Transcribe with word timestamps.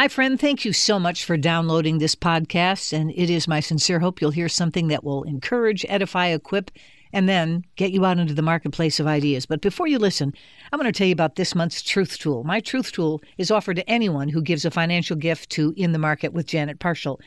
Hi, 0.00 0.08
friend. 0.08 0.40
Thank 0.40 0.64
you 0.64 0.72
so 0.72 0.98
much 0.98 1.26
for 1.26 1.36
downloading 1.36 1.98
this 1.98 2.14
podcast. 2.14 2.94
And 2.94 3.10
it 3.10 3.28
is 3.28 3.46
my 3.46 3.60
sincere 3.60 4.00
hope 4.00 4.22
you'll 4.22 4.30
hear 4.30 4.48
something 4.48 4.88
that 4.88 5.04
will 5.04 5.24
encourage, 5.24 5.84
edify, 5.90 6.28
equip, 6.28 6.70
and 7.12 7.28
then 7.28 7.66
get 7.76 7.92
you 7.92 8.06
out 8.06 8.18
into 8.18 8.32
the 8.32 8.40
marketplace 8.40 8.98
of 8.98 9.06
ideas. 9.06 9.44
But 9.44 9.60
before 9.60 9.88
you 9.88 9.98
listen, 9.98 10.32
I'm 10.72 10.80
going 10.80 10.90
to 10.90 10.96
tell 10.96 11.06
you 11.06 11.12
about 11.12 11.36
this 11.36 11.54
month's 11.54 11.82
Truth 11.82 12.18
Tool. 12.18 12.44
My 12.44 12.60
Truth 12.60 12.92
Tool 12.92 13.20
is 13.36 13.50
offered 13.50 13.76
to 13.76 13.90
anyone 13.90 14.30
who 14.30 14.40
gives 14.40 14.64
a 14.64 14.70
financial 14.70 15.16
gift 15.16 15.50
to 15.50 15.74
In 15.76 15.92
the 15.92 15.98
Market 15.98 16.32
with 16.32 16.46
Janet 16.46 16.78
Parshall. 16.78 17.20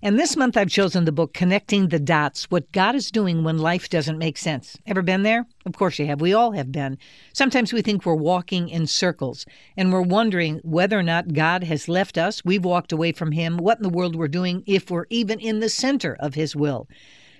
And 0.00 0.16
this 0.16 0.36
month 0.36 0.56
I've 0.56 0.68
chosen 0.68 1.04
the 1.04 1.12
book 1.12 1.34
Connecting 1.34 1.88
the 1.88 1.98
Dots 1.98 2.44
What 2.52 2.70
God 2.70 2.94
is 2.94 3.10
Doing 3.10 3.42
When 3.42 3.58
Life 3.58 3.88
Doesn't 3.88 4.16
Make 4.16 4.38
Sense. 4.38 4.78
Ever 4.86 5.02
been 5.02 5.24
there? 5.24 5.44
Of 5.66 5.72
course 5.72 5.98
you 5.98 6.06
have. 6.06 6.20
We 6.20 6.32
all 6.32 6.52
have 6.52 6.70
been. 6.70 6.98
Sometimes 7.32 7.72
we 7.72 7.82
think 7.82 8.06
we're 8.06 8.14
walking 8.14 8.68
in 8.68 8.86
circles 8.86 9.44
and 9.76 9.92
we're 9.92 10.02
wondering 10.02 10.60
whether 10.62 10.96
or 10.96 11.02
not 11.02 11.32
God 11.32 11.64
has 11.64 11.88
left 11.88 12.16
us. 12.16 12.44
We've 12.44 12.64
walked 12.64 12.92
away 12.92 13.10
from 13.10 13.32
Him. 13.32 13.56
What 13.56 13.78
in 13.78 13.82
the 13.82 13.88
world 13.88 14.14
we're 14.14 14.28
doing 14.28 14.62
if 14.66 14.88
we're 14.88 15.06
even 15.10 15.40
in 15.40 15.58
the 15.58 15.68
center 15.68 16.16
of 16.20 16.34
His 16.34 16.54
will. 16.54 16.86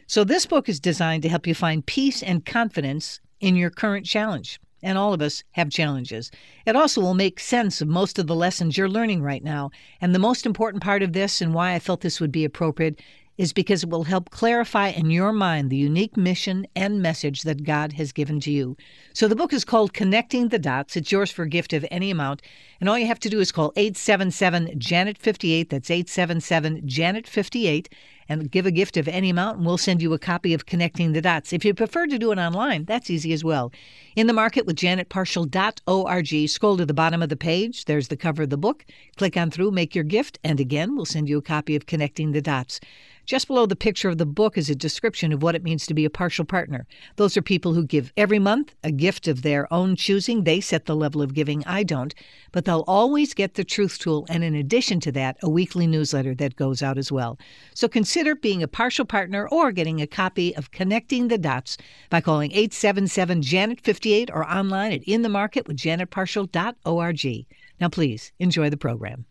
So 0.09 0.25
this 0.25 0.45
book 0.45 0.69
is 0.69 0.81
designed 0.81 1.23
to 1.23 1.29
help 1.29 1.47
you 1.47 1.55
find 1.55 1.87
peace 1.87 2.25
and 2.25 2.45
confidence 2.45 3.21
in 3.41 3.55
your 3.55 3.71
current 3.71 4.05
challenge 4.05 4.59
and 4.83 4.97
all 4.97 5.13
of 5.13 5.23
us 5.23 5.45
have 5.53 5.71
challenges. 5.71 6.31
It 6.67 6.77
also 6.77 7.01
will 7.01 7.15
make 7.15 7.41
sense 7.41 7.81
of 7.81 7.89
most 7.89 8.19
of 8.19 8.27
the 8.27 8.35
lessons 8.35 8.77
you're 8.77 8.89
learning 8.89 9.23
right 9.23 9.43
now. 9.43 9.71
And 10.01 10.15
the 10.15 10.19
most 10.19 10.47
important 10.47 10.83
part 10.83 11.03
of 11.03 11.13
this, 11.13 11.41
and 11.41 11.55
why 11.55 11.75
I 11.75 11.79
felt 11.79 12.01
this 12.01 12.21
would 12.21 12.33
be 12.33 12.45
appropriate, 12.45 13.01
is 13.39 13.53
because 13.53 13.85
it 13.85 13.89
will 13.89 14.03
help 14.03 14.31
clarify 14.31 14.89
in 14.89 15.11
your 15.11 15.33
mind 15.33 15.71
the 15.71 15.77
unique 15.77 16.17
mission 16.17 16.67
and 16.75 17.01
message 17.01 17.43
that 17.43 17.63
God 17.63 17.93
has 17.93 18.11
given 18.11 18.41
to 18.41 18.51
you. 18.51 18.77
So 19.13 19.29
the 19.29 19.37
book 19.37 19.53
is 19.53 19.65
called 19.65 19.95
Connecting 19.95 20.49
the 20.49 20.59
Dots. 20.59 20.97
It's 20.97 21.13
yours 21.13 21.31
for 21.31 21.45
a 21.45 21.49
gift 21.49 21.73
of 21.73 21.87
any 21.91 22.11
amount. 22.11 22.43
And 22.81 22.89
all 22.89 22.99
you 22.99 23.07
have 23.07 23.21
to 23.21 23.31
do 23.31 23.39
is 23.39 23.53
call 23.53 23.73
877 23.77 24.79
Janet 24.79 25.17
58. 25.17 25.71
That's 25.71 25.91
877 25.91 26.83
Janet 26.87 27.29
58 27.29 27.89
and 28.29 28.51
give 28.51 28.67
a 28.67 28.71
gift 28.71 28.97
of 28.97 29.09
any 29.09 29.31
amount, 29.31 29.57
and 29.57 29.67
we'll 29.67 29.79
send 29.79 30.03
you 30.03 30.13
a 30.13 30.19
copy 30.19 30.53
of 30.55 30.67
Connecting 30.67 31.13
the 31.13 31.23
Dots. 31.23 31.53
If 31.53 31.65
you 31.65 31.75
prefer 31.75 32.07
to 32.07 32.19
do 32.19 32.33
it 32.33 32.39
online, 32.39 32.85
that's 32.85 33.11
easy 33.11 33.33
as 33.33 33.43
well. 33.43 33.73
In 34.17 34.27
the 34.27 34.33
Market 34.33 34.67
with 34.67 34.77
janetparshall.org, 34.77 36.49
scroll 36.49 36.77
to 36.77 36.87
the 36.87 36.95
bottom 36.95 37.23
of 37.23 37.29
the 37.29 37.37
page. 37.37 37.87
There's 37.87 38.09
the 38.09 38.17
cover 38.17 38.43
of 38.43 38.51
the 38.51 38.57
book. 38.57 38.85
Click 39.17 39.37
on 39.37 39.51
through, 39.51 39.71
make 39.71 39.95
your 39.95 40.05
gift, 40.05 40.39
and 40.45 40.61
again, 40.61 40.95
we'll 40.95 41.07
send 41.07 41.29
you 41.29 41.39
a 41.39 41.43
copy 41.43 41.77
of 41.77 41.87
Connecting 41.87 42.33
the 42.33 42.43
Dots. 42.43 42.81
Just 43.29 43.47
below 43.47 43.67
the 43.67 43.77
picture 43.77 44.09
of 44.09 44.17
the 44.17 44.25
book 44.25 44.57
is 44.57 44.71
a 44.71 44.75
description 44.75 45.35
of 45.35 45.43
what 45.43 45.55
it 45.55 45.63
means 45.63 45.87
to 45.87 45.93
be 45.93 46.07
a 46.07 46.11
Parshall 46.11 46.49
partner. 46.49 46.87
Those 47.17 47.37
are 47.37 47.43
people 47.43 47.75
who 47.75 47.85
give 47.85 48.11
every 48.17 48.39
month 48.39 48.75
a 48.83 48.91
gift 48.91 49.29
of 49.29 49.43
their 49.43 49.71
own 49.71 49.97
choosing. 49.97 50.45
They 50.45 50.63
set 50.63 50.87
the 50.87 50.97
level 50.97 51.21
of 51.21 51.35
giving, 51.35 51.63
I 51.67 51.83
don't, 51.83 52.15
but 52.53 52.65
they'll 52.65 52.87
always 52.87 53.35
get 53.35 53.53
the 53.53 53.65
Truth 53.65 53.99
Tool, 53.99 54.25
and 54.31 54.43
in 54.43 54.55
addition 54.55 54.99
to 55.01 55.13
that, 55.13 55.37
a 55.43 55.51
weekly 55.51 55.87
newsletter 55.87 56.35
that 56.37 56.57
goes 56.57 56.83
out 56.83 56.97
as 56.97 57.13
well. 57.13 57.39
So 57.75 57.87
consider 57.87 58.35
being 58.35 58.63
a 58.63 58.69
Parshall 58.69 59.07
partner 59.07 59.47
or 59.47 59.73
getting 59.73 60.01
a 60.01 60.07
copy 60.07 60.57
of 60.57 60.71
Connecting 60.71 61.29
the 61.29 61.37
Dots 61.37 61.77
by 62.09 62.23
calling 62.23 62.51
877 62.53 63.43
Janet 63.43 63.83
58 63.83 64.31
or 64.33 64.51
online 64.51 64.93
at 64.93 65.03
inthemarketwithjanetparshall.org. 65.03 67.47
Now, 67.79 67.91
please 67.91 68.33
enjoy 68.39 68.71
the 68.71 68.79
program. 68.79 69.27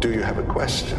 Do 0.00 0.12
you 0.12 0.22
have 0.22 0.38
a 0.38 0.44
question? 0.44 0.98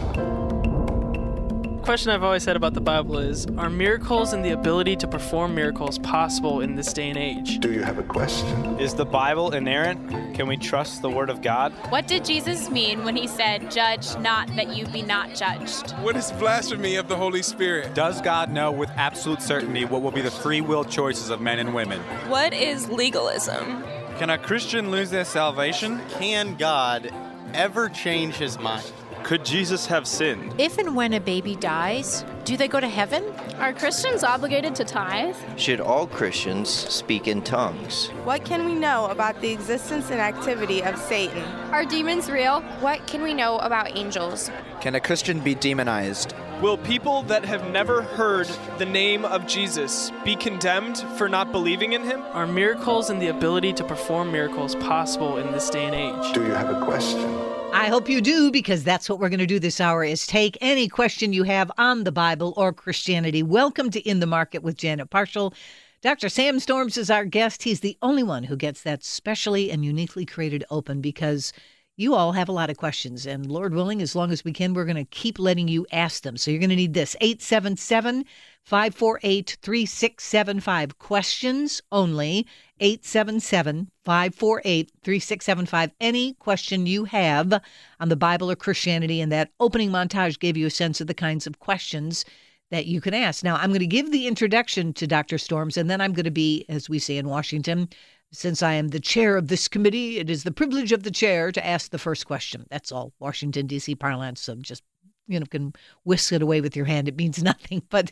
question 1.90 2.12
I've 2.12 2.22
always 2.22 2.46
had 2.46 2.56
about 2.56 2.76
the 2.76 2.82
Bible 2.82 3.18
is 3.18 3.48
Are 3.58 3.68
miracles 3.68 4.34
and 4.34 4.46
the 4.46 4.52
ability 4.52 4.96
to 4.98 5.08
perform 5.08 5.56
miracles 5.56 5.98
possible 5.98 6.62
in 6.62 6.76
this 6.76 6.94
day 6.94 7.10
and 7.10 7.18
age? 7.18 7.58
Do 7.60 7.72
you 7.72 7.82
have 7.82 7.98
a 7.98 8.04
question? 8.04 8.80
Is 8.80 8.94
the 8.94 9.06
Bible 9.06 9.54
inerrant? 9.54 10.36
Can 10.36 10.48
we 10.48 10.56
trust 10.56 11.02
the 11.02 11.10
Word 11.10 11.32
of 11.32 11.42
God? 11.42 11.72
What 11.90 12.08
did 12.08 12.26
Jesus 12.26 12.70
mean 12.70 13.04
when 13.04 13.16
he 13.16 13.26
said, 13.26 13.72
Judge 13.72 14.16
not 14.18 14.56
that 14.56 14.76
you 14.76 14.86
be 14.86 15.02
not 15.02 15.34
judged? 15.34 15.94
What 16.02 16.16
is 16.16 16.32
blasphemy 16.34 16.98
of 16.98 17.08
the 17.08 17.16
Holy 17.16 17.42
Spirit? 17.42 17.96
Does 17.96 18.22
God 18.22 18.52
know 18.52 18.72
with 18.72 18.92
absolute 18.92 19.42
certainty 19.42 19.86
what 19.86 20.04
will 20.04 20.12
be 20.12 20.22
the 20.22 20.30
free 20.30 20.62
will 20.62 20.84
choices 20.84 21.32
of 21.32 21.42
men 21.42 21.58
and 21.58 21.74
women? 21.74 22.02
What 22.28 22.54
is 22.54 22.88
legalism? 22.90 23.84
Can 24.20 24.30
a 24.30 24.38
Christian 24.38 24.92
lose 24.92 25.10
their 25.10 25.26
salvation? 25.26 26.02
Can 26.20 26.54
God 26.54 27.12
ever 27.54 27.90
change 27.90 28.36
his 28.36 28.60
mind? 28.60 28.92
Could 29.24 29.46
Jesus 29.46 29.86
have 29.86 30.08
sinned? 30.08 30.56
If 30.58 30.78
and 30.78 30.96
when 30.96 31.14
a 31.14 31.20
baby 31.20 31.56
dies, 31.56 32.26
do 32.46 32.58
they 32.58 32.68
go 32.68 32.80
to 32.80 32.88
heaven? 32.88 33.24
Are 33.60 33.74
Christians 33.74 34.24
obligated 34.24 34.74
to 34.76 34.84
tithe? 34.84 35.36
Should 35.58 35.82
all 35.82 36.08
Christians 36.08 36.70
speak 36.70 37.28
in 37.28 37.42
tongues? 37.44 38.08
What 38.24 38.44
can 38.44 38.66
we 38.66 38.74
know 38.74 39.06
about 39.08 39.40
the 39.42 39.52
existence 39.52 40.10
and 40.10 40.20
activity 40.20 40.82
of 40.82 40.98
Satan? 40.98 41.44
Are 41.72 41.86
demons 41.86 42.32
real? 42.32 42.62
What 42.80 43.06
can 43.06 43.22
we 43.22 43.34
know 43.34 43.60
about 43.60 43.96
angels? 43.96 44.50
Can 44.82 44.96
a 44.96 45.00
Christian 45.00 45.42
be 45.42 45.54
demonized? 45.54 46.34
Will 46.62 46.78
people 46.78 47.24
that 47.24 47.46
have 47.46 47.70
never 47.70 48.02
heard 48.02 48.50
the 48.80 48.86
name 48.86 49.26
of 49.26 49.46
Jesus 49.48 50.12
be 50.26 50.36
condemned 50.36 50.98
for 51.18 51.30
not 51.30 51.52
believing 51.52 51.94
in 51.94 52.04
him? 52.04 52.22
Are 52.34 52.48
miracles 52.48 53.10
and 53.10 53.22
the 53.22 53.28
ability 53.28 53.74
to 53.74 53.84
perform 53.84 54.32
miracles 54.32 54.76
possible 54.76 55.38
in 55.38 55.52
this 55.52 55.70
day 55.70 55.86
and 55.86 55.96
age? 55.96 56.34
Do 56.34 56.44
you 56.44 56.52
have 56.52 56.70
a 56.70 56.84
question? 56.84 57.59
I 57.72 57.88
hope 57.88 58.10
you 58.10 58.20
do 58.20 58.52
because 58.52 58.84
that's 58.84 59.10
what 59.10 59.20
we're 59.20 59.30
going 59.30 59.40
to 59.40 59.46
do 59.46 59.60
this 59.60 59.80
hour 59.80 60.04
is 60.04 60.26
take 60.26 60.58
any 60.60 60.88
question 60.88 61.34
you 61.34 61.44
have 61.44 61.72
on 61.78 62.04
the 62.04 62.12
Bible 62.12 62.54
or 62.58 62.74
Christianity. 62.74 63.44
Welcome 63.44 63.92
to 63.92 64.00
In 64.08 64.20
the 64.20 64.26
Market 64.26 64.64
with 64.64 64.76
Janet 64.76 65.10
Parshall. 65.10 65.54
Dr. 66.02 66.30
Sam 66.30 66.60
Storms 66.60 66.98
is 66.98 67.12
our 67.12 67.26
guest. 67.26 67.64
He's 67.64 67.82
the 67.82 67.98
only 68.02 68.24
one 68.24 68.44
who 68.44 68.56
gets 68.56 68.82
that 68.84 69.04
specially 69.04 69.72
and 69.72 69.86
uniquely 69.86 70.26
created 70.26 70.64
open 70.72 71.00
because 71.00 71.54
you 71.96 72.16
all 72.16 72.32
have 72.32 72.50
a 72.50 72.54
lot 72.54 72.70
of 72.70 72.78
questions. 72.78 73.26
And 73.26 73.52
Lord 73.52 73.74
willing, 73.74 74.02
as 74.02 74.16
long 74.16 74.32
as 74.32 74.44
we 74.44 74.54
can, 74.54 74.74
we're 74.74 74.86
going 74.86 74.96
to 74.96 75.06
keep 75.06 75.38
letting 75.38 75.68
you 75.68 75.86
ask 75.92 76.24
them. 76.24 76.38
So 76.38 76.50
you're 76.50 76.62
going 76.62 76.70
to 76.70 76.76
need 76.76 76.94
this 76.94 77.16
877 77.22 78.26
548 78.66 79.58
3675. 79.62 81.00
Questions 81.00 81.82
only. 81.92 82.46
877 82.80 83.90
548 84.06 84.92
3675. 85.04 85.92
Any 86.00 86.34
question 86.34 86.86
you 86.86 87.06
have 87.06 87.62
on 88.00 88.10
the 88.10 88.16
Bible 88.16 88.50
or 88.50 88.56
Christianity, 88.56 89.22
and 89.22 89.32
that 89.32 89.52
opening 89.60 89.90
montage 89.90 90.40
gave 90.40 90.56
you 90.56 90.68
a 90.68 90.72
sense 90.72 91.02
of 91.02 91.08
the 91.08 91.14
kinds 91.14 91.46
of 91.46 91.60
questions 91.60 92.26
that 92.72 92.86
you 92.86 93.02
can 93.02 93.14
ask. 93.14 93.44
Now, 93.44 93.56
I'm 93.56 93.70
going 93.70 93.80
to 93.80 93.88
give 93.88 94.12
the 94.12 94.28
introduction 94.28 94.94
to 94.94 95.08
Dr. 95.08 95.38
Storms, 95.38 95.76
and 95.76 95.90
then 95.90 96.02
I'm 96.02 96.14
going 96.14 96.26
to 96.26 96.32
be, 96.32 96.66
as 96.70 96.90
we 96.90 97.00
say 97.00 97.18
in 97.18 97.28
Washington, 97.28 97.90
since 98.32 98.62
I 98.62 98.74
am 98.74 98.90
the 98.90 99.00
chair 99.00 99.38
of 99.38 99.48
this 99.48 99.68
committee, 99.68 100.20
it 100.20 100.30
is 100.30 100.44
the 100.44 100.52
privilege 100.52 100.92
of 100.92 101.04
the 101.04 101.12
chair 101.12 101.52
to 101.52 101.66
ask 101.66 101.90
the 101.90 101.98
first 101.98 102.28
question. 102.28 102.66
That's 102.70 102.92
all, 102.92 103.14
Washington, 103.20 103.66
D.C. 103.66 103.96
parlance. 103.96 104.42
So 104.42 104.56
just, 104.56 104.84
you 105.30 105.40
know, 105.40 105.46
can 105.46 105.74
whisk 106.04 106.34
it 106.34 106.42
away 106.42 106.60
with 106.60 106.76
your 106.76 106.86
hand. 106.86 107.08
It 107.08 107.16
means 107.16 107.42
nothing. 107.44 107.84
But 107.90 108.12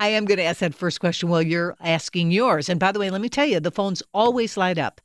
I 0.00 0.08
am 0.08 0.24
going 0.24 0.38
to 0.38 0.44
ask 0.44 0.60
that 0.60 0.74
first 0.74 1.00
question 1.00 1.28
while 1.28 1.42
you're 1.42 1.76
asking 1.80 2.32
yours. 2.32 2.68
And 2.68 2.80
by 2.80 2.90
the 2.90 2.98
way, 2.98 3.10
let 3.10 3.20
me 3.20 3.28
tell 3.28 3.46
you, 3.46 3.60
the 3.60 3.70
phones 3.70 4.02
always 4.12 4.56
light 4.56 4.78
up. 4.78 5.00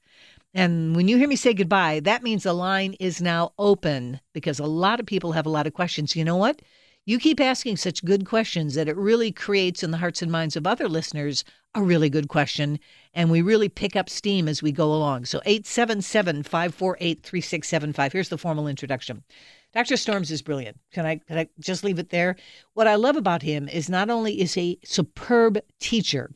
And 0.53 0.95
when 0.95 1.07
you 1.07 1.17
hear 1.17 1.27
me 1.27 1.35
say 1.35 1.53
goodbye, 1.53 1.99
that 1.99 2.23
means 2.23 2.43
the 2.43 2.53
line 2.53 2.93
is 2.99 3.21
now 3.21 3.53
open 3.59 4.19
because 4.33 4.59
a 4.59 4.65
lot 4.65 4.99
of 4.99 5.05
people 5.05 5.33
have 5.33 5.45
a 5.45 5.51
lot 5.51 5.67
of 5.67 5.73
questions. 5.73 6.15
You 6.15 6.25
know 6.25 6.38
what? 6.38 6.61
You 7.05 7.19
keep 7.19 7.39
asking 7.39 7.77
such 7.77 8.03
good 8.03 8.25
questions 8.25 8.73
that 8.73 8.89
it 8.89 8.97
really 8.97 9.31
creates 9.31 9.81
in 9.81 9.91
the 9.91 9.97
hearts 9.97 10.21
and 10.21 10.31
minds 10.31 10.55
of 10.55 10.67
other 10.67 10.89
listeners 10.89 11.45
a 11.73 11.81
really 11.81 12.09
good 12.09 12.27
question. 12.27 12.79
And 13.13 13.31
we 13.31 13.41
really 13.41 13.69
pick 13.69 13.95
up 13.95 14.09
steam 14.09 14.47
as 14.47 14.61
we 14.61 14.71
go 14.71 14.91
along. 14.94 15.25
So 15.25 15.39
877 15.45 16.44
548 16.44 17.23
3675. 17.23 18.11
Here's 18.11 18.29
the 18.29 18.38
formal 18.38 18.67
introduction. 18.67 19.23
Dr. 19.77 19.95
Storms 19.95 20.31
is 20.31 20.41
brilliant. 20.41 20.79
Can 20.91 21.05
I, 21.05 21.17
can 21.17 21.38
I 21.38 21.49
just 21.59 21.83
leave 21.83 21.99
it 21.99 22.09
there? 22.09 22.35
What 22.73 22.88
I 22.88 22.95
love 22.95 23.15
about 23.15 23.43
him 23.43 23.69
is 23.69 23.91
not 23.91 24.09
only 24.09 24.41
is 24.41 24.55
he 24.55 24.79
a 24.81 24.88
superb 24.88 25.59
teacher, 25.79 26.31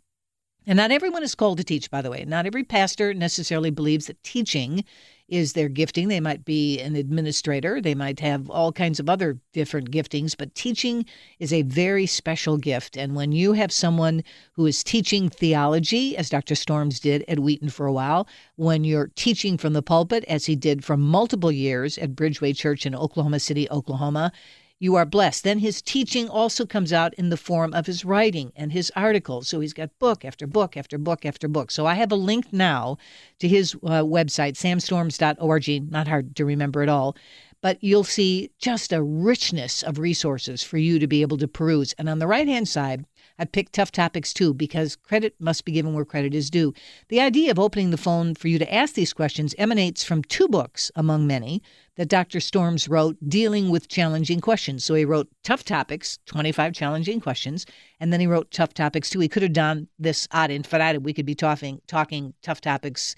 and 0.68 0.78
not 0.78 0.92
everyone 0.92 1.24
is 1.24 1.36
called 1.36 1.58
to 1.58 1.64
teach, 1.64 1.90
by 1.90 2.02
the 2.02 2.12
way. 2.12 2.24
Not 2.26 2.46
every 2.46 2.64
pastor 2.64 3.14
necessarily 3.14 3.72
believes 3.72 4.08
that 4.08 4.24
teaching 4.24 4.84
is 5.32 5.54
their 5.54 5.70
gifting. 5.70 6.10
They 6.10 6.20
might 6.20 6.44
be 6.44 6.80
an 6.80 6.96
administrator, 6.96 7.82
they 7.82 7.96
might 7.96 8.20
have 8.20 8.50
all 8.50 8.74
kinds 8.74 9.00
of 9.00 9.10
other 9.10 9.40
different 9.54 9.90
giftings, 9.90 10.36
but 10.38 10.54
teaching 10.54 11.06
is 11.40 11.54
a 11.54 11.62
very 11.64 12.06
special 12.06 12.58
gift. 12.58 12.98
And 12.98 13.16
when 13.16 13.32
you 13.32 13.54
have 13.54 13.72
someone 13.72 14.24
who 14.54 14.66
is 14.66 14.84
teaching 14.84 15.30
theology, 15.30 16.18
as 16.18 16.30
Dr. 16.30 16.54
Storms 16.54 17.00
did 17.00 17.24
at 17.30 17.40
Wheaton 17.40 17.70
for 17.70 17.86
a 17.86 17.94
while, 17.94 18.28
when 18.58 18.84
you're 18.84 19.10
teaching 19.16 19.58
from 19.58 19.72
the 19.72 19.82
pulpit, 19.82 20.26
as 20.28 20.46
he 20.46 20.56
did 20.56 20.84
for 20.84 20.98
multiple 20.98 21.52
years 21.52 21.98
at 21.98 22.16
Bridgeway 22.16 22.56
Church 22.56 22.86
in 22.86 22.94
Oklahoma 22.94 23.40
City, 23.40 23.70
Oklahoma, 23.72 24.34
you 24.82 24.96
are 24.96 25.06
blessed. 25.06 25.44
Then 25.44 25.60
his 25.60 25.80
teaching 25.80 26.28
also 26.28 26.66
comes 26.66 26.92
out 26.92 27.14
in 27.14 27.30
the 27.30 27.38
form 27.38 27.72
of 27.72 27.86
his 27.86 28.04
writing 28.04 28.52
and 28.56 28.72
his 28.72 28.92
articles. 28.96 29.48
So 29.48 29.60
he's 29.60 29.74
got 29.74 30.00
book 30.00 30.26
after 30.26 30.48
book 30.48 30.76
after 30.76 30.98
book 30.98 31.24
after 31.24 31.48
book. 31.48 31.70
So 31.70 31.86
I 31.86 31.94
have 31.94 32.12
a 32.12 32.16
link 32.16 32.52
now 32.52 32.98
to 33.38 33.48
his 33.48 33.76
uh, 33.76 34.02
website, 34.02 34.54
samstorms.org. 34.54 35.92
Not 35.92 36.08
hard 36.08 36.36
to 36.36 36.46
remember 36.46 36.82
at 36.82 36.90
all. 36.90 37.16
But 37.62 37.78
you'll 37.84 38.04
see 38.04 38.50
just 38.58 38.92
a 38.92 39.04
richness 39.04 39.84
of 39.84 40.00
resources 40.00 40.64
for 40.64 40.80
you 40.80 40.98
to 40.98 41.06
be 41.06 41.22
able 41.22 41.38
to 41.38 41.48
peruse. 41.48 41.94
And 42.00 42.10
on 42.10 42.18
the 42.18 42.26
right 42.26 42.48
hand 42.48 42.68
side, 42.68 43.06
I 43.42 43.46
picked 43.46 43.74
tough 43.74 43.92
topics 43.92 44.34
too 44.34 44.54
because 44.54 44.96
credit 44.96 45.34
must 45.40 45.66
be 45.66 45.72
given 45.72 45.96
where 45.96 46.06
credit 46.06 46.36
is 46.36 46.52
due. 46.52 46.76
The 47.10 47.20
idea 47.20 47.50
of 47.50 47.58
opening 47.58 47.90
the 47.90 47.98
phone 47.98 48.36
for 48.36 48.48
you 48.48 48.60
to 48.60 48.72
ask 48.72 48.94
these 48.94 49.14
questions 49.14 49.56
emanates 49.58 50.04
from 50.04 50.22
two 50.22 50.48
books, 50.48 50.92
among 50.96 51.26
many, 51.26 51.64
that 51.96 52.08
Dr. 52.08 52.40
Storms 52.40 52.88
wrote 52.88 53.18
dealing 53.28 53.72
with 53.72 53.88
challenging 53.88 54.42
questions. 54.42 54.84
So 54.84 54.94
he 54.94 55.06
wrote 55.06 55.28
Tough 55.44 55.64
Topics, 55.64 56.20
25 56.28 56.74
Challenging 56.74 57.20
Questions, 57.20 57.66
and 58.00 58.14
then 58.14 58.20
he 58.20 58.28
wrote 58.28 58.52
Tough 58.52 58.76
Topics 58.76 59.10
too. 59.10 59.20
He 59.20 59.28
could 59.28 59.42
have 59.42 59.54
done 59.54 59.88
this 59.98 60.28
ad 60.32 60.52
infinitum. 60.52 61.02
We 61.02 61.14
could 61.14 61.26
be 61.26 61.34
talking, 61.34 61.82
talking 61.88 62.36
Tough 62.44 62.62
Topics 62.62 63.16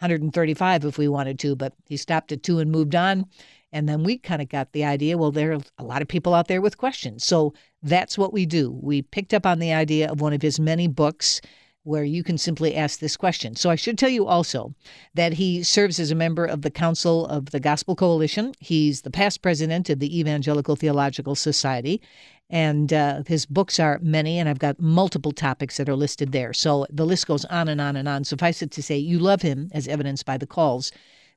135 0.00 0.86
if 0.86 0.96
we 0.96 1.06
wanted 1.06 1.38
to, 1.40 1.54
but 1.54 1.74
he 1.86 1.98
stopped 1.98 2.32
at 2.32 2.42
two 2.42 2.60
and 2.60 2.72
moved 2.72 2.94
on. 2.94 3.26
And 3.72 3.86
then 3.86 4.04
we 4.04 4.16
kind 4.16 4.40
of 4.40 4.48
got 4.48 4.72
the 4.72 4.84
idea 4.84 5.18
well, 5.18 5.32
there 5.32 5.52
are 5.52 5.60
a 5.76 5.84
lot 5.84 6.00
of 6.00 6.08
people 6.08 6.34
out 6.34 6.48
there 6.48 6.62
with 6.62 6.78
questions. 6.78 7.24
So 7.24 7.52
that's 7.88 8.18
what 8.18 8.32
we 8.32 8.46
do. 8.46 8.70
We 8.82 9.02
picked 9.02 9.34
up 9.34 9.46
on 9.46 9.58
the 9.58 9.72
idea 9.72 10.10
of 10.10 10.20
one 10.20 10.32
of 10.32 10.42
his 10.42 10.58
many 10.58 10.88
books 10.88 11.40
where 11.84 12.02
you 12.02 12.24
can 12.24 12.36
simply 12.36 12.74
ask 12.74 12.98
this 12.98 13.16
question. 13.16 13.54
So 13.54 13.70
I 13.70 13.76
should 13.76 13.96
tell 13.96 14.08
you 14.08 14.26
also 14.26 14.74
that 15.14 15.34
he 15.34 15.62
serves 15.62 16.00
as 16.00 16.10
a 16.10 16.16
member 16.16 16.44
of 16.44 16.62
the 16.62 16.70
Council 16.70 17.26
of 17.26 17.50
the 17.50 17.60
Gospel 17.60 17.94
Coalition. 17.94 18.54
He's 18.58 19.02
the 19.02 19.10
past 19.10 19.40
president 19.40 19.88
of 19.88 20.00
the 20.00 20.18
Evangelical 20.18 20.74
Theological 20.74 21.36
Society. 21.36 22.02
And 22.50 22.92
uh, 22.92 23.22
his 23.26 23.46
books 23.46 23.78
are 23.78 24.00
many, 24.02 24.38
and 24.38 24.48
I've 24.48 24.58
got 24.58 24.80
multiple 24.80 25.32
topics 25.32 25.76
that 25.76 25.88
are 25.88 25.94
listed 25.94 26.32
there. 26.32 26.52
So 26.52 26.86
the 26.90 27.06
list 27.06 27.28
goes 27.28 27.44
on 27.44 27.68
and 27.68 27.80
on 27.80 27.94
and 27.94 28.08
on. 28.08 28.24
Suffice 28.24 28.62
it 28.62 28.72
to 28.72 28.82
say, 28.82 28.96
you 28.96 29.20
love 29.20 29.42
him, 29.42 29.68
as 29.72 29.86
evidenced 29.86 30.26
by 30.26 30.38
the 30.38 30.46
calls 30.46 30.90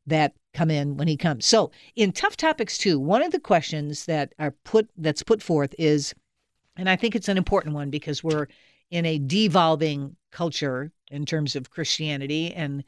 that 0.08 0.34
come 0.56 0.72
in 0.72 0.98
when 0.98 1.08
he 1.08 1.18
comes. 1.18 1.46
So 1.46 1.70
in 1.96 2.12
tough 2.12 2.38
topics 2.38 2.78
too, 2.78 3.00
one 3.00 3.22
of 3.22 3.32
the 3.32 3.40
questions 3.40 4.06
that 4.06 4.34
are 4.40 4.56
put 4.64 4.90
that's 4.98 5.22
put 5.22 5.44
forth 5.44 5.76
is, 5.78 6.16
and 6.80 6.90
I 6.90 6.96
think 6.96 7.16
it's 7.16 7.28
an 7.28 7.38
important 7.38 7.76
one 7.76 7.90
because 7.90 8.24
we're 8.24 8.48
in 8.90 9.06
a 9.06 9.20
devolving 9.20 10.16
culture 10.32 10.92
in 11.12 11.26
terms 11.26 11.56
of 11.56 11.70
Christianity 11.70 12.54
and 12.54 12.84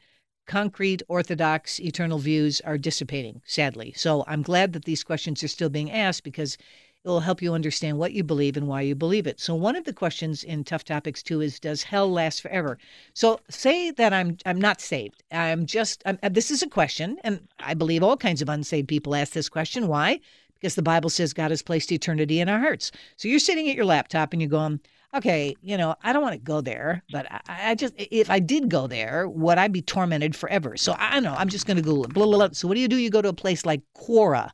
concrete 0.46 1.02
orthodox 1.08 1.78
eternal 1.80 2.18
views 2.18 2.60
are 2.62 2.76
dissipating 2.76 3.40
sadly 3.46 3.92
so 3.96 4.24
i'm 4.26 4.42
glad 4.42 4.72
that 4.72 4.84
these 4.84 5.04
questions 5.04 5.40
are 5.44 5.48
still 5.48 5.68
being 5.68 5.88
asked 5.88 6.24
because 6.24 6.58
it 7.04 7.08
will 7.08 7.20
help 7.20 7.42
you 7.42 7.52
understand 7.52 7.98
what 7.98 8.12
you 8.12 8.22
believe 8.22 8.56
and 8.56 8.68
why 8.68 8.80
you 8.80 8.94
believe 8.94 9.26
it. 9.26 9.40
So 9.40 9.56
one 9.56 9.74
of 9.74 9.82
the 9.84 9.92
questions 9.92 10.44
in 10.44 10.62
Tough 10.62 10.84
Topics 10.84 11.20
too 11.20 11.40
is 11.40 11.58
does 11.58 11.82
hell 11.82 12.08
last 12.08 12.40
forever? 12.40 12.78
So 13.12 13.40
say 13.50 13.90
that 13.90 14.12
I'm 14.12 14.36
I'm 14.46 14.60
not 14.60 14.80
saved. 14.80 15.24
I'm 15.32 15.66
just 15.66 16.02
I'm, 16.06 16.18
this 16.30 16.52
is 16.52 16.62
a 16.62 16.68
question 16.68 17.18
and 17.24 17.48
I 17.58 17.74
believe 17.74 18.04
all 18.04 18.16
kinds 18.16 18.40
of 18.40 18.48
unsaved 18.48 18.86
people 18.86 19.16
ask 19.16 19.32
this 19.32 19.48
question. 19.48 19.88
Why? 19.88 20.20
Because 20.62 20.76
the 20.76 20.82
Bible 20.82 21.10
says 21.10 21.32
God 21.32 21.50
has 21.50 21.60
placed 21.60 21.90
eternity 21.90 22.38
in 22.38 22.48
our 22.48 22.60
hearts. 22.60 22.92
So 23.16 23.26
you're 23.26 23.40
sitting 23.40 23.68
at 23.68 23.74
your 23.74 23.84
laptop 23.84 24.32
and 24.32 24.40
you're 24.40 24.48
going, 24.48 24.78
okay, 25.12 25.56
you 25.60 25.76
know, 25.76 25.96
I 26.04 26.12
don't 26.12 26.22
want 26.22 26.34
to 26.34 26.38
go 26.38 26.60
there, 26.60 27.02
but 27.10 27.26
I, 27.30 27.40
I, 27.48 27.74
just, 27.74 27.94
if 27.98 28.30
I 28.30 28.38
did 28.38 28.70
go 28.70 28.86
there, 28.86 29.28
would 29.28 29.58
I 29.58 29.66
be 29.66 29.82
tormented 29.82 30.36
forever? 30.36 30.76
So 30.76 30.94
I 30.96 31.14
don't 31.14 31.24
know. 31.24 31.34
I'm 31.36 31.48
just 31.48 31.66
going 31.66 31.78
to 31.78 31.82
Google 31.82 32.04
it. 32.04 32.14
Blah, 32.14 32.26
blah, 32.26 32.38
blah. 32.38 32.48
So 32.52 32.68
what 32.68 32.74
do 32.74 32.80
you 32.80 32.86
do? 32.86 32.96
You 32.96 33.10
go 33.10 33.20
to 33.20 33.30
a 33.30 33.34
place 33.34 33.66
like 33.66 33.82
Quora. 33.96 34.50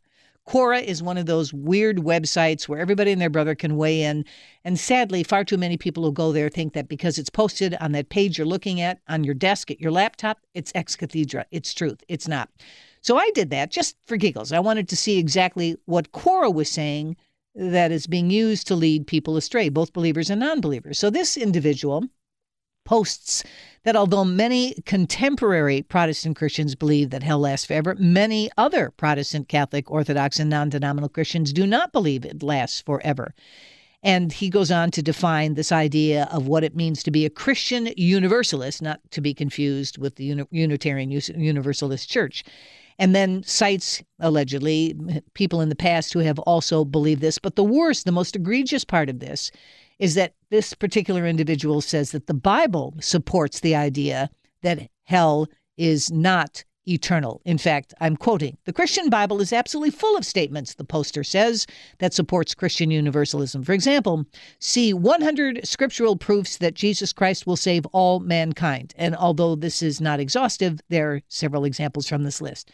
Quora 0.48 0.82
is 0.82 1.02
one 1.02 1.18
of 1.18 1.26
those 1.26 1.52
weird 1.52 1.98
websites 1.98 2.66
where 2.66 2.80
everybody 2.80 3.12
and 3.12 3.20
their 3.20 3.28
brother 3.28 3.54
can 3.54 3.76
weigh 3.76 4.02
in. 4.02 4.24
And 4.64 4.80
sadly, 4.80 5.22
far 5.22 5.44
too 5.44 5.58
many 5.58 5.76
people 5.76 6.04
who 6.04 6.12
go 6.12 6.32
there 6.32 6.48
think 6.48 6.72
that 6.72 6.88
because 6.88 7.18
it's 7.18 7.28
posted 7.28 7.76
on 7.82 7.92
that 7.92 8.08
page 8.08 8.38
you're 8.38 8.46
looking 8.46 8.80
at 8.80 9.00
on 9.08 9.24
your 9.24 9.34
desk 9.34 9.70
at 9.70 9.78
your 9.78 9.92
laptop, 9.92 10.38
it's 10.54 10.72
ex 10.74 10.96
cathedra. 10.96 11.44
It's 11.50 11.74
truth. 11.74 12.02
It's 12.08 12.26
not. 12.26 12.48
So 13.00 13.16
I 13.16 13.30
did 13.34 13.50
that 13.50 13.70
just 13.70 13.96
for 14.06 14.16
giggles. 14.16 14.52
I 14.52 14.60
wanted 14.60 14.88
to 14.88 14.96
see 14.96 15.18
exactly 15.18 15.76
what 15.86 16.12
Quora 16.12 16.52
was 16.52 16.68
saying 16.68 17.16
that 17.54 17.90
is 17.90 18.06
being 18.06 18.30
used 18.30 18.66
to 18.68 18.76
lead 18.76 19.06
people 19.06 19.36
astray, 19.36 19.68
both 19.68 19.92
believers 19.92 20.30
and 20.30 20.40
non 20.40 20.60
believers. 20.60 20.98
So 20.98 21.10
this 21.10 21.36
individual 21.36 22.04
posts 22.84 23.44
that 23.84 23.96
although 23.96 24.24
many 24.24 24.74
contemporary 24.86 25.82
Protestant 25.82 26.36
Christians 26.36 26.74
believe 26.74 27.10
that 27.10 27.22
hell 27.22 27.40
lasts 27.40 27.66
forever, 27.66 27.94
many 27.98 28.50
other 28.56 28.90
Protestant, 28.96 29.48
Catholic, 29.48 29.90
Orthodox, 29.90 30.38
and 30.38 30.48
non 30.48 30.68
denominational 30.70 31.08
Christians 31.08 31.52
do 31.52 31.66
not 31.66 31.92
believe 31.92 32.24
it 32.24 32.42
lasts 32.42 32.80
forever. 32.80 33.34
And 34.02 34.32
he 34.32 34.48
goes 34.48 34.70
on 34.70 34.90
to 34.92 35.02
define 35.02 35.54
this 35.54 35.72
idea 35.72 36.28
of 36.30 36.46
what 36.46 36.62
it 36.62 36.76
means 36.76 37.02
to 37.02 37.10
be 37.10 37.26
a 37.26 37.30
Christian 37.30 37.88
universalist, 37.96 38.80
not 38.80 39.00
to 39.10 39.20
be 39.20 39.34
confused 39.34 39.98
with 39.98 40.16
the 40.16 40.46
Unitarian 40.50 41.10
Universalist 41.10 42.08
Church. 42.08 42.44
And 42.98 43.14
then 43.14 43.42
cites, 43.44 44.02
allegedly, 44.18 44.96
people 45.34 45.60
in 45.60 45.68
the 45.68 45.76
past 45.76 46.12
who 46.12 46.18
have 46.20 46.38
also 46.40 46.84
believed 46.84 47.20
this. 47.20 47.38
But 47.38 47.56
the 47.56 47.64
worst, 47.64 48.04
the 48.04 48.12
most 48.12 48.34
egregious 48.34 48.84
part 48.84 49.08
of 49.08 49.20
this 49.20 49.52
is 49.98 50.14
that 50.14 50.34
this 50.50 50.74
particular 50.74 51.26
individual 51.26 51.80
says 51.80 52.12
that 52.12 52.26
the 52.26 52.34
Bible 52.34 52.94
supports 53.00 53.60
the 53.60 53.74
idea 53.74 54.30
that 54.62 54.88
hell 55.04 55.46
is 55.76 56.10
not 56.10 56.64
eternal. 56.88 57.40
In 57.44 57.58
fact, 57.58 57.94
I'm 58.00 58.16
quoting 58.16 58.56
The 58.64 58.72
Christian 58.72 59.10
Bible 59.10 59.40
is 59.40 59.52
absolutely 59.52 59.90
full 59.90 60.16
of 60.16 60.24
statements, 60.24 60.74
the 60.74 60.84
poster 60.84 61.24
says, 61.24 61.66
that 61.98 62.14
supports 62.14 62.54
Christian 62.54 62.90
universalism. 62.90 63.62
For 63.62 63.72
example, 63.72 64.24
see 64.58 64.92
100 64.92 65.66
scriptural 65.66 66.16
proofs 66.16 66.58
that 66.58 66.74
Jesus 66.74 67.12
Christ 67.12 67.46
will 67.46 67.56
save 67.56 67.86
all 67.86 68.20
mankind. 68.20 68.94
And 68.96 69.14
although 69.16 69.54
this 69.54 69.82
is 69.82 70.00
not 70.00 70.20
exhaustive, 70.20 70.80
there 70.88 71.12
are 71.12 71.22
several 71.28 71.64
examples 71.64 72.08
from 72.08 72.24
this 72.24 72.40
list. 72.40 72.70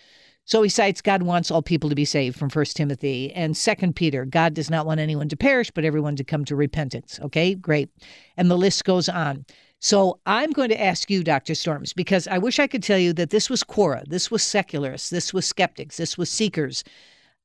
So 0.47 0.63
he 0.63 0.69
cites 0.69 1.01
God 1.01 1.23
wants 1.23 1.51
all 1.51 1.63
people 1.63 1.89
to 1.89 1.97
be 1.97 2.05
saved 2.05 2.39
from 2.39 2.51
1 2.51 2.65
Timothy 2.67 3.33
and 3.33 3.57
2 3.57 3.93
Peter. 3.95 4.27
God 4.27 4.53
does 4.53 4.69
not 4.69 4.85
want 4.85 5.01
anyone 5.01 5.29
to 5.31 5.37
perish, 5.37 5.71
but 5.71 5.87
everyone 5.87 6.17
to 6.17 6.25
come 6.25 6.45
to 6.45 6.57
repentance. 6.57 7.19
Okay, 7.23 7.55
great. 7.55 7.89
And 8.37 8.51
the 8.51 8.59
list 8.59 8.85
goes 8.85 9.09
on. 9.09 9.47
So 9.85 10.19
I'm 10.25 10.51
going 10.53 10.71
to 10.71 10.83
ask 10.83 11.11
you, 11.11 11.23
Dr. 11.23 11.55
Storms, 11.55 11.93
because 11.93 12.27
I 12.27 12.39
wish 12.39 12.59
I 12.59 12.67
could 12.67 12.83
tell 12.83 12.97
you 12.97 13.13
that 13.13 13.29
this 13.29 13.51
was 13.51 13.63
Quora, 13.63 14.03
this 14.09 14.31
was 14.31 14.43
secularists, 14.43 15.11
this 15.11 15.35
was 15.35 15.45
skeptics, 15.45 15.99
this 15.99 16.17
was 16.17 16.31
seekers. 16.31 16.85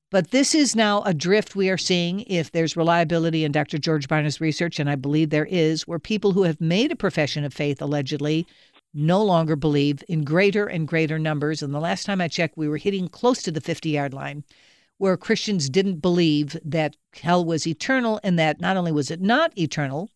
But 0.10 0.32
this 0.32 0.56
is 0.56 0.74
now 0.74 1.02
a 1.02 1.14
drift 1.14 1.58
we 1.58 1.70
are 1.70 1.78
seeing 1.78 2.22
if 2.28 2.50
there's 2.50 2.78
reliability 2.78 3.44
in 3.44 3.52
Dr. 3.52 3.78
George 3.78 4.08
Barna's 4.08 4.40
research, 4.40 4.80
and 4.80 4.90
I 4.90 4.96
believe 4.96 5.32
there 5.32 5.50
is, 5.52 5.86
where 5.86 6.00
people 6.00 6.32
who 6.32 6.44
have 6.44 6.62
made 6.62 6.94
a 6.94 6.96
profession 6.96 7.44
of 7.44 7.54
faith 7.54 7.82
allegedly 7.82 8.48
no 8.94 9.22
longer 9.22 9.58
believe 9.58 10.02
in 10.08 10.24
greater 10.24 10.66
and 10.66 10.88
greater 10.88 11.20
numbers. 11.20 11.62
And 11.62 11.74
the 11.74 11.82
last 11.82 12.06
time 12.06 12.22
I 12.22 12.30
checked, 12.30 12.56
we 12.56 12.70
were 12.70 12.78
hitting 12.78 13.10
close 13.10 13.44
to 13.44 13.52
the 13.52 13.60
50 13.60 13.90
yard 13.90 14.14
line 14.14 14.46
where 14.98 15.18
Christians 15.18 15.70
didn't 15.70 16.00
believe 16.00 16.56
that 16.64 16.96
hell 17.22 17.44
was 17.44 17.68
eternal 17.68 18.18
and 18.24 18.40
that 18.40 18.62
not 18.62 18.78
only 18.78 18.94
was 18.94 19.12
it 19.12 19.20
not 19.20 19.58
eternal, 19.58 20.10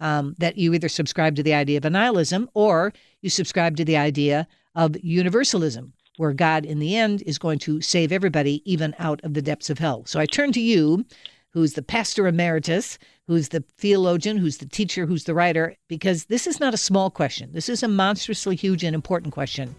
um, 0.00 0.34
that 0.38 0.58
you 0.58 0.74
either 0.74 0.88
subscribe 0.88 1.36
to 1.36 1.42
the 1.42 1.54
idea 1.54 1.78
of 1.78 1.84
annihilism 1.84 2.48
or 2.54 2.92
you 3.22 3.30
subscribe 3.30 3.76
to 3.76 3.84
the 3.84 3.96
idea 3.96 4.46
of 4.74 4.96
universalism, 5.02 5.92
where 6.16 6.32
God 6.32 6.64
in 6.64 6.78
the 6.78 6.96
end 6.96 7.22
is 7.22 7.38
going 7.38 7.58
to 7.60 7.80
save 7.80 8.12
everybody, 8.12 8.62
even 8.70 8.94
out 8.98 9.22
of 9.24 9.34
the 9.34 9.42
depths 9.42 9.70
of 9.70 9.78
hell. 9.78 10.04
So 10.06 10.20
I 10.20 10.26
turn 10.26 10.52
to 10.52 10.60
you, 10.60 11.04
who's 11.50 11.72
the 11.72 11.82
pastor 11.82 12.26
emeritus 12.26 12.98
who's 13.26 13.48
the 13.48 13.64
theologian, 13.76 14.36
who's 14.36 14.58
the 14.58 14.66
teacher, 14.66 15.06
who's 15.06 15.24
the 15.24 15.34
writer, 15.34 15.74
because 15.88 16.26
this 16.26 16.46
is 16.46 16.60
not 16.60 16.74
a 16.74 16.78
small 16.78 17.10
question. 17.10 17.50
This 17.52 17.68
is 17.68 17.82
a 17.82 17.88
monstrously 17.88 18.56
huge 18.56 18.84
and 18.84 18.94
important 18.94 19.34
question. 19.34 19.74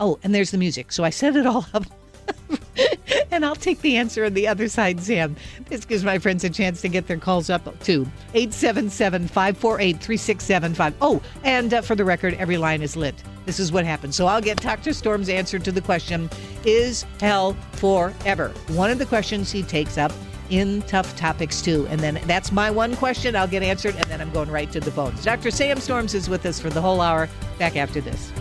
Oh, 0.00 0.18
and 0.22 0.34
there's 0.34 0.50
the 0.50 0.58
music. 0.58 0.90
So 0.92 1.04
I 1.04 1.10
set 1.10 1.36
it 1.36 1.46
all 1.46 1.66
up. 1.74 1.84
and 3.30 3.44
I'll 3.44 3.56
take 3.56 3.80
the 3.80 3.96
answer 3.96 4.24
on 4.24 4.34
the 4.34 4.48
other 4.48 4.68
side, 4.68 5.00
Sam. 5.00 5.36
This 5.68 5.84
gives 5.84 6.04
my 6.04 6.18
friends 6.18 6.44
a 6.44 6.50
chance 6.50 6.80
to 6.82 6.88
get 6.88 7.06
their 7.06 7.18
calls 7.18 7.50
up 7.50 7.64
too. 7.80 8.06
877 8.34 9.28
548 9.28 10.00
3675. 10.00 10.94
Oh, 11.00 11.22
and 11.44 11.74
uh, 11.74 11.82
for 11.82 11.94
the 11.94 12.04
record, 12.04 12.34
every 12.34 12.56
line 12.56 12.82
is 12.82 12.96
lit. 12.96 13.14
This 13.46 13.58
is 13.58 13.72
what 13.72 13.84
happens. 13.84 14.16
So 14.16 14.26
I'll 14.26 14.40
get 14.40 14.60
Dr. 14.60 14.92
Storm's 14.92 15.28
answer 15.28 15.58
to 15.58 15.72
the 15.72 15.80
question 15.80 16.30
Is 16.64 17.04
hell 17.20 17.54
forever? 17.72 18.48
One 18.68 18.90
of 18.90 18.98
the 18.98 19.06
questions 19.06 19.50
he 19.50 19.62
takes 19.62 19.98
up 19.98 20.12
in 20.50 20.82
Tough 20.82 21.16
Topics 21.16 21.62
too. 21.62 21.86
And 21.88 22.00
then 22.00 22.20
that's 22.26 22.52
my 22.52 22.70
one 22.70 22.96
question. 22.96 23.36
I'll 23.36 23.48
get 23.48 23.62
answered, 23.62 23.94
and 23.94 24.04
then 24.04 24.20
I'm 24.20 24.30
going 24.30 24.50
right 24.50 24.70
to 24.72 24.80
the 24.80 24.90
phones. 24.90 25.24
Dr. 25.24 25.50
Sam 25.50 25.78
Storms 25.78 26.14
is 26.14 26.28
with 26.28 26.44
us 26.44 26.60
for 26.60 26.70
the 26.70 26.80
whole 26.80 27.00
hour. 27.00 27.28
Back 27.58 27.76
after 27.76 28.00
this. 28.00 28.32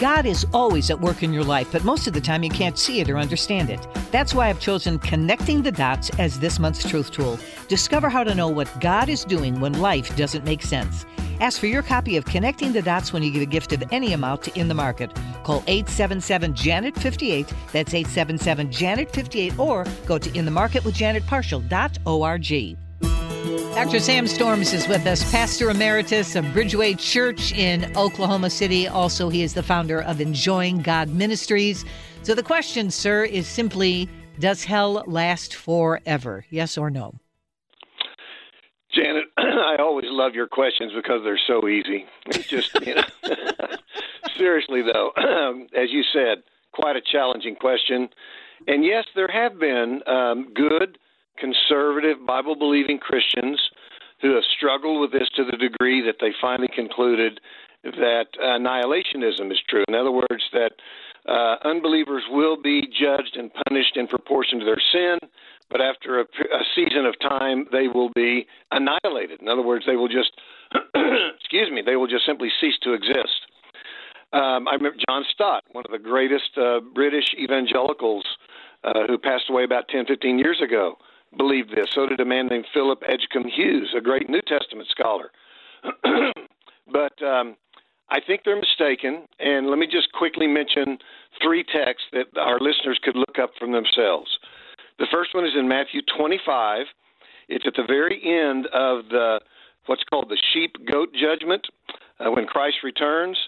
God 0.00 0.24
is 0.24 0.46
always 0.54 0.88
at 0.88 0.98
work 0.98 1.22
in 1.22 1.30
your 1.30 1.44
life, 1.44 1.70
but 1.70 1.84
most 1.84 2.06
of 2.06 2.14
the 2.14 2.22
time 2.22 2.42
you 2.42 2.48
can't 2.48 2.78
see 2.78 3.00
it 3.00 3.10
or 3.10 3.18
understand 3.18 3.68
it. 3.68 3.86
That's 4.10 4.32
why 4.32 4.48
I've 4.48 4.58
chosen 4.58 4.98
Connecting 4.98 5.60
the 5.60 5.70
Dots 5.70 6.08
as 6.18 6.40
this 6.40 6.58
month's 6.58 6.88
truth 6.88 7.10
tool. 7.10 7.38
Discover 7.68 8.08
how 8.08 8.24
to 8.24 8.34
know 8.34 8.48
what 8.48 8.80
God 8.80 9.10
is 9.10 9.26
doing 9.26 9.60
when 9.60 9.78
life 9.78 10.16
doesn't 10.16 10.42
make 10.42 10.62
sense. 10.62 11.04
Ask 11.40 11.60
for 11.60 11.66
your 11.66 11.82
copy 11.82 12.16
of 12.16 12.24
Connecting 12.24 12.72
the 12.72 12.80
Dots 12.80 13.12
when 13.12 13.22
you 13.22 13.30
give 13.30 13.42
a 13.42 13.46
gift 13.46 13.74
of 13.74 13.84
any 13.92 14.14
amount 14.14 14.42
to 14.44 14.58
In 14.58 14.68
the 14.68 14.74
Market. 14.74 15.14
Call 15.44 15.62
877 15.66 16.54
Janet 16.54 16.96
58. 16.96 17.52
That's 17.70 17.92
877 17.92 18.72
Janet 18.72 19.12
58 19.12 19.58
or 19.58 19.84
go 20.06 20.16
to 20.16 20.30
inthemarketwithjanetparshall.org. 20.30 22.89
Dr. 23.74 23.98
Sam 23.98 24.26
Storms 24.26 24.72
is 24.72 24.86
with 24.86 25.06
us, 25.06 25.28
pastor 25.32 25.70
emeritus 25.70 26.36
of 26.36 26.44
Bridgeway 26.46 26.98
Church 26.98 27.52
in 27.52 27.96
Oklahoma 27.96 28.48
City. 28.48 28.86
Also, 28.86 29.28
he 29.28 29.42
is 29.42 29.54
the 29.54 29.62
founder 29.62 30.02
of 30.02 30.20
Enjoying 30.20 30.82
God 30.82 31.08
Ministries. 31.08 31.84
So, 32.22 32.34
the 32.34 32.42
question, 32.42 32.90
sir, 32.90 33.24
is 33.24 33.48
simply 33.48 34.08
Does 34.38 34.62
hell 34.62 35.02
last 35.06 35.54
forever? 35.54 36.44
Yes 36.50 36.78
or 36.78 36.90
no? 36.90 37.14
Janet, 38.92 39.24
I 39.36 39.76
always 39.80 40.06
love 40.08 40.34
your 40.34 40.46
questions 40.46 40.92
because 40.94 41.22
they're 41.24 41.40
so 41.46 41.66
easy. 41.68 42.06
It's 42.26 42.46
just, 42.46 42.74
you 42.86 42.94
know, 42.94 43.04
seriously 44.36 44.82
though, 44.82 45.10
as 45.76 45.90
you 45.90 46.02
said, 46.12 46.42
quite 46.72 46.96
a 46.96 47.00
challenging 47.00 47.56
question. 47.56 48.08
And 48.66 48.84
yes, 48.84 49.06
there 49.14 49.28
have 49.28 49.58
been 49.58 50.02
um, 50.06 50.52
good, 50.54 50.98
conservative, 51.40 52.24
Bible 52.26 52.54
believing 52.54 52.98
Christians 52.98 53.58
who 54.20 54.34
have 54.34 54.44
struggled 54.56 55.00
with 55.00 55.12
this 55.12 55.28
to 55.36 55.44
the 55.44 55.56
degree 55.56 56.02
that 56.02 56.16
they 56.20 56.32
finally 56.40 56.68
concluded 56.74 57.40
that 57.82 58.26
annihilationism 58.38 59.50
is 59.50 59.58
true. 59.68 59.84
In 59.88 59.94
other 59.94 60.12
words, 60.12 60.44
that 60.52 60.72
uh, 61.26 61.56
unbelievers 61.64 62.22
will 62.30 62.60
be 62.60 62.82
judged 62.82 63.36
and 63.36 63.50
punished 63.66 63.96
in 63.96 64.06
proportion 64.06 64.58
to 64.58 64.64
their 64.64 64.82
sin, 64.92 65.18
but 65.70 65.80
after 65.80 66.20
a, 66.20 66.24
a 66.24 66.64
season 66.74 67.06
of 67.06 67.14
time, 67.20 67.66
they 67.72 67.88
will 67.88 68.10
be 68.14 68.46
annihilated. 68.70 69.40
In 69.40 69.48
other 69.48 69.62
words, 69.62 69.84
they 69.86 69.96
will 69.96 70.08
just, 70.08 70.32
excuse 71.38 71.70
me, 71.70 71.82
they 71.84 71.96
will 71.96 72.06
just 72.06 72.26
simply 72.26 72.48
cease 72.60 72.76
to 72.82 72.92
exist. 72.92 73.46
Um, 74.32 74.68
I 74.68 74.74
remember 74.74 74.98
John 75.08 75.24
Stott, 75.32 75.64
one 75.72 75.84
of 75.84 75.90
the 75.90 75.98
greatest 75.98 76.56
uh, 76.56 76.80
British 76.94 77.34
evangelicals 77.38 78.24
uh, 78.84 79.06
who 79.08 79.18
passed 79.18 79.50
away 79.50 79.64
about 79.64 79.88
10, 79.88 80.06
15 80.06 80.38
years 80.38 80.60
ago, 80.62 80.96
believed 81.36 81.70
this. 81.70 81.88
So 81.94 82.06
did 82.06 82.20
a 82.20 82.24
man 82.24 82.48
named 82.48 82.66
Philip 82.72 83.02
Edgcumbe 83.02 83.50
Hughes, 83.50 83.94
a 83.96 84.00
great 84.00 84.28
New 84.28 84.42
Testament 84.42 84.88
scholar. 84.88 85.30
but 86.92 87.22
um, 87.22 87.56
I 88.10 88.20
think 88.24 88.42
they're 88.44 88.60
mistaken. 88.60 89.26
And 89.38 89.68
let 89.68 89.78
me 89.78 89.86
just 89.86 90.12
quickly 90.12 90.46
mention 90.46 90.98
three 91.42 91.64
texts 91.64 92.08
that 92.12 92.26
our 92.38 92.58
listeners 92.58 92.98
could 93.02 93.16
look 93.16 93.38
up 93.40 93.50
from 93.58 93.72
themselves. 93.72 94.38
The 94.98 95.06
first 95.10 95.34
one 95.34 95.44
is 95.44 95.52
in 95.56 95.68
Matthew 95.68 96.02
25. 96.16 96.86
It's 97.48 97.66
at 97.66 97.74
the 97.76 97.84
very 97.86 98.20
end 98.24 98.66
of 98.66 99.08
the 99.10 99.40
what's 99.86 100.04
called 100.04 100.28
the 100.28 100.40
sheep 100.52 100.76
goat 100.90 101.08
judgment 101.14 101.66
uh, 102.20 102.30
when 102.30 102.46
Christ 102.46 102.76
returns. 102.84 103.38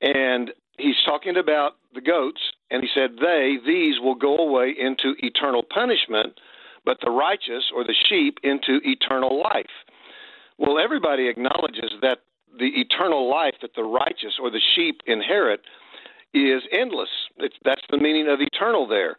And 0.00 0.52
he's 0.78 0.96
talking 1.04 1.36
about 1.36 1.72
the 1.94 2.00
goats, 2.00 2.40
and 2.70 2.82
he 2.82 2.88
said, 2.94 3.16
They, 3.20 3.56
these, 3.64 4.00
will 4.00 4.14
go 4.14 4.36
away 4.36 4.74
into 4.78 5.14
eternal 5.18 5.62
punishment, 5.62 6.38
but 6.86 6.98
the 7.04 7.10
righteous 7.10 7.64
or 7.74 7.84
the 7.84 7.94
sheep 8.08 8.38
into 8.42 8.80
eternal 8.84 9.42
life. 9.42 9.66
Well, 10.56 10.78
everybody 10.78 11.28
acknowledges 11.28 11.90
that 12.00 12.20
the 12.58 12.70
eternal 12.80 13.28
life 13.28 13.54
that 13.60 13.74
the 13.76 13.84
righteous 13.84 14.38
or 14.40 14.50
the 14.50 14.62
sheep 14.74 15.02
inherit 15.06 15.60
is 16.32 16.62
endless. 16.72 17.10
It's, 17.38 17.56
that's 17.64 17.82
the 17.90 17.98
meaning 17.98 18.28
of 18.28 18.40
eternal 18.40 18.86
there. 18.86 19.18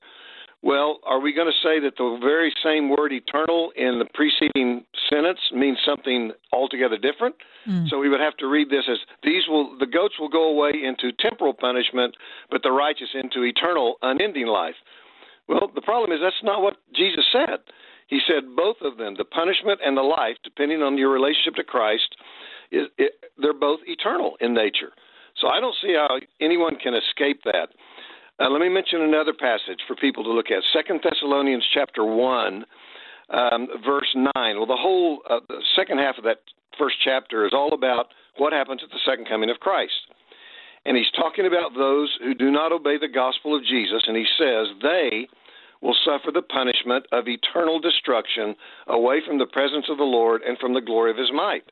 Well, 0.64 1.00
are 1.04 1.20
we 1.20 1.34
going 1.34 1.48
to 1.48 1.68
say 1.68 1.80
that 1.82 1.98
the 1.98 2.18
very 2.20 2.52
same 2.64 2.90
word 2.90 3.14
eternal 3.14 3.72
in 3.76 4.00
the 4.00 4.06
preceding 4.06 4.86
sentence 5.08 5.40
means 5.54 5.78
something 5.86 6.32
altogether 6.52 6.98
different? 6.98 7.36
Mm. 7.68 7.88
So 7.90 8.00
we 8.00 8.10
would 8.10 8.20
have 8.20 8.36
to 8.38 8.48
read 8.48 8.70
this 8.72 8.86
as 8.90 8.98
these 9.24 9.44
will 9.48 9.78
the 9.78 9.86
goats 9.86 10.16
will 10.20 10.30
go 10.30 10.50
away 10.50 10.72
into 10.84 11.12
temporal 11.20 11.54
punishment, 11.54 12.16
but 12.50 12.64
the 12.64 12.72
righteous 12.72 13.10
into 13.14 13.44
eternal 13.44 13.98
unending 14.02 14.48
life. 14.48 14.76
Well, 15.48 15.72
the 15.74 15.82
problem 15.82 16.12
is 16.12 16.20
that's 16.22 16.44
not 16.44 16.62
what 16.62 16.78
Jesus 16.96 17.26
said. 17.32 17.60
He 18.08 18.20
said 18.28 18.56
both 18.56 18.78
of 18.82 18.98
them, 18.98 19.16
the 19.18 19.26
punishment 19.26 19.80
and 19.84 19.98
the 19.98 20.02
life, 20.02 20.38
depending 20.44 20.82
on 20.82 20.98
your 20.98 21.10
relationship 21.10 21.56
to 21.56 21.64
Christ, 21.64 22.16
is 22.72 22.88
it, 22.98 23.14
they're 23.38 23.54
both 23.54 23.80
eternal 23.86 24.38
in 24.40 24.54
nature. 24.54 24.92
So 25.40 25.48
I 25.48 25.60
don't 25.60 25.76
see 25.82 25.94
how 25.94 26.18
anyone 26.42 26.78
can 26.78 26.94
escape 26.96 27.42
that. 27.46 27.70
Uh, 28.40 28.50
let 28.50 28.62
me 28.62 28.70
mention 28.70 29.02
another 29.02 29.34
passage 29.34 29.80
for 29.88 29.96
people 29.96 30.24
to 30.24 30.32
look 30.32 30.52
at. 30.52 30.64
Second 30.74 31.02
Thessalonians 31.04 31.66
chapter 31.74 32.04
one, 32.06 32.66
um, 33.30 33.68
verse 33.86 34.16
nine. 34.16 34.58
Well, 34.58 34.66
the 34.68 34.76
whole 34.76 35.22
uh, 35.30 35.40
the 35.48 35.62
second 35.76 35.98
half 36.00 36.18
of 36.18 36.24
that 36.24 36.38
first 36.78 36.96
chapter 37.04 37.46
is 37.46 37.54
all 37.54 37.74
about 37.74 38.08
what 38.38 38.54
happens 38.54 38.82
at 38.84 38.90
the 38.90 39.00
second 39.06 39.28
coming 39.28 39.50
of 39.50 39.58
Christ, 39.60 39.94
and 40.88 40.96
he's 40.96 41.12
talking 41.12 41.46
about 41.46 41.76
those 41.76 42.18
who 42.24 42.34
do 42.34 42.50
not 42.50 42.72
obey 42.72 42.98
the 42.98 43.10
gospel 43.10 43.56
of 43.56 43.66
Jesus, 43.66 44.04
and 44.08 44.16
he 44.16 44.26
says 44.40 44.68
they 44.82 45.28
will 45.82 45.96
suffer 46.06 46.32
the 46.32 46.42
punishment 46.42 47.06
of 47.12 47.28
eternal 47.28 47.80
destruction 47.80 48.56
away 48.88 49.22
from 49.28 49.38
the 49.38 49.46
presence 49.46 49.86
of 49.90 49.98
the 49.98 50.04
Lord 50.04 50.42
and 50.42 50.58
from 50.58 50.74
the 50.74 50.82
glory 50.82 51.12
of 51.12 51.18
His 51.18 51.32
might. 51.34 51.64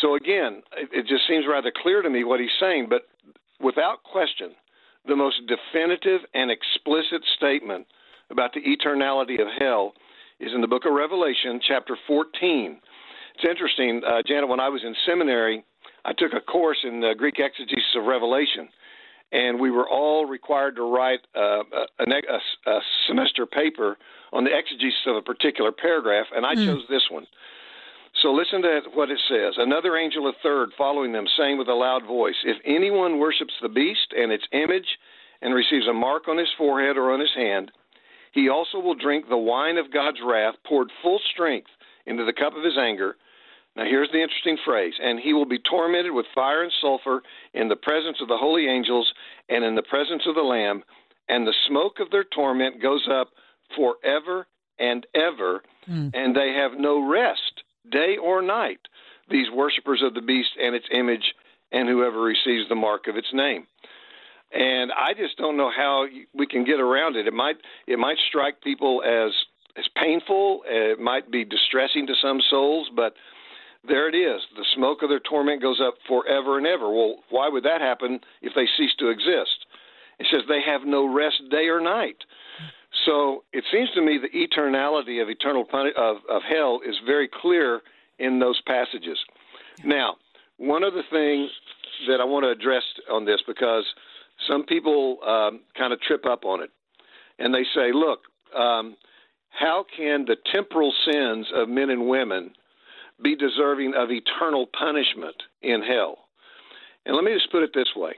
So 0.00 0.14
again, 0.14 0.62
it, 0.76 1.06
just 1.06 1.28
seems 1.28 1.44
rather 1.48 1.70
clear 1.74 2.02
to 2.02 2.10
me 2.10 2.24
what 2.24 2.40
he's 2.40 2.50
saying, 2.58 2.88
but 2.90 3.02
without 3.60 4.02
question 4.02 4.52
the 5.06 5.16
most 5.16 5.40
definitive 5.46 6.20
and 6.34 6.50
explicit 6.50 7.22
statement 7.36 7.86
about 8.30 8.52
the 8.52 8.60
eternality 8.60 9.40
of 9.40 9.46
hell 9.58 9.92
is 10.40 10.52
in 10.54 10.60
the 10.60 10.66
book 10.66 10.84
of 10.84 10.92
Revelation, 10.92 11.60
chapter 11.66 11.96
14. 12.06 12.80
It's 13.36 13.48
interesting, 13.48 14.02
uh, 14.06 14.22
Janet, 14.26 14.48
when 14.48 14.60
I 14.60 14.68
was 14.68 14.82
in 14.84 14.94
seminary, 15.06 15.64
I 16.06 16.12
took 16.12 16.32
a 16.32 16.40
course 16.40 16.78
in 16.84 17.00
the 17.00 17.14
Greek 17.18 17.40
exegesis 17.40 17.96
of 17.96 18.04
Revelation, 18.04 18.68
and 19.32 19.58
we 19.58 19.72
were 19.72 19.88
all 19.88 20.24
required 20.24 20.76
to 20.76 20.82
write 20.82 21.18
uh, 21.34 21.64
a, 21.98 22.04
a, 22.06 22.70
a, 22.70 22.80
semester 23.08 23.44
paper 23.44 23.96
on 24.32 24.44
the 24.44 24.56
exegesis 24.56 25.02
of 25.08 25.16
a 25.16 25.22
particular 25.22 25.72
paragraph, 25.72 26.26
and 26.32 26.46
I 26.46 26.54
mm. 26.54 26.64
chose 26.64 26.84
this 26.88 27.02
one. 27.10 27.26
So 28.22 28.32
listen 28.32 28.62
to 28.62 28.80
what 28.94 29.10
it 29.10 29.18
says. 29.28 29.54
Another 29.58 29.96
angel, 29.96 30.28
a 30.28 30.32
third, 30.44 30.70
following 30.78 31.12
them, 31.12 31.26
saying 31.36 31.58
with 31.58 31.68
a 31.68 31.74
loud 31.74 32.06
voice, 32.06 32.36
If 32.44 32.56
anyone 32.64 33.18
worships 33.18 33.54
the 33.60 33.68
beast 33.68 34.14
and 34.16 34.30
its 34.30 34.46
image 34.52 34.98
and 35.42 35.52
receives 35.54 35.88
a 35.88 35.92
mark 35.92 36.28
on 36.28 36.38
his 36.38 36.48
forehead 36.56 36.96
or 36.96 37.12
on 37.12 37.20
his 37.20 37.34
hand, 37.34 37.72
he 38.32 38.48
also 38.48 38.78
will 38.78 38.94
drink 38.94 39.28
the 39.28 39.36
wine 39.36 39.76
of 39.76 39.92
God's 39.92 40.18
wrath, 40.24 40.54
poured 40.64 40.88
full 41.02 41.20
strength 41.32 41.70
into 42.06 42.24
the 42.24 42.32
cup 42.32 42.56
of 42.56 42.62
his 42.62 42.78
anger. 42.78 43.16
Now, 43.76 43.84
here's 43.84 44.10
the 44.10 44.22
interesting 44.22 44.56
phrase 44.64 44.94
and 45.02 45.20
he 45.20 45.34
will 45.34 45.44
be 45.46 45.58
tormented 45.58 46.12
with 46.12 46.26
fire 46.34 46.62
and 46.62 46.72
sulfur 46.80 47.22
in 47.52 47.68
the 47.68 47.76
presence 47.76 48.18
of 48.22 48.28
the 48.28 48.36
holy 48.36 48.68
angels 48.68 49.12
and 49.48 49.64
in 49.64 49.74
the 49.74 49.82
presence 49.82 50.22
of 50.26 50.34
the 50.34 50.42
Lamb, 50.42 50.82
and 51.28 51.46
the 51.46 51.54
smoke 51.68 52.00
of 52.00 52.10
their 52.10 52.24
torment 52.24 52.80
goes 52.80 53.06
up 53.10 53.28
forever 53.76 54.46
and 54.78 55.06
ever, 55.14 55.62
mm. 55.88 56.10
and 56.14 56.34
they 56.34 56.52
have 56.52 56.78
no 56.78 57.06
rest 57.06 57.62
day 57.90 58.16
or 58.16 58.42
night, 58.42 58.80
these 59.30 59.50
worshippers 59.52 60.02
of 60.02 60.14
the 60.14 60.20
beast 60.20 60.50
and 60.60 60.74
its 60.74 60.86
image, 60.92 61.34
and 61.72 61.88
whoever 61.88 62.20
receives 62.20 62.68
the 62.68 62.74
mark 62.74 63.06
of 63.08 63.16
its 63.16 63.28
name. 63.32 63.66
And 64.52 64.92
I 64.92 65.12
just 65.14 65.36
don't 65.36 65.56
know 65.56 65.70
how 65.74 66.06
we 66.32 66.46
can 66.46 66.64
get 66.64 66.80
around 66.80 67.16
it. 67.16 67.26
It 67.26 67.34
might 67.34 67.56
it 67.86 67.98
might 67.98 68.16
strike 68.28 68.62
people 68.62 69.02
as 69.02 69.32
as 69.76 69.84
painful. 70.00 70.62
It 70.66 71.00
might 71.00 71.30
be 71.30 71.44
distressing 71.44 72.06
to 72.06 72.14
some 72.22 72.40
souls, 72.48 72.88
but 72.94 73.14
there 73.88 74.08
it 74.08 74.14
is. 74.14 74.40
The 74.56 74.64
smoke 74.74 75.02
of 75.02 75.08
their 75.08 75.20
torment 75.20 75.62
goes 75.62 75.80
up 75.80 75.94
forever 76.08 76.58
and 76.58 76.66
ever. 76.66 76.88
Well, 76.90 77.16
why 77.30 77.48
would 77.48 77.64
that 77.64 77.80
happen 77.80 78.20
if 78.42 78.52
they 78.54 78.66
cease 78.76 78.94
to 78.98 79.08
exist? 79.08 79.66
It 80.18 80.26
says 80.30 80.42
they 80.48 80.62
have 80.64 80.82
no 80.86 81.06
rest 81.12 81.42
day 81.50 81.68
or 81.68 81.80
night. 81.80 82.16
So 83.04 83.44
it 83.52 83.64
seems 83.70 83.90
to 83.94 84.02
me 84.02 84.18
the 84.18 84.28
eternality 84.28 85.22
of 85.22 85.28
eternal 85.28 85.64
pun- 85.64 85.92
of, 85.96 86.16
of 86.30 86.42
hell 86.42 86.80
is 86.86 86.96
very 87.04 87.28
clear 87.28 87.82
in 88.18 88.38
those 88.38 88.60
passages. 88.66 89.18
Now, 89.84 90.16
one 90.56 90.82
other 90.82 91.02
thing 91.10 91.48
that 92.08 92.20
I 92.20 92.24
want 92.24 92.44
to 92.44 92.50
address 92.50 92.82
on 93.10 93.26
this 93.26 93.40
because 93.46 93.84
some 94.48 94.64
people 94.64 95.18
um, 95.26 95.60
kind 95.76 95.92
of 95.92 96.00
trip 96.00 96.24
up 96.26 96.44
on 96.44 96.62
it, 96.62 96.70
and 97.38 97.54
they 97.54 97.64
say, 97.74 97.92
"Look, 97.92 98.20
um, 98.54 98.96
how 99.50 99.84
can 99.96 100.24
the 100.24 100.36
temporal 100.52 100.92
sins 101.10 101.46
of 101.54 101.68
men 101.68 101.90
and 101.90 102.08
women 102.08 102.52
be 103.22 103.36
deserving 103.36 103.94
of 103.94 104.10
eternal 104.10 104.66
punishment 104.78 105.36
in 105.62 105.82
hell?" 105.82 106.28
And 107.04 107.14
let 107.14 107.24
me 107.24 107.32
just 107.34 107.50
put 107.50 107.62
it 107.62 107.70
this 107.74 107.94
way: 107.94 108.14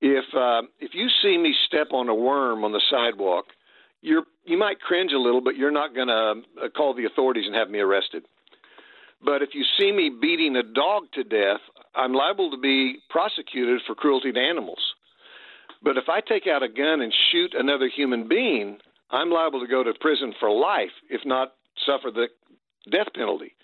if 0.00 0.24
uh, 0.34 0.62
if 0.80 0.94
you 0.94 1.08
see 1.22 1.38
me 1.38 1.54
step 1.66 1.88
on 1.92 2.08
a 2.08 2.14
worm 2.14 2.64
on 2.64 2.72
the 2.72 2.82
sidewalk 2.90 3.46
you're 4.04 4.24
you 4.44 4.58
might 4.58 4.80
cringe 4.80 5.12
a 5.12 5.18
little, 5.18 5.40
but 5.40 5.56
you're 5.56 5.70
not 5.70 5.94
going 5.94 6.08
to 6.08 6.42
uh, 6.62 6.68
call 6.76 6.94
the 6.94 7.06
authorities 7.06 7.46
and 7.46 7.54
have 7.54 7.70
me 7.70 7.78
arrested. 7.78 8.24
But 9.24 9.40
if 9.40 9.54
you 9.54 9.64
see 9.78 9.90
me 9.90 10.10
beating 10.20 10.54
a 10.54 10.62
dog 10.62 11.04
to 11.14 11.24
death, 11.24 11.60
I'm 11.94 12.12
liable 12.12 12.50
to 12.50 12.58
be 12.58 12.98
prosecuted 13.08 13.80
for 13.86 13.94
cruelty 13.94 14.30
to 14.30 14.38
animals. 14.38 14.80
But 15.82 15.96
if 15.96 16.10
I 16.10 16.20
take 16.20 16.46
out 16.46 16.62
a 16.62 16.68
gun 16.68 17.00
and 17.00 17.12
shoot 17.32 17.54
another 17.54 17.88
human 17.88 18.28
being, 18.28 18.76
I'm 19.10 19.30
liable 19.30 19.60
to 19.60 19.66
go 19.66 19.82
to 19.82 19.94
prison 19.98 20.34
for 20.38 20.50
life, 20.50 20.92
if 21.08 21.22
not 21.24 21.54
suffer 21.86 22.10
the 22.10 22.26
death 22.90 23.08
penalty. 23.14 23.54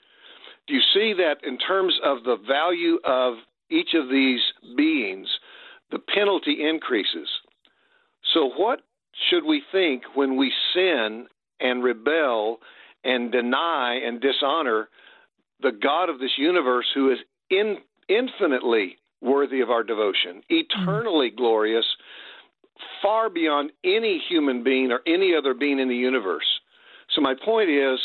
You 0.70 0.80
see 0.94 1.14
that 1.14 1.44
in 1.46 1.58
terms 1.58 1.98
of 2.04 2.22
the 2.24 2.36
value 2.46 2.98
of 3.04 3.34
each 3.70 3.94
of 3.94 4.08
these 4.08 4.40
beings, 4.76 5.28
the 5.90 5.98
penalty 5.98 6.68
increases? 6.68 7.28
So, 8.34 8.50
what 8.56 8.80
should 9.28 9.44
we 9.44 9.62
think 9.72 10.02
when 10.14 10.36
we 10.36 10.52
sin 10.74 11.26
and 11.60 11.82
rebel 11.82 12.58
and 13.04 13.32
deny 13.32 14.00
and 14.04 14.20
dishonor 14.20 14.88
the 15.60 15.72
God 15.72 16.08
of 16.08 16.20
this 16.20 16.38
universe 16.38 16.86
who 16.94 17.10
is 17.12 17.18
in, 17.50 17.78
infinitely 18.08 18.96
worthy 19.20 19.60
of 19.60 19.70
our 19.70 19.82
devotion, 19.82 20.42
mm-hmm. 20.50 20.62
eternally 20.84 21.30
glorious, 21.30 21.84
far 23.02 23.28
beyond 23.28 23.72
any 23.84 24.22
human 24.28 24.62
being 24.62 24.90
or 24.92 25.00
any 25.06 25.34
other 25.34 25.54
being 25.54 25.78
in 25.78 25.88
the 25.88 25.96
universe. 25.96 26.46
So, 27.14 27.20
my 27.20 27.34
point 27.44 27.70
is 27.70 27.98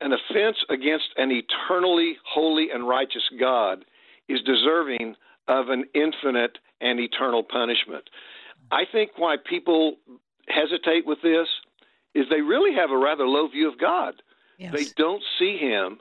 an 0.00 0.12
offense 0.12 0.56
against 0.68 1.06
an 1.16 1.30
eternally 1.30 2.16
holy 2.26 2.70
and 2.70 2.88
righteous 2.88 3.22
God 3.38 3.84
is 4.28 4.40
deserving 4.42 5.16
of 5.48 5.68
an 5.68 5.84
infinite 5.94 6.58
and 6.80 6.98
eternal 6.98 7.42
punishment. 7.42 8.04
I 8.70 8.84
think 8.90 9.12
why 9.16 9.36
people 9.36 9.96
hesitate 10.48 11.06
with 11.06 11.18
this 11.22 11.48
is 12.14 12.26
they 12.30 12.40
really 12.40 12.74
have 12.74 12.90
a 12.90 12.98
rather 12.98 13.26
low 13.26 13.48
view 13.48 13.68
of 13.68 13.78
God. 13.78 14.14
Yes. 14.58 14.72
They 14.72 14.84
don't 14.96 15.22
see 15.38 15.56
him 15.56 15.98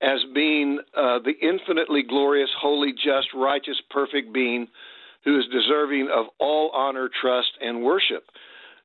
as 0.00 0.20
being 0.34 0.80
uh, 0.96 1.20
the 1.20 1.34
infinitely 1.40 2.02
glorious, 2.02 2.50
holy, 2.58 2.92
just, 2.92 3.28
righteous, 3.34 3.80
perfect 3.90 4.32
being 4.32 4.66
who 5.24 5.38
is 5.38 5.44
deserving 5.52 6.08
of 6.12 6.26
all 6.40 6.70
honor, 6.70 7.08
trust, 7.08 7.52
and 7.60 7.82
worship. 7.82 8.24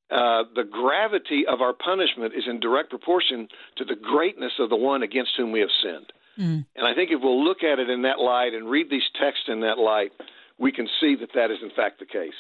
Uh, 0.09 0.43
the 0.55 0.63
gravity 0.63 1.45
of 1.47 1.61
our 1.61 1.73
punishment 1.73 2.33
is 2.33 2.45
in 2.47 2.59
direct 2.59 2.89
proportion 2.89 3.47
to 3.75 3.83
the 3.83 3.95
greatness 3.95 4.53
of 4.59 4.69
the 4.69 4.75
one 4.75 5.03
against 5.03 5.31
whom 5.35 5.51
we 5.51 5.59
have 5.59 5.69
sinned. 5.83 6.13
Mm. 6.39 6.65
And 6.75 6.87
I 6.87 6.93
think 6.93 7.11
if 7.11 7.19
we'll 7.21 7.43
look 7.43 7.63
at 7.63 7.79
it 7.79 7.89
in 7.89 8.03
that 8.03 8.19
light 8.19 8.53
and 8.53 8.69
read 8.69 8.89
these 8.89 9.09
texts 9.19 9.45
in 9.47 9.61
that 9.61 9.77
light, 9.77 10.11
we 10.57 10.71
can 10.71 10.87
see 11.01 11.15
that 11.19 11.29
that 11.35 11.51
is 11.51 11.57
in 11.61 11.71
fact 11.75 11.99
the 11.99 12.05
case. 12.05 12.31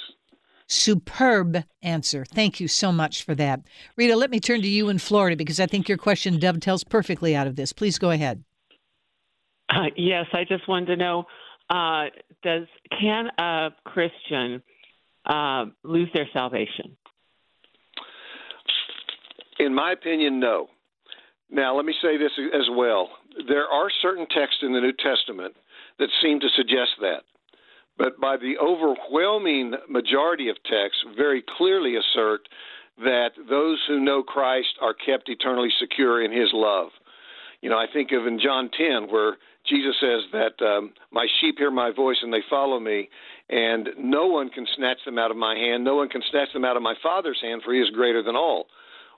Superb 0.67 1.63
answer. 1.81 2.25
Thank 2.25 2.59
you 2.59 2.67
so 2.67 2.91
much 2.91 3.23
for 3.23 3.33
that. 3.35 3.61
Rita, 3.95 4.15
let 4.15 4.29
me 4.29 4.39
turn 4.39 4.61
to 4.61 4.67
you 4.67 4.89
in 4.89 4.97
Florida 4.97 5.35
because 5.35 5.59
I 5.59 5.65
think 5.65 5.87
your 5.87 5.97
question 5.97 6.39
dovetails 6.39 6.83
perfectly 6.83 7.35
out 7.35 7.47
of 7.47 7.55
this. 7.55 7.71
Please 7.71 7.97
go 7.97 8.11
ahead. 8.11 8.43
Uh, 9.69 9.87
yes, 9.95 10.25
I 10.33 10.43
just 10.43 10.67
wanted 10.67 10.87
to 10.87 10.95
know 10.97 11.25
uh, 11.69 12.05
does 12.43 12.67
can 12.99 13.29
a 13.37 13.69
Christian 13.83 14.61
uh, 15.25 15.65
lose 15.83 16.09
their 16.13 16.27
salvation? 16.33 16.97
In 19.59 19.73
my 19.73 19.91
opinion, 19.91 20.39
no. 20.39 20.67
Now, 21.49 21.75
let 21.75 21.85
me 21.85 21.95
say 22.01 22.17
this 22.17 22.31
as 22.53 22.67
well. 22.71 23.09
There 23.47 23.67
are 23.67 23.89
certain 24.01 24.27
texts 24.27 24.59
in 24.61 24.73
the 24.73 24.81
New 24.81 24.93
Testament 24.93 25.55
that 25.99 26.09
seem 26.21 26.39
to 26.41 26.49
suggest 26.55 26.91
that, 27.01 27.21
but 27.97 28.19
by 28.19 28.37
the 28.37 28.57
overwhelming 28.57 29.73
majority 29.89 30.49
of 30.49 30.57
texts, 30.63 31.03
very 31.15 31.43
clearly 31.57 31.95
assert 31.95 32.41
that 32.99 33.29
those 33.49 33.79
who 33.87 33.99
know 33.99 34.23
Christ 34.23 34.75
are 34.81 34.93
kept 34.93 35.29
eternally 35.29 35.69
secure 35.79 36.23
in 36.23 36.31
His 36.31 36.49
love. 36.53 36.89
You 37.61 37.69
know, 37.69 37.77
I 37.77 37.85
think 37.91 38.11
of 38.11 38.27
in 38.27 38.39
John 38.39 38.69
10 38.77 39.09
where 39.09 39.37
Jesus 39.67 39.95
says 39.99 40.21
that 40.31 40.63
um, 40.65 40.93
my 41.11 41.27
sheep 41.39 41.55
hear 41.57 41.71
my 41.71 41.91
voice 41.91 42.17
and 42.21 42.31
they 42.31 42.43
follow 42.49 42.79
me, 42.79 43.09
and 43.49 43.89
no 43.97 44.27
one 44.27 44.49
can 44.49 44.67
snatch 44.75 44.99
them 45.05 45.17
out 45.17 45.31
of 45.31 45.37
my 45.37 45.55
hand. 45.55 45.83
No 45.83 45.95
one 45.95 46.09
can 46.09 46.21
snatch 46.29 46.49
them 46.53 46.65
out 46.65 46.77
of 46.77 46.83
my 46.83 46.95
Father's 47.01 47.39
hand, 47.41 47.61
for 47.63 47.73
He 47.73 47.79
is 47.79 47.89
greater 47.89 48.21
than 48.21 48.35
all. 48.35 48.67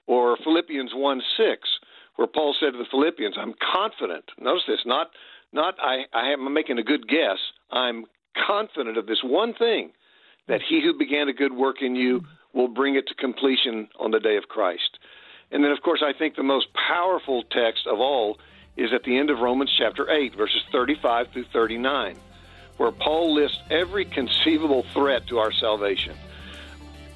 Or 0.10 0.38
Philippians 0.44 0.90
1 0.96 1.22
6, 1.38 1.70
where 2.16 2.28
Paul 2.28 2.56
said 2.60 2.72
to 2.72 2.80
the 2.80 2.90
Philippians, 2.90 3.36
I'm 3.38 3.54
confident. 3.62 4.26
Notice 4.42 4.64
this, 4.68 4.80
not, 4.84 5.12
not 5.54 5.76
I, 5.80 6.06
I 6.12 6.32
am 6.32 6.52
making 6.52 6.80
a 6.80 6.84
good 6.84 7.08
guess. 7.08 7.38
I'm 7.72 8.06
confident 8.48 8.98
of 8.98 9.06
this 9.06 9.22
one 9.24 9.54
thing 9.54 9.92
that 10.48 10.62
He 10.68 10.82
who 10.82 10.98
began 10.98 11.30
a 11.30 11.34
good 11.34 11.54
work 11.54 11.84
in 11.84 11.96
you 11.96 12.24
will 12.56 12.68
bring 12.68 12.96
it 12.96 13.08
to 13.10 13.14
completion 13.14 13.88
on 14.00 14.10
the 14.10 14.20
day 14.20 14.36
of 14.36 14.48
Christ. 14.48 14.98
And 15.52 15.64
then, 15.64 15.72
of 15.72 15.84
course, 15.84 16.04
I 16.04 16.18
think 16.18 16.36
the 16.36 16.42
most 16.42 16.70
powerful 16.74 17.44
text 17.44 17.86
of 17.86 18.00
all 18.00 18.40
is 18.78 18.92
at 18.92 19.04
the 19.04 19.16
end 19.16 19.30
of 19.30 19.38
Romans 19.38 19.72
chapter 19.78 20.10
8, 20.10 20.36
verses 20.36 20.64
35 20.72 21.28
through 21.34 21.46
39, 21.54 22.18
where 22.78 22.92
Paul 22.92 23.36
lists 23.36 23.60
every 23.70 24.06
conceivable 24.06 24.86
threat 24.92 25.28
to 25.28 25.38
our 25.38 25.52
salvation 25.52 26.18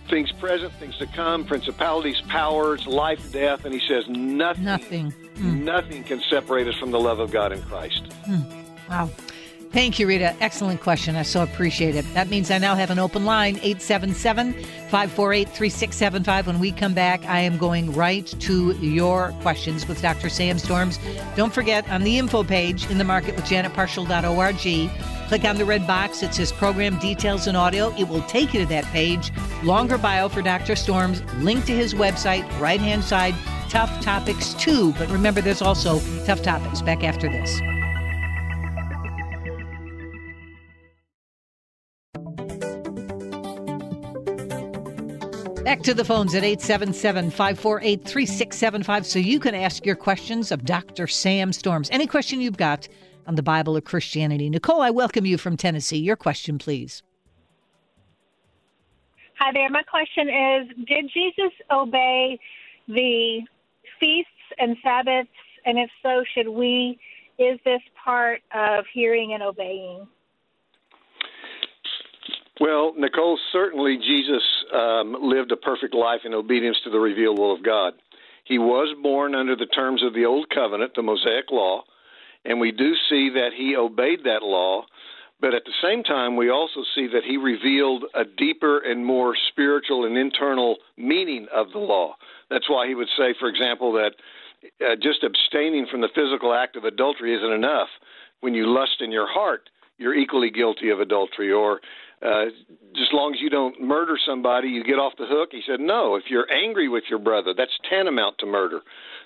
things 0.10 0.32
present, 0.34 0.74
things 0.74 0.98
to 0.98 1.08
come, 1.08 1.46
principalities, 1.46 2.22
powers, 2.28 2.86
life, 2.88 3.32
death, 3.32 3.66
and 3.66 3.74
he 3.74 3.82
says 3.88 4.08
nothing, 4.08 4.63
nothing, 4.63 5.12
mm. 5.36 5.63
nothing 5.63 6.04
can 6.04 6.22
separate 6.30 6.68
us 6.68 6.76
from 6.76 6.92
the 6.92 7.00
love 7.00 7.20
of 7.20 7.32
God 7.32 7.52
in 7.52 7.62
Christ. 7.63 8.04
Mm. 8.28 8.66
Wow. 8.89 9.10
Thank 9.74 9.98
you, 9.98 10.06
Rita. 10.06 10.36
Excellent 10.40 10.82
question. 10.82 11.16
I 11.16 11.24
so 11.24 11.42
appreciate 11.42 11.96
it. 11.96 12.06
That 12.14 12.30
means 12.30 12.52
I 12.52 12.60
now 12.60 12.76
have 12.76 12.92
an 12.92 13.00
open 13.00 13.26
line, 13.26 13.56
877 13.56 14.54
548 14.54 15.50
3675. 15.50 16.46
When 16.46 16.60
we 16.60 16.72
come 16.72 16.94
back, 16.94 17.26
I 17.26 17.40
am 17.40 17.58
going 17.58 17.92
right 17.92 18.24
to 18.42 18.74
your 18.74 19.34
questions 19.42 19.88
with 19.88 20.00
Dr. 20.00 20.30
Sam 20.30 20.60
Storms. 20.60 21.00
Don't 21.36 21.52
forget, 21.52 21.90
on 21.90 22.04
the 22.04 22.20
info 22.20 22.44
page 22.44 22.88
in 22.92 23.00
the 23.00 23.04
market 23.04 23.36
with 23.36 23.46
janetparshall.org, 23.46 24.92
click 25.28 25.44
on 25.44 25.58
the 25.58 25.66
red 25.66 25.88
box. 25.88 26.22
It 26.22 26.36
says 26.36 26.52
program 26.52 27.00
details 27.00 27.48
and 27.48 27.58
audio. 27.58 27.92
It 27.98 28.08
will 28.08 28.22
take 28.24 28.54
you 28.54 28.60
to 28.60 28.68
that 28.68 28.86
page. 28.86 29.32
Longer 29.64 29.98
bio 29.98 30.30
for 30.30 30.44
Dr. 30.44 30.76
Storms, 30.76 31.24
link 31.40 31.66
to 31.66 31.74
his 31.74 31.96
website, 31.96 32.48
right 32.60 32.80
hand 32.80 33.04
side, 33.04 33.34
Tough 33.70 34.04
Topics 34.04 34.54
too. 34.54 34.94
But 35.00 35.10
remember, 35.10 35.42
there's 35.42 35.64
also 35.64 36.00
Tough 36.26 36.44
Topics 36.44 36.84
back 36.84 37.04
after 37.04 37.28
this. 37.28 37.60
Back 45.63 45.82
to 45.84 45.93
the 45.93 46.04
phones 46.04 46.36
at 46.36 46.43
877 46.43 47.32
548 47.32 48.04
3675 48.04 49.06
so 49.06 49.17
you 49.17 49.39
can 49.39 49.56
ask 49.56 49.86
your 49.86 49.95
questions 49.95 50.52
of 50.52 50.65
Dr. 50.65 51.08
Sam 51.08 51.54
Storms. 51.54 51.88
Any 51.89 52.06
question 52.06 52.41
you've 52.41 52.58
got 52.58 52.89
on 53.28 53.36
the 53.36 53.43
Bible 53.43 53.78
or 53.78 53.82
Christianity. 53.82 54.49
Nicole, 54.49 54.82
I 54.82 54.89
welcome 54.89 55.26
you 55.26 55.38
from 55.38 55.56
Tennessee. 55.56 55.99
Your 55.99 56.17
question, 56.17 56.58
please. 56.58 57.02
Hi 59.39 59.54
there. 59.54 59.69
My 59.69 59.84
question 59.84 60.28
is 60.28 60.86
Did 60.86 61.10
Jesus 61.13 61.54
obey 61.71 62.38
the 62.89 63.39
feasts 64.02 64.30
and 64.60 64.76
Sabbaths? 64.84 65.30
And 65.65 65.80
if 65.80 65.89
so, 66.02 66.26
should 66.36 66.49
we? 66.49 66.99
Is 67.39 67.58
this 67.63 67.82
part 68.04 68.41
of 68.54 68.84
hearing 68.93 69.34
and 69.34 69.41
obeying? 69.41 70.08
Well, 72.60 72.94
Nicole, 72.98 73.39
certainly 73.52 73.98
Jesus 73.98 74.44
um, 74.74 75.18
lived 75.22 75.52
a 75.52 75.58
perfect 75.58 75.96
life 75.96 76.22
in 76.24 76.34
obedience 76.34 76.78
to 76.84 76.92
the 76.92 77.00
revealed 77.00 77.39
will 77.39 77.54
of 77.54 77.63
God. 77.63 77.94
He 78.46 78.60
was 78.60 78.96
born 79.02 79.34
under 79.34 79.56
the 79.56 79.66
terms 79.66 80.04
of 80.04 80.13
the 80.13 80.26
Old 80.26 80.50
Covenant, 80.50 80.94
the 80.96 81.02
Mosaic 81.02 81.50
Law, 81.52 81.84
and 82.46 82.60
we 82.60 82.72
do 82.72 82.94
see 83.10 83.30
that 83.34 83.52
he 83.58 83.76
obeyed 83.76 84.24
that 84.26 84.44
law. 84.44 84.84
But 85.42 85.54
at 85.54 85.63
the 85.66 85.74
same 85.82 86.04
time, 86.04 86.36
we 86.36 86.50
also 86.50 86.82
see 86.96 87.08
that 87.08 87.24
he 87.28 87.38
revealed 87.38 88.06
a 88.13 88.24
deeper 88.24 88.80
and 88.80 89.06
more 89.06 89.36
spiritual 89.50 90.06
and 90.06 90.18
internal 90.18 90.78
meaning 90.96 91.48
of 91.54 91.72
the 91.72 91.80
law. 91.80 92.16
That's 92.50 92.70
why 92.70 92.88
he 92.88 92.96
would 92.96 93.10
say, 93.18 93.34
for 93.39 93.50
example, 93.50 93.94
that 93.94 94.12
uh, 94.80 94.96
just 95.02 95.24
abstaining 95.24 95.88
from 95.89 96.02
the 96.02 96.10
physical 96.13 96.54
act 96.54 96.76
of 96.76 96.86
adultery 96.86 97.36
isn't 97.36 97.52
enough. 97.52 97.89
When 98.42 98.54
you 98.54 98.68
lust 98.68 99.02
in 99.02 99.12
your 99.12 99.28
heart, 99.28 99.70
you're 99.98 100.16
equally 100.16 100.50
guilty 100.50 100.89
of 100.89 101.00
adultery. 101.00 101.52
Or 101.52 101.82
uh, 102.26 102.46
just 102.96 103.14
long 103.14 103.34
as 103.34 103.42
you 103.42 103.50
don't 103.50 103.82
murder 103.82 104.18
somebody, 104.26 104.70
you 104.70 104.84
get 104.84 105.00
off 105.00 105.14
the 105.18 105.26
hook. 105.26 105.50
He 105.52 105.62
said, 105.68 105.80
no, 105.80 106.16
if 106.16 106.24
you're 106.30 106.52
angry 106.52 106.88
with 106.88 107.04
your 107.10 107.20
brother, 107.20 107.54
that's 107.56 107.78
tantamount 107.90 108.38
to 108.40 108.46
murder. 108.46 108.82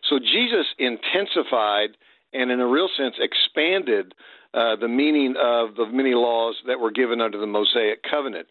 So 0.09 0.19
Jesus 0.19 0.65
intensified 0.79 1.91
and, 2.33 2.51
in 2.51 2.59
a 2.59 2.67
real 2.67 2.89
sense, 2.97 3.15
expanded 3.19 4.13
uh, 4.53 4.75
the 4.77 4.87
meaning 4.87 5.35
of 5.37 5.75
the 5.75 5.85
many 5.85 6.13
laws 6.13 6.55
that 6.65 6.79
were 6.79 6.91
given 6.91 7.21
under 7.21 7.37
the 7.37 7.45
Mosaic 7.45 8.03
covenant. 8.03 8.47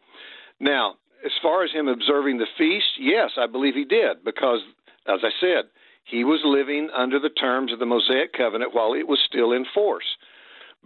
Now, 0.61 0.95
as 1.25 1.33
far 1.43 1.65
as 1.65 1.73
him 1.73 1.89
observing 1.89 2.39
the 2.39 2.47
feast, 2.57 2.87
yes, 3.01 3.33
I 3.37 3.47
believe 3.47 3.75
he 3.75 3.85
did, 3.85 4.25
because, 4.25 4.61
as 5.09 5.21
I 5.23 5.31
said, 5.41 5.65
he 6.05 6.23
was 6.23 6.41
living 6.45 6.89
under 6.97 7.19
the 7.19 7.31
terms 7.31 7.73
of 7.73 7.81
the 7.81 7.87
Mosaic 7.87 8.33
covenant 8.33 8.75
while 8.75 8.95
it 8.95 9.09
was 9.09 9.19
still 9.27 9.53
in 9.53 9.65
force. 9.75 10.07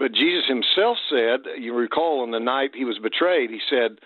But 0.01 0.13
Jesus 0.13 0.49
himself 0.49 0.97
said, 1.11 1.41
you 1.61 1.75
recall 1.75 2.23
on 2.23 2.31
the 2.31 2.41
night 2.41 2.71
he 2.75 2.87
was 2.87 2.99
betrayed, 2.99 3.51
he 3.51 3.61
said, 3.69 3.99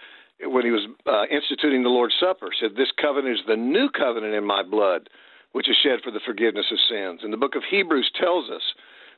when 0.42 0.64
he 0.64 0.72
was 0.72 0.88
uh, 1.06 1.26
instituting 1.30 1.84
the 1.84 1.88
Lord's 1.88 2.16
Supper, 2.18 2.48
said, 2.60 2.74
This 2.76 2.90
covenant 3.00 3.38
is 3.38 3.46
the 3.46 3.54
new 3.54 3.88
covenant 3.88 4.34
in 4.34 4.44
my 4.44 4.64
blood, 4.64 5.08
which 5.52 5.70
is 5.70 5.76
shed 5.80 6.00
for 6.02 6.10
the 6.10 6.18
forgiveness 6.26 6.66
of 6.72 6.78
sins. 6.90 7.20
And 7.22 7.32
the 7.32 7.36
book 7.36 7.54
of 7.54 7.62
Hebrews 7.70 8.10
tells 8.20 8.50
us 8.50 8.62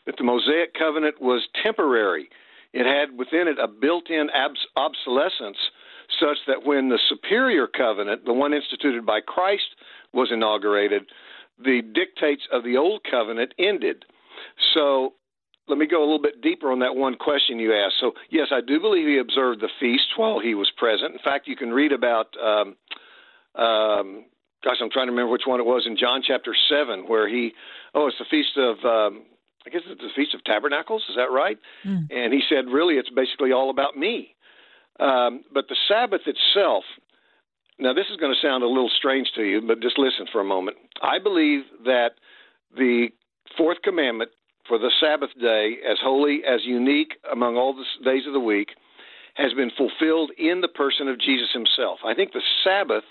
that 0.04 0.16
the 0.18 0.24
Mosaic 0.24 0.74
covenant 0.74 1.18
was 1.18 1.48
temporary. 1.64 2.28
It 2.74 2.84
had 2.84 3.16
within 3.16 3.48
it 3.48 3.56
a 3.58 3.66
built 3.66 4.10
in 4.10 4.28
abs- 4.34 4.68
obsolescence 4.76 5.56
such 6.20 6.36
that 6.46 6.66
when 6.66 6.90
the 6.90 7.00
superior 7.08 7.66
covenant, 7.66 8.26
the 8.26 8.34
one 8.34 8.52
instituted 8.52 9.06
by 9.06 9.20
Christ, 9.22 9.74
was 10.12 10.28
inaugurated, 10.30 11.04
the 11.58 11.80
dictates 11.80 12.42
of 12.52 12.64
the 12.64 12.76
old 12.76 13.00
covenant 13.10 13.54
ended. 13.58 14.04
So 14.74 15.14
let 15.68 15.78
me 15.78 15.86
go 15.86 16.00
a 16.00 16.06
little 16.06 16.22
bit 16.22 16.40
deeper 16.40 16.70
on 16.70 16.78
that 16.80 16.94
one 16.94 17.16
question 17.16 17.58
you 17.58 17.74
asked. 17.74 17.96
So, 18.00 18.12
yes, 18.30 18.48
I 18.52 18.60
do 18.60 18.80
believe 18.80 19.06
he 19.06 19.18
observed 19.18 19.60
the 19.60 19.68
feast 19.80 20.16
while 20.16 20.38
he 20.38 20.54
was 20.54 20.70
present. 20.76 21.12
In 21.12 21.18
fact, 21.18 21.48
you 21.48 21.56
can 21.56 21.70
read 21.70 21.92
about, 21.92 22.28
um, 22.38 22.76
um, 23.60 24.24
gosh, 24.62 24.76
I'm 24.80 24.90
trying 24.90 25.06
to 25.06 25.12
remember 25.12 25.32
which 25.32 25.46
one 25.46 25.60
it 25.60 25.66
was 25.66 25.84
in 25.86 25.96
John 25.96 26.22
chapter 26.26 26.54
7, 26.68 27.08
where 27.08 27.28
he, 27.28 27.52
oh, 27.94 28.06
it's 28.06 28.18
the 28.18 28.26
feast 28.30 28.56
of, 28.56 28.76
um, 28.84 29.24
I 29.66 29.70
guess 29.70 29.82
it's 29.86 30.00
the 30.00 30.08
Feast 30.14 30.34
of 30.34 30.44
Tabernacles. 30.44 31.02
Is 31.08 31.16
that 31.16 31.32
right? 31.32 31.58
Mm. 31.84 32.06
And 32.12 32.32
he 32.32 32.40
said, 32.48 32.66
really, 32.70 32.94
it's 32.94 33.10
basically 33.10 33.50
all 33.50 33.70
about 33.70 33.96
me. 33.96 34.36
Um, 35.00 35.42
but 35.52 35.66
the 35.68 35.76
Sabbath 35.88 36.22
itself, 36.26 36.84
now 37.78 37.92
this 37.92 38.06
is 38.10 38.16
going 38.16 38.32
to 38.32 38.46
sound 38.46 38.62
a 38.62 38.68
little 38.68 38.90
strange 38.96 39.28
to 39.34 39.42
you, 39.42 39.60
but 39.66 39.82
just 39.82 39.98
listen 39.98 40.26
for 40.30 40.40
a 40.40 40.44
moment. 40.44 40.76
I 41.02 41.18
believe 41.18 41.64
that 41.84 42.12
the 42.76 43.08
fourth 43.58 43.78
commandment 43.82 44.30
for 44.68 44.78
the 44.78 44.90
Sabbath 45.00 45.30
day, 45.40 45.76
as 45.88 45.98
holy, 46.02 46.42
as 46.46 46.64
unique 46.64 47.14
among 47.30 47.56
all 47.56 47.74
the 47.74 47.84
days 48.04 48.26
of 48.26 48.32
the 48.32 48.40
week, 48.40 48.70
has 49.34 49.52
been 49.54 49.70
fulfilled 49.76 50.30
in 50.38 50.60
the 50.60 50.68
person 50.68 51.08
of 51.08 51.20
Jesus 51.20 51.48
himself. 51.52 51.98
I 52.04 52.14
think 52.14 52.32
the 52.32 52.42
Sabbath 52.64 53.04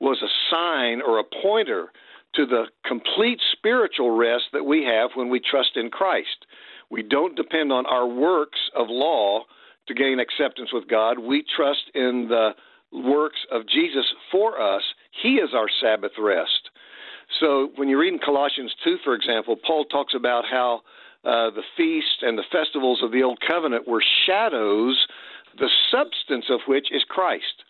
was 0.00 0.22
a 0.22 0.32
sign 0.50 1.02
or 1.02 1.18
a 1.18 1.42
pointer 1.42 1.92
to 2.34 2.46
the 2.46 2.66
complete 2.86 3.40
spiritual 3.52 4.16
rest 4.16 4.44
that 4.52 4.64
we 4.64 4.84
have 4.84 5.10
when 5.14 5.28
we 5.28 5.40
trust 5.40 5.76
in 5.76 5.90
Christ. 5.90 6.46
We 6.90 7.02
don't 7.02 7.36
depend 7.36 7.72
on 7.72 7.86
our 7.86 8.06
works 8.06 8.58
of 8.74 8.86
law 8.88 9.44
to 9.88 9.94
gain 9.94 10.20
acceptance 10.20 10.70
with 10.72 10.88
God. 10.88 11.18
We 11.18 11.44
trust 11.56 11.90
in 11.94 12.28
the 12.28 12.50
works 12.92 13.40
of 13.50 13.66
Jesus 13.66 14.06
for 14.30 14.60
us. 14.60 14.82
He 15.22 15.34
is 15.34 15.50
our 15.54 15.68
Sabbath 15.80 16.12
rest. 16.18 16.67
So 17.40 17.70
when 17.76 17.88
you 17.88 17.98
read 17.98 18.12
in 18.12 18.18
Colossians 18.18 18.74
2, 18.84 18.98
for 19.04 19.14
example, 19.14 19.56
Paul 19.56 19.84
talks 19.84 20.14
about 20.14 20.44
how 20.50 20.82
uh, 21.24 21.50
the 21.50 21.62
feast 21.76 22.22
and 22.22 22.38
the 22.38 22.44
festivals 22.50 23.02
of 23.02 23.12
the 23.12 23.22
Old 23.22 23.40
Covenant 23.46 23.86
were 23.86 24.02
shadows, 24.26 25.06
the 25.58 25.68
substance 25.90 26.46
of 26.48 26.60
which 26.66 26.88
is 26.90 27.04
Christ. 27.08 27.64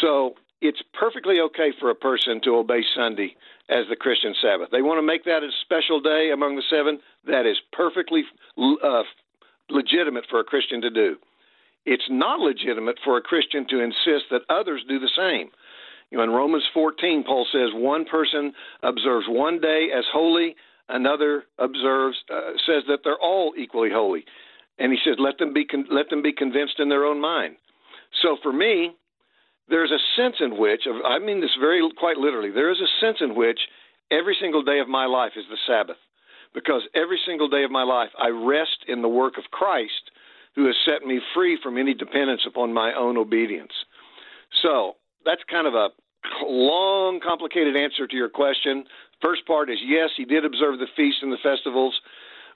So 0.00 0.34
it's 0.60 0.82
perfectly 0.92 1.40
okay 1.40 1.72
for 1.78 1.90
a 1.90 1.94
person 1.94 2.40
to 2.42 2.56
obey 2.56 2.82
Sunday 2.94 3.36
as 3.68 3.86
the 3.88 3.96
Christian 3.96 4.34
Sabbath. 4.40 4.68
They 4.70 4.82
want 4.82 4.98
to 4.98 5.06
make 5.06 5.24
that 5.24 5.42
a 5.42 5.50
special 5.62 6.00
day 6.00 6.30
among 6.32 6.56
the 6.56 6.62
seven. 6.68 6.98
That 7.26 7.46
is 7.46 7.56
perfectly 7.72 8.24
uh, 8.58 9.02
legitimate 9.70 10.24
for 10.28 10.40
a 10.40 10.44
Christian 10.44 10.80
to 10.82 10.90
do. 10.90 11.16
It's 11.86 12.08
not 12.08 12.40
legitimate 12.40 12.98
for 13.04 13.16
a 13.16 13.22
Christian 13.22 13.66
to 13.68 13.80
insist 13.80 14.30
that 14.30 14.42
others 14.48 14.84
do 14.88 14.98
the 14.98 15.10
same. 15.14 15.50
You 16.10 16.18
know, 16.18 16.24
in 16.24 16.30
Romans 16.30 16.64
14, 16.72 17.24
Paul 17.24 17.46
says 17.52 17.70
one 17.74 18.04
person 18.04 18.52
observes 18.82 19.26
one 19.28 19.60
day 19.60 19.88
as 19.96 20.04
holy, 20.12 20.54
another 20.88 21.44
observes 21.58 22.16
uh, 22.32 22.52
says 22.66 22.84
that 22.88 23.00
they're 23.04 23.20
all 23.20 23.54
equally 23.56 23.90
holy, 23.90 24.24
and 24.78 24.92
he 24.92 24.98
says 25.04 25.16
let 25.18 25.38
them 25.38 25.52
be 25.52 25.64
con- 25.64 25.86
let 25.90 26.10
them 26.10 26.22
be 26.22 26.32
convinced 26.32 26.78
in 26.78 26.88
their 26.88 27.04
own 27.04 27.20
mind. 27.20 27.56
So 28.22 28.36
for 28.42 28.52
me, 28.52 28.92
there's 29.68 29.90
a 29.90 30.20
sense 30.20 30.36
in 30.40 30.58
which 30.58 30.82
I 31.04 31.18
mean 31.18 31.40
this 31.40 31.56
very 31.58 31.82
quite 31.98 32.18
literally. 32.18 32.50
There 32.50 32.70
is 32.70 32.80
a 32.80 33.04
sense 33.04 33.18
in 33.20 33.34
which 33.34 33.58
every 34.10 34.36
single 34.40 34.62
day 34.62 34.78
of 34.80 34.88
my 34.88 35.06
life 35.06 35.32
is 35.36 35.44
the 35.48 35.56
Sabbath, 35.66 35.96
because 36.52 36.82
every 36.94 37.18
single 37.26 37.48
day 37.48 37.64
of 37.64 37.70
my 37.70 37.82
life 37.82 38.10
I 38.18 38.28
rest 38.28 38.84
in 38.86 39.02
the 39.02 39.08
work 39.08 39.38
of 39.38 39.50
Christ, 39.50 40.10
who 40.54 40.66
has 40.66 40.76
set 40.84 41.06
me 41.06 41.20
free 41.34 41.58
from 41.62 41.78
any 41.78 41.94
dependence 41.94 42.42
upon 42.46 42.72
my 42.72 42.92
own 42.92 43.16
obedience. 43.16 43.72
So 44.62 44.96
that's 45.24 45.42
kind 45.50 45.66
of 45.66 45.74
a 45.74 45.88
long, 46.44 47.20
complicated 47.22 47.76
answer 47.76 48.06
to 48.06 48.16
your 48.16 48.28
question. 48.28 48.84
First 49.22 49.46
part 49.46 49.70
is 49.70 49.78
yes, 49.84 50.10
he 50.16 50.24
did 50.24 50.44
observe 50.44 50.78
the 50.78 50.86
feasts 50.96 51.20
and 51.22 51.32
the 51.32 51.42
festivals, 51.42 51.94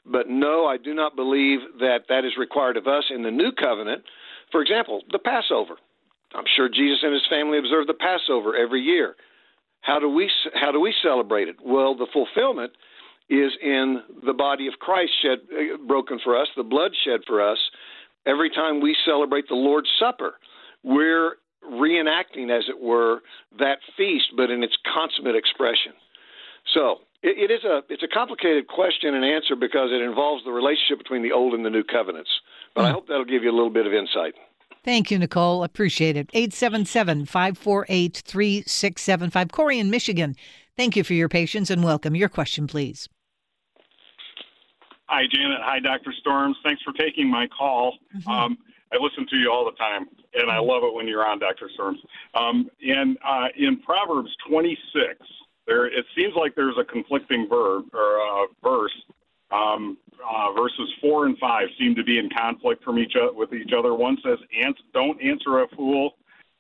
but 0.05 0.29
no, 0.29 0.67
I 0.67 0.77
do 0.77 0.95
not 0.95 1.17
believe 1.17 1.61
that 1.81 2.05
that 2.09 2.25
is 2.25 2.33
required 2.39 2.77
of 2.77 2.87
us 2.87 3.05
in 3.15 3.23
the 3.23 3.31
new 3.31 3.53
covenant. 3.53 4.05
For 4.51 4.63
example, 4.63 5.03
the 5.11 5.19
Passover. 5.19 5.75
I'm 6.35 6.45
sure 6.57 6.69
Jesus 6.69 6.99
and 7.03 7.13
his 7.13 7.27
family 7.31 7.59
observed 7.59 7.89
the 7.89 7.95
Passover 7.95 8.57
every 8.57 8.83
year. 8.83 9.17
How 9.81 9.99
do 9.99 10.09
we 10.09 10.31
how 10.55 10.73
do 10.73 10.81
we 10.81 10.95
celebrate 11.03 11.49
it? 11.49 11.57
Well, 11.65 11.97
the 11.97 12.09
fulfillment 12.13 12.73
is 13.31 13.53
in 13.63 14.03
the 14.25 14.33
body 14.33 14.67
of 14.67 14.75
Christ 14.81 15.13
shed 15.23 15.39
broken 15.87 16.19
for 16.23 16.41
us, 16.41 16.49
the 16.57 16.63
blood 16.63 16.93
shed 17.05 17.21
for 17.27 17.41
us. 17.47 17.59
Every 18.27 18.51
time 18.51 18.81
we 18.81 18.97
celebrate 19.07 19.49
the 19.49 19.55
Lord's 19.55 19.89
Supper, 19.99 20.35
we're 20.83 21.37
reenacting, 21.65 22.51
as 22.51 22.65
it 22.69 22.81
were, 22.81 23.21
that 23.59 23.79
feast, 23.97 24.33
but 24.37 24.51
in 24.51 24.63
its 24.63 24.77
consummate 24.93 25.37
expression. 25.37 25.93
So 26.75 27.01
it, 27.23 27.51
it 27.51 27.53
is 27.53 27.65
a 27.65 27.83
it's 27.89 28.03
a 28.03 28.09
complicated 28.09 28.69
question 28.69 29.15
and 29.15 29.25
answer 29.25 29.57
because 29.57 29.91
it 29.93 30.03
involves 30.03 30.45
the 30.45 30.53
relationship 30.53 30.99
between 30.99 31.23
the 31.23 31.33
old 31.33 31.55
and 31.55 31.65
the 31.65 31.71
new 31.71 31.85
covenants. 31.85 32.31
But. 32.75 32.85
I 32.85 32.89
hmm. 32.89 32.95
hope 32.95 33.09
that'll 33.09 33.25
give 33.25 33.43
you 33.43 33.51
a 33.51 33.57
little 33.57 33.71
bit 33.71 33.87
of 33.87 33.93
insight. 33.93 34.35
Thank 34.85 35.11
you, 35.11 35.19
Nicole. 35.19 35.65
Appreciate 35.65 36.17
it. 36.17 36.31
877 36.33 37.27
548 37.27 38.23
3675. 38.25 39.53
Corey 39.53 39.79
in 39.79 39.91
Michigan, 39.91 40.37
thank 40.77 40.97
you 40.97 41.05
for 41.05 41.15
your 41.15 41.29
patience 41.29 41.69
and 41.71 41.83
welcome. 41.83 42.15
Your 42.15 42.29
question, 42.29 42.67
please. 42.67 43.09
Hi, 45.07 45.23
Janet. 45.31 45.61
Hi, 45.63 45.81
Dr. 45.81 46.13
Storms. 46.21 46.57
Thanks 46.63 46.83
for 46.83 46.93
taking 46.93 47.31
my 47.31 47.49
call. 47.49 47.99
Mm-hmm. 48.15 48.31
Um, 48.31 48.59
I 48.93 48.97
listen 48.97 49.27
to 49.29 49.37
you 49.37 49.51
all 49.53 49.65
the 49.65 49.77
time, 49.77 50.07
and 50.35 50.51
I 50.51 50.59
love 50.59 50.83
it 50.83 50.95
when 50.95 51.07
you're 51.07 51.27
on, 51.27 51.39
Dr. 51.39 51.69
Storms. 51.75 51.99
Um, 52.35 52.71
and 52.83 53.19
uh, 53.27 53.49
in 53.57 53.81
Proverbs 53.81 54.31
26, 54.49 54.79
there 55.67 55.87
it 55.87 56.07
seems 56.17 56.33
like 56.35 56.55
there's 56.55 56.79
a 56.81 56.85
conflicting 56.85 57.47
verb 57.49 57.85
or 57.93 58.21
uh, 58.21 58.47
verse. 58.63 58.95
Um, 59.51 59.97
uh, 60.19 60.53
verses 60.53 60.93
four 61.01 61.27
and 61.27 61.39
five 61.39 61.69
seem 61.79 61.95
to 61.95 62.05
be 62.05 62.19
in 62.19 62.29
conflict 62.37 62.83
from 62.83 62.99
each 62.99 63.15
other, 63.17 63.33
with 63.33 63.53
each 63.53 63.73
other. 63.77 63.95
One 63.95 64.17
says, 64.25 64.39
"Don't 64.93 65.21
answer 65.23 65.61
a 65.61 65.69
fool 65.77 66.17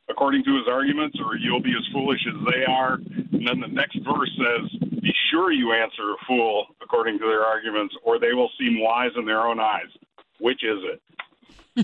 according 0.09 0.45
to 0.45 0.57
his 0.57 0.69
arguments, 0.69 1.19
or 1.21 1.37
you'll 1.37 1.61
be 1.61 1.75
as 1.77 1.93
foolish 1.93 2.21
as 2.29 2.53
they 2.53 2.65
are." 2.65 2.95
And 2.95 3.47
then 3.47 3.61
the 3.61 3.69
next 3.69 3.99
verse 4.05 4.31
says, 4.37 4.71
"Be 5.01 5.13
sure 5.31 5.53
you 5.53 5.73
answer 5.73 6.13
a 6.13 6.25
fool 6.27 6.67
according 6.83 7.19
to 7.19 7.27
their 7.27 7.45
arguments, 7.45 7.95
or 8.05 8.19
they 8.19 8.33
will 8.33 8.51
seem 8.59 8.81
wise 8.81 9.13
in 9.17 9.25
their 9.25 9.47
own 9.47 9.61
eyes." 9.61 9.91
Which 10.39 10.63
is 10.63 10.79
it? 10.85 11.03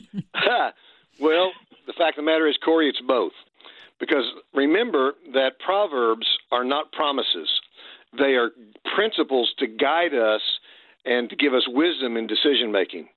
well, 1.20 1.52
the 1.86 1.92
fact 1.92 2.18
of 2.18 2.24
the 2.24 2.30
matter 2.30 2.48
is, 2.48 2.56
Corey, 2.64 2.88
it's 2.88 3.00
both. 3.00 3.32
Because 4.00 4.24
remember 4.54 5.14
that 5.32 5.58
Proverbs 5.64 6.26
are 6.50 6.64
not 6.64 6.92
promises, 6.92 7.48
they 8.18 8.34
are 8.34 8.50
principles 8.94 9.52
to 9.58 9.66
guide 9.66 10.14
us 10.14 10.42
and 11.04 11.28
to 11.30 11.36
give 11.36 11.54
us 11.54 11.64
wisdom 11.68 12.16
in 12.16 12.26
decision 12.26 12.72
making. 12.72 13.08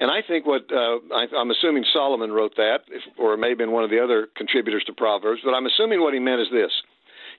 And 0.00 0.10
I 0.10 0.22
think 0.26 0.46
what 0.46 0.70
uh, 0.72 0.98
I, 1.14 1.26
am 1.34 1.50
assuming 1.50 1.84
Solomon 1.92 2.30
wrote 2.30 2.54
that, 2.56 2.82
if, 2.88 3.02
or 3.18 3.34
it 3.34 3.38
may 3.38 3.50
have 3.50 3.58
been 3.58 3.72
one 3.72 3.84
of 3.84 3.90
the 3.90 4.02
other 4.02 4.28
contributors 4.36 4.84
to 4.84 4.92
Proverbs, 4.92 5.40
but 5.44 5.54
I'm 5.54 5.66
assuming 5.66 6.00
what 6.00 6.14
he 6.14 6.20
meant 6.20 6.40
is 6.40 6.48
this 6.52 6.70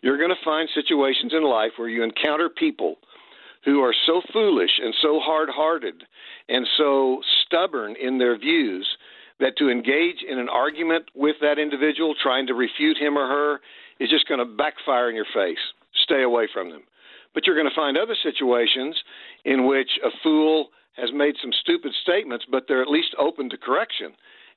you're 0.02 0.18
going 0.18 0.30
to 0.30 0.46
find 0.46 0.70
situations 0.74 1.34
in 1.34 1.44
life 1.44 1.72
where 1.78 1.90
you 1.90 2.04
encounter 2.04 2.50
people 2.50 2.98
who 3.66 3.82
are 3.82 3.94
so 4.06 4.22
foolish 4.32 4.80
and 4.82 4.94
so 5.02 5.20
hard 5.20 5.50
hearted 5.50 6.04
and 6.48 6.68
so 6.78 7.22
stubborn 7.46 7.96
in 7.96 8.18
their 8.18 8.38
views 8.38 8.88
that 9.40 9.58
to 9.58 9.70
engage 9.70 10.24
in 10.28 10.38
an 10.38 10.50
argument 10.50 11.06
with 11.16 11.38
that 11.42 11.60
individual, 11.60 12.14
trying 12.22 12.48
to 12.48 12.54
refute 12.54 12.98
him 12.98 13.18
or 13.18 13.28
her, 13.28 13.60
is 14.00 14.10
just 14.10 14.28
going 14.28 14.40
to 14.40 14.46
backfire 14.46 15.10
in 15.10 15.16
your 15.16 15.28
face. 15.34 15.60
Stay 16.04 16.24
away 16.24 16.48
from 16.54 16.70
them. 16.70 16.82
But 17.34 17.46
you're 17.46 17.56
going 17.56 17.70
to 17.70 17.76
find 17.76 17.98
other 17.98 18.16
situations 18.22 18.98
in 19.46 19.66
which 19.68 19.92
a 20.04 20.10
fool 20.24 20.70
has 20.94 21.10
made 21.14 21.36
some 21.42 21.52
stupid 21.62 21.94
statements, 22.02 22.46
but 22.50 22.66
they're 22.68 22.82
at 22.82 22.90
least 22.90 23.16
open 23.18 23.50
to 23.50 23.58
correction. 23.58 24.14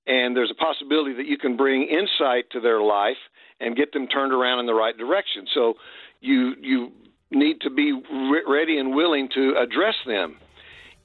And 0.07 0.37
there's 0.37 0.51
a 0.51 0.55
possibility 0.55 1.15
that 1.15 1.27
you 1.27 1.39
can 1.39 1.57
bring 1.57 1.85
insight 1.85 2.51
to 2.51 2.61
their 2.61 2.81
life 2.81 3.21
and 3.61 3.77
get 3.77 3.93
them 3.93 4.09
turned 4.09 4.33
around 4.33 4.59
in 4.59 4.67
the 4.67 4.75
right 4.75 4.97
direction. 4.97 5.47
So 5.55 5.75
you 6.21 6.55
you 6.61 6.93
need 7.33 7.61
to 7.63 7.71
be 7.71 7.93
re- 7.93 8.45
ready 8.47 8.79
and 8.79 8.95
willing 8.95 9.29
to 9.31 9.57
address 9.59 9.97
them 10.07 10.37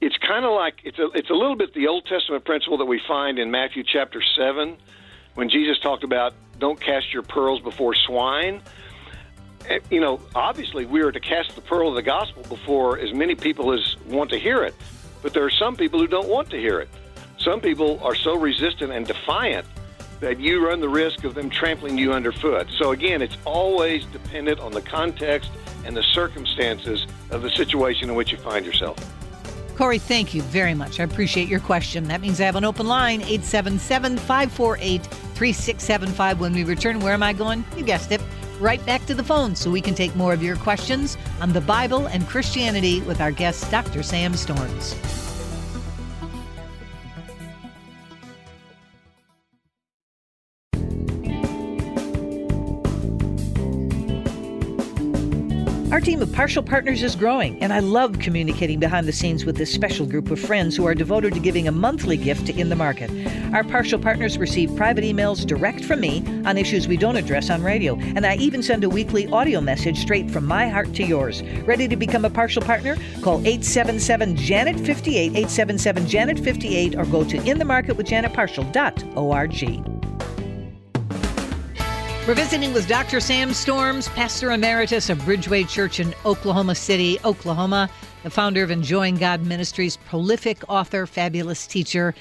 it's 0.00 0.16
kind 0.18 0.44
of 0.44 0.52
like 0.52 0.80
it's 0.84 0.98
a 0.98 1.08
it's 1.14 1.30
a 1.30 1.34
little 1.34 1.56
bit 1.56 1.74
the 1.74 1.88
Old 1.88 2.06
Testament 2.06 2.44
principle 2.44 2.78
that 2.78 2.84
we 2.84 3.00
find 3.06 3.38
in 3.38 3.50
Matthew 3.50 3.82
chapter 3.82 4.22
seven, 4.36 4.76
when 5.34 5.48
Jesus 5.48 5.78
talked 5.80 6.04
about 6.04 6.34
don't 6.58 6.80
cast 6.80 7.12
your 7.12 7.22
pearls 7.22 7.60
before 7.60 7.94
swine. 7.94 8.62
Eh, 9.68 9.80
you 9.90 10.00
know, 10.00 10.20
obviously 10.34 10.86
we 10.86 11.00
are 11.00 11.10
to 11.10 11.20
cast 11.20 11.54
the 11.54 11.60
pearl 11.60 11.88
of 11.88 11.94
the 11.94 12.02
gospel 12.02 12.42
before 12.44 12.98
as 12.98 13.12
many 13.12 13.34
people 13.34 13.72
as 13.72 13.96
want 14.06 14.30
to 14.30 14.38
hear 14.38 14.62
it, 14.62 14.74
but 15.22 15.32
there 15.32 15.44
are 15.44 15.50
some 15.50 15.76
people 15.76 15.98
who 15.98 16.06
don't 16.06 16.28
want 16.28 16.48
to 16.50 16.58
hear 16.58 16.78
it. 16.80 16.88
Some 17.38 17.60
people 17.60 18.00
are 18.02 18.14
so 18.14 18.36
resistant 18.36 18.92
and 18.92 19.06
defiant 19.06 19.66
that 20.20 20.40
you 20.40 20.66
run 20.66 20.80
the 20.80 20.88
risk 20.88 21.24
of 21.24 21.34
them 21.34 21.48
trampling 21.48 21.96
you 21.96 22.12
underfoot. 22.12 22.68
So 22.76 22.92
again, 22.92 23.22
it's 23.22 23.36
always 23.44 24.04
dependent 24.06 24.60
on 24.60 24.72
the 24.72 24.82
context 24.82 25.50
and 25.84 25.96
the 25.96 26.02
circumstances 26.02 27.06
of 27.30 27.42
the 27.42 27.50
situation 27.50 28.10
in 28.10 28.16
which 28.16 28.32
you 28.32 28.38
find 28.38 28.66
yourself. 28.66 28.98
Corey, 29.76 29.98
thank 30.00 30.34
you 30.34 30.42
very 30.42 30.74
much. 30.74 30.98
I 30.98 31.04
appreciate 31.04 31.48
your 31.48 31.60
question. 31.60 32.08
That 32.08 32.20
means 32.20 32.40
I 32.40 32.44
have 32.44 32.56
an 32.56 32.64
open 32.64 32.88
line, 32.88 33.20
877 33.20 34.18
548 34.18 35.04
3675. 35.04 36.40
When 36.40 36.52
we 36.52 36.64
return, 36.64 36.98
where 36.98 37.14
am 37.14 37.22
I 37.22 37.32
going? 37.32 37.64
You 37.76 37.84
guessed 37.84 38.10
it. 38.10 38.20
Right 38.58 38.84
back 38.84 39.06
to 39.06 39.14
the 39.14 39.22
phone 39.22 39.54
so 39.54 39.70
we 39.70 39.80
can 39.80 39.94
take 39.94 40.16
more 40.16 40.32
of 40.32 40.42
your 40.42 40.56
questions 40.56 41.16
on 41.40 41.52
the 41.52 41.60
Bible 41.60 42.06
and 42.06 42.26
Christianity 42.26 43.02
with 43.02 43.20
our 43.20 43.30
guest, 43.30 43.70
Dr. 43.70 44.02
Sam 44.02 44.34
Storms. 44.34 45.27
Our 55.98 56.04
team 56.04 56.22
of 56.22 56.28
Parshall 56.28 56.64
partners 56.64 57.02
is 57.02 57.16
growing, 57.16 57.60
and 57.60 57.72
I 57.72 57.80
love 57.80 58.20
communicating 58.20 58.78
behind 58.78 59.08
the 59.08 59.12
scenes 59.12 59.44
with 59.44 59.56
this 59.56 59.74
special 59.74 60.06
group 60.06 60.30
of 60.30 60.38
friends 60.38 60.76
who 60.76 60.86
are 60.86 60.94
devoted 60.94 61.34
to 61.34 61.40
giving 61.40 61.66
a 61.66 61.72
monthly 61.72 62.16
gift 62.16 62.46
to 62.46 62.56
In 62.56 62.68
the 62.68 62.76
Market. 62.76 63.10
Our 63.52 63.64
Parshall 63.64 64.00
partners 64.00 64.38
receive 64.38 64.76
private 64.76 65.02
emails 65.02 65.44
direct 65.44 65.84
from 65.84 65.98
me 65.98 66.22
on 66.44 66.56
issues 66.56 66.86
we 66.86 66.96
don't 66.96 67.16
address 67.16 67.50
on 67.50 67.64
radio, 67.64 67.98
and 67.98 68.24
I 68.24 68.36
even 68.36 68.62
send 68.62 68.84
a 68.84 68.88
weekly 68.88 69.26
audio 69.26 69.60
message 69.60 69.98
straight 69.98 70.30
from 70.30 70.46
my 70.46 70.68
heart 70.68 70.94
to 70.94 71.02
yours. 71.02 71.42
Ready 71.64 71.88
to 71.88 71.96
become 71.96 72.24
a 72.24 72.30
Parshall 72.30 72.64
partner? 72.64 72.94
Call 73.20 73.40
877 73.40 74.36
Janet 74.36 74.78
58 74.78 75.30
877 75.30 76.06
Janet 76.06 76.38
58 76.38 76.94
or 76.94 77.06
go 77.06 77.24
to 77.24 77.38
inthemarketwithjanetparshall.org. 77.38 79.97
We're 82.28 82.34
visiting 82.34 82.74
with 82.74 82.86
Dr. 82.86 83.20
Sam 83.20 83.54
Storms, 83.54 84.10
Pastor 84.10 84.50
Emeritus 84.52 85.08
of 85.08 85.16
Bridgeway 85.20 85.66
Church 85.66 85.98
in 85.98 86.14
Oklahoma 86.26 86.74
City, 86.74 87.18
Oklahoma, 87.24 87.88
the 88.22 88.28
founder 88.28 88.62
of 88.62 88.70
Enjoying 88.70 89.16
God 89.16 89.46
Ministries, 89.46 89.96
prolific 89.96 90.58
author, 90.68 91.06
fabulous 91.06 91.66
teacher, 91.66 92.14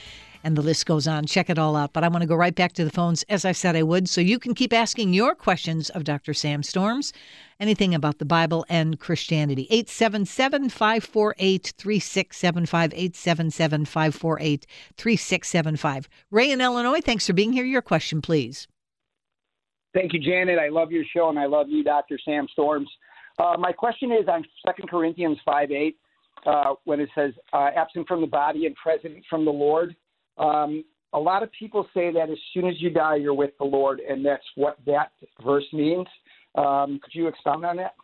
and 0.45 0.55
the 0.55 0.61
list 0.61 0.85
goes 0.85 1.09
on. 1.09 1.25
Check 1.25 1.49
it 1.49 1.59
all 1.59 1.75
out. 1.75 1.91
But 1.91 2.05
I 2.05 2.07
want 2.07 2.21
to 2.21 2.25
go 2.25 2.37
right 2.37 2.55
back 2.55 2.71
to 2.75 2.85
the 2.85 2.89
phones, 2.89 3.23
as 3.23 3.43
I 3.43 3.51
said 3.51 3.75
I 3.75 3.83
would, 3.83 4.07
so 4.07 4.21
you 4.21 4.39
can 4.39 4.55
keep 4.55 4.71
asking 4.71 5.11
your 5.11 5.35
questions 5.35 5.89
of 5.89 6.05
Dr. 6.05 6.33
Sam 6.33 6.63
Storms, 6.63 7.11
anything 7.59 7.93
about 7.93 8.17
the 8.17 8.23
Bible 8.23 8.65
and 8.69 9.01
Christianity. 9.01 9.67
877 9.69 10.69
548 10.69 11.73
3675. 11.77 12.93
877 12.93 13.83
548 13.83 14.67
3675. 14.95 16.07
Ray 16.31 16.49
in 16.49 16.61
Illinois, 16.61 17.01
thanks 17.01 17.27
for 17.27 17.33
being 17.33 17.51
here. 17.51 17.65
Your 17.65 17.81
question, 17.81 18.21
please. 18.21 18.69
Thank 19.97 20.13
you, 20.13 20.19
Janet. 20.19 20.60
I 20.60 20.69
love 20.69 20.91
your 20.91 21.03
show, 21.12 21.29
and 21.29 21.39
I 21.39 21.47
love 21.47 21.69
you, 21.69 21.83
Dr. 21.83 22.19
Sam 22.23 22.47
Storms. 22.51 22.88
Uh, 23.39 23.55
my 23.57 23.71
question 23.71 24.12
is 24.12 24.27
on 24.27 24.43
2 24.77 24.83
Corinthians 24.88 25.39
5 25.43 25.71
8, 25.71 25.97
uh, 26.45 26.73
when 26.83 26.99
it 26.99 27.10
says, 27.15 27.33
uh, 27.51 27.69
absent 27.75 28.07
from 28.07 28.21
the 28.21 28.27
body 28.27 28.67
and 28.67 28.75
present 28.75 29.15
from 29.27 29.43
the 29.43 29.49
Lord. 29.49 29.95
Um, 30.38 30.86
a 31.13 31.19
lot 31.19 31.41
of 31.41 31.49
people 31.51 31.88
say 31.95 32.13
that 32.13 32.29
as 32.29 32.38
soon 32.53 32.67
as 32.67 32.79
you 32.79 32.91
die, 32.91 33.15
you're 33.15 33.33
with 33.33 33.57
the 33.57 33.65
Lord, 33.65 33.99
and 34.07 34.23
that's 34.23 34.45
what 34.53 34.77
that 34.86 35.13
verse 35.43 35.65
means. 35.73 36.05
Um, 36.53 36.99
could 37.01 37.15
you 37.15 37.27
expound 37.27 37.65
on 37.65 37.77
that? 37.77 37.95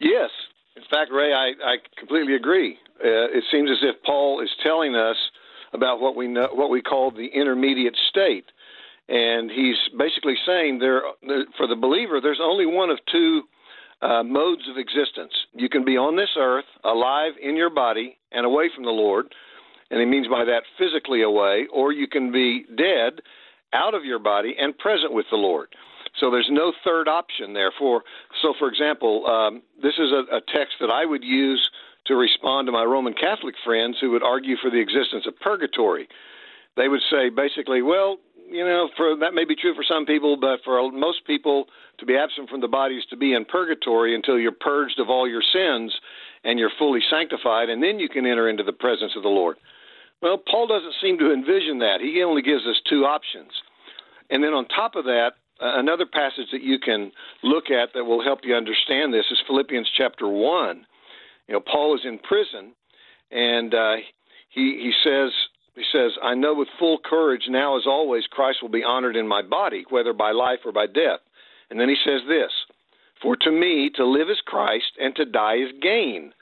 Yes. 0.00 0.30
In 0.74 0.82
fact, 0.90 1.12
Ray, 1.12 1.32
I, 1.32 1.52
I 1.64 1.76
completely 1.96 2.34
agree. 2.34 2.78
Uh, 2.98 3.30
it 3.30 3.44
seems 3.52 3.70
as 3.70 3.78
if 3.82 4.02
Paul 4.02 4.40
is 4.42 4.50
telling 4.64 4.96
us 4.96 5.16
about 5.72 6.00
what 6.00 6.16
we 6.16 6.26
know, 6.26 6.48
what 6.52 6.68
we 6.68 6.82
call 6.82 7.12
the 7.12 7.26
intermediate 7.26 7.96
state 8.08 8.46
and 9.08 9.50
he's 9.50 9.76
basically 9.96 10.34
saying 10.46 10.78
there 10.78 11.02
for 11.56 11.66
the 11.66 11.76
believer 11.76 12.20
there's 12.20 12.40
only 12.42 12.66
one 12.66 12.90
of 12.90 12.98
two 13.10 13.42
uh, 14.00 14.22
modes 14.22 14.68
of 14.70 14.76
existence. 14.76 15.32
You 15.54 15.68
can 15.68 15.84
be 15.84 15.96
on 15.96 16.16
this 16.16 16.30
earth 16.38 16.66
alive 16.84 17.32
in 17.42 17.56
your 17.56 17.70
body 17.70 18.16
and 18.30 18.46
away 18.46 18.70
from 18.74 18.84
the 18.84 18.90
lord 18.90 19.34
and 19.90 20.00
he 20.00 20.06
means 20.06 20.28
by 20.28 20.44
that 20.44 20.62
physically 20.78 21.22
away 21.22 21.66
or 21.72 21.92
you 21.92 22.06
can 22.06 22.30
be 22.30 22.64
dead 22.76 23.20
out 23.72 23.94
of 23.94 24.04
your 24.04 24.18
body 24.18 24.54
and 24.58 24.76
present 24.78 25.12
with 25.12 25.26
the 25.30 25.36
lord. 25.36 25.68
So 26.20 26.30
there's 26.30 26.48
no 26.50 26.72
third 26.84 27.08
option 27.08 27.54
there. 27.54 27.72
For 27.78 28.02
so 28.42 28.54
for 28.58 28.68
example 28.68 29.26
um, 29.26 29.62
this 29.82 29.94
is 29.94 30.12
a, 30.12 30.36
a 30.36 30.40
text 30.54 30.74
that 30.80 30.90
i 30.90 31.04
would 31.04 31.24
use 31.24 31.70
to 32.06 32.14
respond 32.14 32.66
to 32.66 32.72
my 32.72 32.84
roman 32.84 33.14
catholic 33.14 33.54
friends 33.64 33.96
who 34.00 34.10
would 34.10 34.22
argue 34.22 34.56
for 34.56 34.70
the 34.70 34.80
existence 34.80 35.26
of 35.26 35.38
purgatory. 35.40 36.08
They 36.76 36.88
would 36.88 37.02
say 37.10 37.28
basically, 37.28 37.82
well, 37.82 38.18
you 38.50 38.64
know, 38.64 38.88
for 38.96 39.16
that 39.20 39.34
may 39.34 39.44
be 39.44 39.54
true 39.54 39.74
for 39.74 39.84
some 39.86 40.06
people, 40.06 40.36
but 40.36 40.60
for 40.64 40.90
most 40.90 41.26
people, 41.26 41.66
to 41.98 42.06
be 42.06 42.16
absent 42.16 42.48
from 42.48 42.60
the 42.60 42.68
body 42.68 42.96
is 42.96 43.04
to 43.10 43.16
be 43.16 43.34
in 43.34 43.44
purgatory 43.44 44.14
until 44.14 44.38
you're 44.38 44.52
purged 44.52 44.98
of 44.98 45.10
all 45.10 45.28
your 45.28 45.42
sins 45.42 45.94
and 46.44 46.58
you're 46.58 46.72
fully 46.78 47.00
sanctified, 47.10 47.68
and 47.68 47.82
then 47.82 47.98
you 47.98 48.08
can 48.08 48.24
enter 48.24 48.48
into 48.48 48.62
the 48.62 48.72
presence 48.72 49.12
of 49.16 49.22
the 49.22 49.28
Lord. 49.28 49.56
Well, 50.22 50.38
Paul 50.38 50.66
doesn't 50.66 50.94
seem 51.02 51.18
to 51.18 51.32
envision 51.32 51.80
that. 51.80 52.00
He 52.00 52.22
only 52.22 52.42
gives 52.42 52.66
us 52.66 52.80
two 52.88 53.04
options. 53.04 53.50
And 54.30 54.42
then 54.42 54.52
on 54.52 54.66
top 54.68 54.94
of 54.94 55.04
that, 55.04 55.32
another 55.60 56.06
passage 56.06 56.46
that 56.52 56.62
you 56.62 56.78
can 56.78 57.12
look 57.42 57.70
at 57.70 57.90
that 57.94 58.04
will 58.04 58.22
help 58.22 58.40
you 58.44 58.54
understand 58.54 59.12
this 59.12 59.26
is 59.30 59.38
Philippians 59.46 59.88
chapter 59.96 60.28
1. 60.28 60.86
You 61.48 61.54
know, 61.54 61.60
Paul 61.60 61.94
is 61.94 62.02
in 62.04 62.18
prison, 62.18 62.72
and 63.30 63.74
uh, 63.74 63.96
he, 64.50 64.78
he 64.80 64.92
says, 65.04 65.30
he 65.78 65.84
says, 65.92 66.12
I 66.22 66.34
know 66.34 66.54
with 66.54 66.68
full 66.78 66.98
courage 66.98 67.44
now 67.48 67.76
as 67.76 67.86
always 67.86 68.26
Christ 68.26 68.58
will 68.62 68.68
be 68.68 68.84
honored 68.84 69.16
in 69.16 69.28
my 69.28 69.42
body, 69.42 69.84
whether 69.90 70.12
by 70.12 70.32
life 70.32 70.60
or 70.64 70.72
by 70.72 70.86
death. 70.86 71.20
And 71.70 71.78
then 71.78 71.88
he 71.88 71.96
says 72.04 72.22
this 72.28 72.50
For 73.22 73.36
to 73.36 73.50
me, 73.50 73.90
to 73.96 74.04
live 74.04 74.30
is 74.30 74.40
Christ, 74.44 74.92
and 75.00 75.14
to 75.16 75.24
die 75.24 75.56
is 75.56 75.72
gain. 75.82 76.32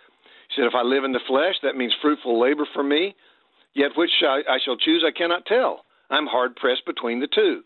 He 0.48 0.54
said, 0.54 0.66
If 0.66 0.74
I 0.74 0.82
live 0.82 1.04
in 1.04 1.12
the 1.12 1.26
flesh, 1.26 1.56
that 1.62 1.76
means 1.76 1.94
fruitful 2.00 2.40
labor 2.40 2.66
for 2.72 2.82
me. 2.82 3.14
Yet 3.74 3.92
which 3.96 4.10
I 4.22 4.58
shall 4.64 4.78
choose, 4.78 5.04
I 5.06 5.16
cannot 5.16 5.44
tell. 5.44 5.84
I'm 6.08 6.26
hard 6.26 6.56
pressed 6.56 6.86
between 6.86 7.20
the 7.20 7.26
two. 7.26 7.62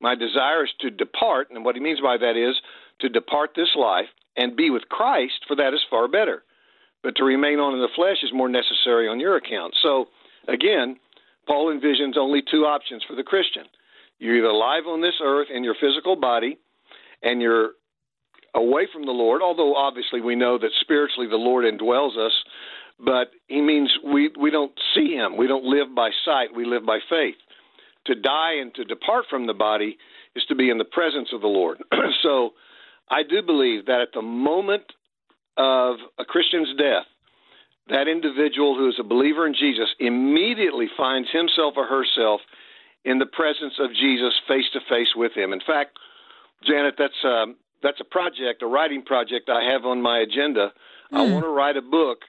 My 0.00 0.14
desire 0.14 0.64
is 0.64 0.70
to 0.80 0.90
depart, 0.90 1.50
and 1.50 1.64
what 1.64 1.76
he 1.76 1.80
means 1.80 2.00
by 2.00 2.16
that 2.16 2.36
is 2.36 2.56
to 3.00 3.08
depart 3.08 3.50
this 3.54 3.74
life 3.76 4.08
and 4.36 4.56
be 4.56 4.70
with 4.70 4.88
Christ, 4.88 5.44
for 5.46 5.54
that 5.56 5.74
is 5.74 5.80
far 5.88 6.08
better. 6.08 6.42
But 7.02 7.16
to 7.16 7.24
remain 7.24 7.60
on 7.60 7.74
in 7.74 7.80
the 7.80 7.94
flesh 7.94 8.18
is 8.22 8.32
more 8.32 8.48
necessary 8.48 9.08
on 9.08 9.20
your 9.20 9.36
account. 9.36 9.74
So, 9.80 10.06
again, 10.48 10.96
Paul 11.46 11.74
envisions 11.74 12.16
only 12.16 12.42
two 12.50 12.64
options 12.64 13.02
for 13.08 13.14
the 13.14 13.22
Christian. 13.22 13.64
You're 14.18 14.36
either 14.38 14.48
alive 14.48 14.84
on 14.86 15.00
this 15.00 15.14
earth 15.22 15.48
in 15.54 15.64
your 15.64 15.74
physical 15.80 16.16
body 16.16 16.58
and 17.22 17.40
you're 17.40 17.70
away 18.54 18.86
from 18.92 19.04
the 19.04 19.12
Lord, 19.12 19.42
although 19.42 19.74
obviously 19.74 20.20
we 20.20 20.36
know 20.36 20.58
that 20.58 20.70
spiritually 20.80 21.28
the 21.28 21.36
Lord 21.36 21.64
indwells 21.64 22.16
us, 22.16 22.32
but 22.98 23.30
he 23.48 23.60
means 23.60 23.90
we, 24.04 24.30
we 24.40 24.50
don't 24.50 24.72
see 24.94 25.14
him. 25.14 25.36
We 25.36 25.46
don't 25.48 25.64
live 25.64 25.94
by 25.94 26.10
sight, 26.24 26.54
we 26.54 26.64
live 26.64 26.86
by 26.86 26.98
faith. 27.10 27.34
To 28.06 28.14
die 28.14 28.54
and 28.60 28.74
to 28.74 28.84
depart 28.84 29.24
from 29.28 29.46
the 29.46 29.54
body 29.54 29.98
is 30.36 30.44
to 30.48 30.54
be 30.54 30.70
in 30.70 30.78
the 30.78 30.84
presence 30.84 31.30
of 31.32 31.40
the 31.40 31.48
Lord. 31.48 31.78
so 32.22 32.50
I 33.10 33.22
do 33.28 33.42
believe 33.42 33.86
that 33.86 34.00
at 34.00 34.12
the 34.14 34.22
moment 34.22 34.84
of 35.56 35.96
a 36.18 36.24
Christian's 36.24 36.76
death, 36.78 37.06
that 37.88 38.08
individual 38.08 38.76
who 38.76 38.88
is 38.88 38.96
a 38.98 39.04
believer 39.04 39.46
in 39.46 39.54
Jesus 39.54 39.88
immediately 39.98 40.88
finds 40.96 41.30
himself 41.30 41.74
or 41.76 41.86
herself 41.86 42.40
in 43.04 43.18
the 43.18 43.26
presence 43.26 43.74
of 43.78 43.90
Jesus 43.92 44.32
face 44.48 44.64
to 44.72 44.80
face 44.88 45.14
with 45.14 45.32
him. 45.34 45.52
In 45.52 45.60
fact, 45.60 45.98
Janet, 46.66 46.94
that's 46.96 47.24
um, 47.24 47.56
that's 47.82 48.00
a 48.00 48.04
project, 48.04 48.62
a 48.62 48.66
writing 48.66 49.02
project 49.02 49.50
I 49.50 49.70
have 49.70 49.84
on 49.84 50.00
my 50.00 50.18
agenda. 50.20 50.72
Mm. 51.12 51.18
I 51.18 51.26
hmm. 51.26 51.32
want 51.32 51.44
to 51.44 51.50
write 51.50 51.76
a 51.76 51.82
book 51.82 52.20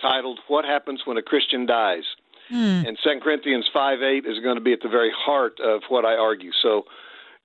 titled 0.00 0.40
"What 0.48 0.64
Happens 0.64 1.02
When 1.04 1.16
a 1.16 1.22
Christian 1.22 1.66
Dies," 1.66 2.02
mm. 2.52 2.88
and 2.88 2.98
2 3.02 3.20
Corinthians 3.22 3.66
five 3.72 4.02
eight 4.02 4.26
is 4.26 4.40
going 4.42 4.56
to 4.56 4.60
be 4.60 4.72
at 4.72 4.80
the 4.82 4.88
very 4.88 5.12
heart 5.16 5.60
of 5.60 5.82
what 5.88 6.04
I 6.04 6.16
argue. 6.16 6.50
So, 6.60 6.82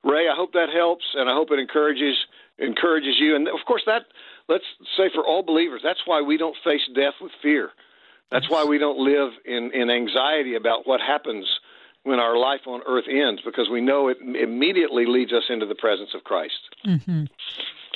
Ray, 0.03 0.27
I 0.27 0.35
hope 0.35 0.53
that 0.53 0.69
helps, 0.73 1.05
and 1.13 1.29
I 1.29 1.33
hope 1.33 1.51
it 1.51 1.59
encourages 1.59 2.15
encourages 2.57 3.15
you. 3.19 3.35
And 3.35 3.47
of 3.47 3.59
course, 3.67 3.83
that 3.85 4.03
let's 4.49 4.65
say 4.97 5.09
for 5.13 5.25
all 5.25 5.43
believers, 5.43 5.81
that's 5.83 6.01
why 6.05 6.21
we 6.21 6.35
don't 6.35 6.55
face 6.63 6.81
death 6.93 7.13
with 7.21 7.31
fear. 7.41 7.69
That's 8.31 8.49
why 8.49 8.65
we 8.65 8.77
don't 8.77 8.99
live 8.99 9.31
in, 9.45 9.71
in 9.73 9.89
anxiety 9.89 10.55
about 10.55 10.85
what 10.85 10.99
happens 10.99 11.47
when 12.03 12.19
our 12.19 12.37
life 12.37 12.61
on 12.67 12.81
earth 12.87 13.05
ends, 13.09 13.41
because 13.45 13.69
we 13.69 13.81
know 13.81 14.07
it 14.07 14.17
immediately 14.21 15.05
leads 15.05 15.33
us 15.33 15.43
into 15.49 15.65
the 15.65 15.75
presence 15.75 16.09
of 16.15 16.23
Christ. 16.23 16.53
Mm-hmm. 16.85 17.23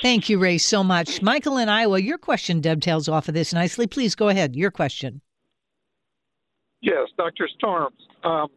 Thank 0.02 0.28
you, 0.28 0.38
Ray, 0.38 0.58
so 0.58 0.82
much. 0.84 1.22
Michael 1.22 1.56
in 1.58 1.68
Iowa, 1.68 2.00
your 2.00 2.18
question 2.18 2.60
dovetails 2.60 3.08
off 3.08 3.28
of 3.28 3.34
this 3.34 3.52
nicely. 3.52 3.86
Please 3.86 4.14
go 4.14 4.28
ahead. 4.28 4.56
Your 4.56 4.70
question. 4.70 5.20
Yes, 6.80 7.08
Dr. 7.16 7.48
Storms. 7.56 7.96
Um, 8.24 8.48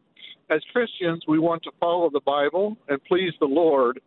as 0.50 0.62
Christians, 0.74 1.24
we 1.28 1.40
want 1.40 1.64
to 1.64 1.72
follow 1.80 2.10
the 2.10 2.22
Bible 2.22 2.76
and 2.88 3.02
please 3.06 3.34
the 3.40 3.46
Lord 3.46 4.02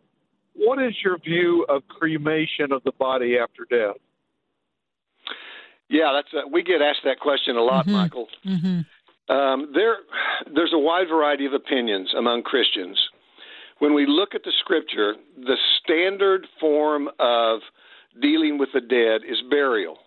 what 0.55 0.81
is 0.81 0.93
your 1.03 1.17
view 1.17 1.65
of 1.69 1.81
cremation 1.87 2.71
of 2.71 2.83
the 2.83 2.91
body 2.91 3.37
after 3.37 3.65
death? 3.69 3.97
Yeah, 5.89 6.13
that's 6.13 6.33
a, 6.33 6.47
we 6.47 6.63
get 6.63 6.81
asked 6.81 7.01
that 7.03 7.19
question 7.19 7.57
a 7.57 7.61
lot, 7.63 7.85
mm-hmm. 7.85 7.93
Michael. 7.93 8.27
Mm-hmm. 8.45 9.33
Um, 9.33 9.71
there, 9.73 9.97
there's 10.53 10.73
a 10.73 10.79
wide 10.79 11.07
variety 11.09 11.45
of 11.45 11.53
opinions 11.53 12.13
among 12.17 12.43
Christians. 12.43 12.97
When 13.79 13.93
we 13.93 14.05
look 14.05 14.35
at 14.35 14.43
the 14.43 14.51
Scripture, 14.59 15.15
the 15.37 15.57
standard 15.81 16.47
form 16.59 17.09
of 17.19 17.61
dealing 18.21 18.57
with 18.57 18.69
the 18.73 18.81
dead 18.81 19.21
is 19.27 19.37
burial, 19.49 19.97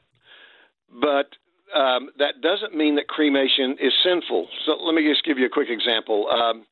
but 0.90 1.26
um, 1.74 2.11
that 2.18 2.40
doesn't 2.42 2.76
mean 2.76 2.96
that 2.96 3.09
cremation 3.09 3.76
is 3.80 3.92
sinful. 4.04 4.48
So 4.64 4.72
let 4.80 4.94
me 4.94 5.09
just 5.11 5.24
give 5.24 5.38
you 5.38 5.46
a 5.46 5.50
quick 5.50 5.68
example. 5.70 6.28
Um, 6.30 6.66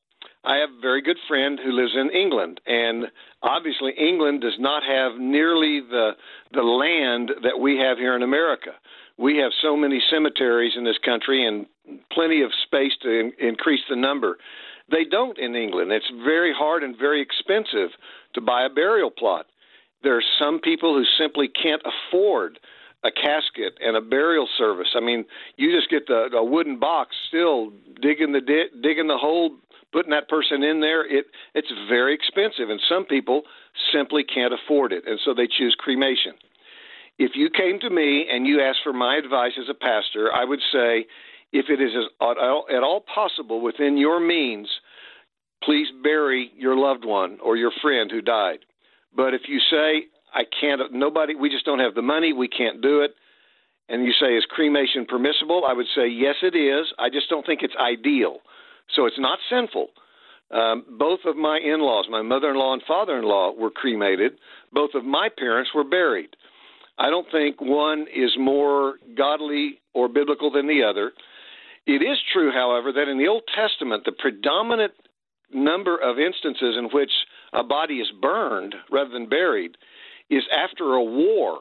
I 0.44 0.56
have 0.56 0.70
a 0.70 0.80
very 0.80 1.02
good 1.02 1.18
friend 1.28 1.58
who 1.62 1.70
lives 1.70 1.92
in 1.94 2.10
England, 2.10 2.60
and 2.66 3.04
obviously 3.42 3.92
England 3.92 4.40
does 4.40 4.56
not 4.58 4.82
have 4.82 5.20
nearly 5.20 5.80
the 5.80 6.12
the 6.52 6.62
land 6.62 7.30
that 7.44 7.60
we 7.60 7.78
have 7.78 7.98
here 7.98 8.16
in 8.16 8.22
America. 8.22 8.72
We 9.18 9.38
have 9.38 9.52
so 9.62 9.76
many 9.76 10.02
cemeteries 10.10 10.72
in 10.76 10.84
this 10.84 10.98
country 11.04 11.46
and 11.46 11.66
plenty 12.10 12.42
of 12.42 12.50
space 12.64 12.92
to 13.02 13.08
in, 13.08 13.32
increase 13.38 13.82
the 13.88 13.96
number. 13.96 14.38
They 14.90 15.04
don't 15.04 15.38
in 15.38 15.54
England. 15.54 15.92
It's 15.92 16.10
very 16.24 16.52
hard 16.52 16.82
and 16.82 16.98
very 16.98 17.22
expensive 17.22 17.90
to 18.34 18.40
buy 18.40 18.64
a 18.64 18.70
burial 18.70 19.10
plot. 19.10 19.46
There 20.02 20.16
are 20.16 20.24
some 20.40 20.58
people 20.58 20.94
who 20.94 21.04
simply 21.18 21.48
can't 21.48 21.82
afford 21.84 22.58
a 23.04 23.10
casket 23.10 23.78
and 23.80 23.96
a 23.96 24.00
burial 24.00 24.48
service. 24.58 24.88
I 24.96 25.00
mean, 25.00 25.24
you 25.56 25.76
just 25.76 25.90
get 25.90 26.06
the 26.08 26.30
a 26.34 26.44
wooden 26.44 26.80
box, 26.80 27.14
still 27.28 27.72
digging 28.00 28.32
the 28.32 28.40
di- 28.40 28.70
digging 28.80 29.06
the 29.06 29.18
hole, 29.18 29.56
putting 29.92 30.10
that 30.10 30.28
person 30.28 30.62
in 30.62 30.80
there. 30.80 31.04
It 31.06 31.26
it's 31.54 31.72
very 31.88 32.14
expensive, 32.14 32.70
and 32.70 32.80
some 32.88 33.04
people 33.04 33.42
simply 33.92 34.24
can't 34.24 34.54
afford 34.54 34.92
it, 34.92 35.04
and 35.06 35.20
so 35.24 35.34
they 35.34 35.46
choose 35.46 35.76
cremation. 35.78 36.32
If 37.18 37.32
you 37.34 37.50
came 37.50 37.78
to 37.80 37.90
me 37.90 38.26
and 38.30 38.46
you 38.46 38.60
asked 38.60 38.80
for 38.82 38.92
my 38.92 39.16
advice 39.16 39.52
as 39.60 39.68
a 39.68 39.74
pastor, 39.74 40.30
I 40.34 40.44
would 40.44 40.60
say, 40.72 41.06
if 41.52 41.66
it 41.68 41.80
is 41.80 41.92
at 42.20 42.82
all 42.82 43.04
possible 43.14 43.60
within 43.60 43.96
your 43.98 44.18
means, 44.18 44.68
please 45.62 45.88
bury 46.02 46.50
your 46.56 46.76
loved 46.76 47.04
one 47.04 47.38
or 47.44 47.56
your 47.56 47.70
friend 47.82 48.10
who 48.10 48.22
died. 48.22 48.60
But 49.14 49.34
if 49.34 49.42
you 49.46 49.60
say, 49.70 50.06
I 50.34 50.44
can't, 50.58 50.80
nobody, 50.92 51.34
we 51.34 51.50
just 51.50 51.66
don't 51.66 51.78
have 51.78 51.94
the 51.94 52.02
money, 52.02 52.32
we 52.32 52.48
can't 52.48 52.80
do 52.80 53.02
it, 53.02 53.14
and 53.88 54.04
you 54.04 54.12
say, 54.18 54.34
is 54.34 54.46
cremation 54.48 55.04
permissible? 55.06 55.64
I 55.68 55.74
would 55.74 55.86
say, 55.94 56.08
yes, 56.08 56.36
it 56.42 56.56
is. 56.56 56.86
I 56.98 57.10
just 57.10 57.28
don't 57.28 57.44
think 57.44 57.60
it's 57.62 57.74
ideal. 57.78 58.38
So 58.94 59.06
it's 59.06 59.18
not 59.18 59.38
sinful. 59.50 59.88
Um, 60.50 60.84
both 60.98 61.20
of 61.24 61.36
my 61.36 61.58
in 61.58 61.80
laws, 61.80 62.06
my 62.10 62.22
mother 62.22 62.50
in 62.50 62.56
law 62.56 62.74
and 62.74 62.82
father 62.86 63.18
in 63.18 63.24
law, 63.24 63.52
were 63.52 63.70
cremated. 63.70 64.32
Both 64.70 64.90
of 64.94 65.04
my 65.04 65.28
parents 65.36 65.70
were 65.74 65.84
buried. 65.84 66.36
I 66.98 67.08
don't 67.08 67.26
think 67.32 67.60
one 67.60 68.06
is 68.14 68.32
more 68.38 68.96
godly 69.16 69.80
or 69.94 70.08
biblical 70.08 70.50
than 70.50 70.66
the 70.66 70.82
other. 70.82 71.12
It 71.86 72.02
is 72.02 72.18
true, 72.32 72.52
however, 72.52 72.92
that 72.92 73.08
in 73.08 73.18
the 73.18 73.28
Old 73.28 73.44
Testament, 73.54 74.04
the 74.04 74.12
predominant 74.12 74.92
number 75.52 75.96
of 75.96 76.18
instances 76.18 76.76
in 76.78 76.90
which 76.92 77.10
a 77.52 77.64
body 77.64 77.94
is 77.94 78.08
burned 78.20 78.74
rather 78.90 79.10
than 79.10 79.28
buried 79.28 79.76
is 80.30 80.44
after 80.52 80.94
a 80.94 81.02
war. 81.02 81.60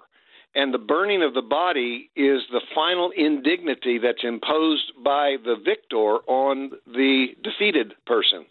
And 0.53 0.73
the 0.73 0.79
burning 0.79 1.23
of 1.23 1.33
the 1.33 1.41
body 1.41 2.09
is 2.15 2.41
the 2.51 2.61
final 2.75 3.11
indignity 3.15 3.99
that's 3.99 4.23
imposed 4.23 4.91
by 5.03 5.37
the 5.43 5.55
victor 5.63 6.19
on 6.27 6.71
the 6.85 7.27
defeated 7.41 7.93
person. 8.05 8.45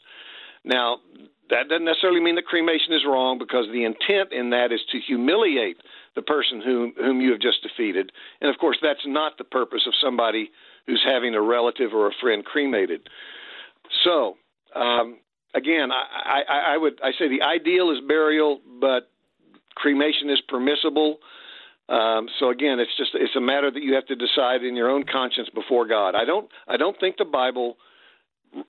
Now, 0.64 0.98
that 1.50 1.68
doesn't 1.68 1.84
necessarily 1.84 2.20
mean 2.20 2.36
that 2.36 2.46
cremation 2.46 2.94
is 2.94 3.02
wrong 3.06 3.38
because 3.38 3.66
the 3.72 3.84
intent 3.84 4.32
in 4.32 4.50
that 4.50 4.72
is 4.72 4.80
to 4.92 4.98
humiliate 4.98 5.76
the 6.14 6.22
person 6.22 6.62
whom, 6.64 6.94
whom 6.96 7.20
you 7.20 7.32
have 7.32 7.40
just 7.40 7.62
defeated. 7.62 8.12
And 8.40 8.50
of 8.50 8.58
course, 8.58 8.78
that's 8.80 9.04
not 9.04 9.36
the 9.36 9.44
purpose 9.44 9.82
of 9.86 9.92
somebody 10.02 10.50
who's 10.86 11.02
having 11.06 11.34
a 11.34 11.42
relative 11.42 11.92
or 11.92 12.06
a 12.06 12.12
friend 12.20 12.44
cremated. 12.44 13.08
So, 14.04 14.36
um, 14.74 15.18
again, 15.54 15.90
I, 15.92 16.42
I, 16.48 16.74
I 16.74 16.76
would 16.76 17.00
I 17.02 17.10
say 17.18 17.28
the 17.28 17.42
ideal 17.42 17.90
is 17.90 17.98
burial, 18.06 18.60
but 18.80 19.10
cremation 19.74 20.30
is 20.30 20.40
permissible. 20.48 21.18
Um, 21.90 22.28
so 22.38 22.50
again, 22.50 22.78
it's 22.78 22.96
just 22.96 23.10
it's 23.14 23.34
a 23.34 23.40
matter 23.40 23.70
that 23.70 23.82
you 23.82 23.94
have 23.94 24.06
to 24.06 24.14
decide 24.14 24.62
in 24.62 24.76
your 24.76 24.88
own 24.88 25.04
conscience 25.10 25.48
before 25.52 25.86
God. 25.86 26.14
I 26.14 26.24
don't 26.24 26.48
I 26.68 26.76
don't 26.76 26.98
think 27.00 27.16
the 27.18 27.24
Bible 27.24 27.76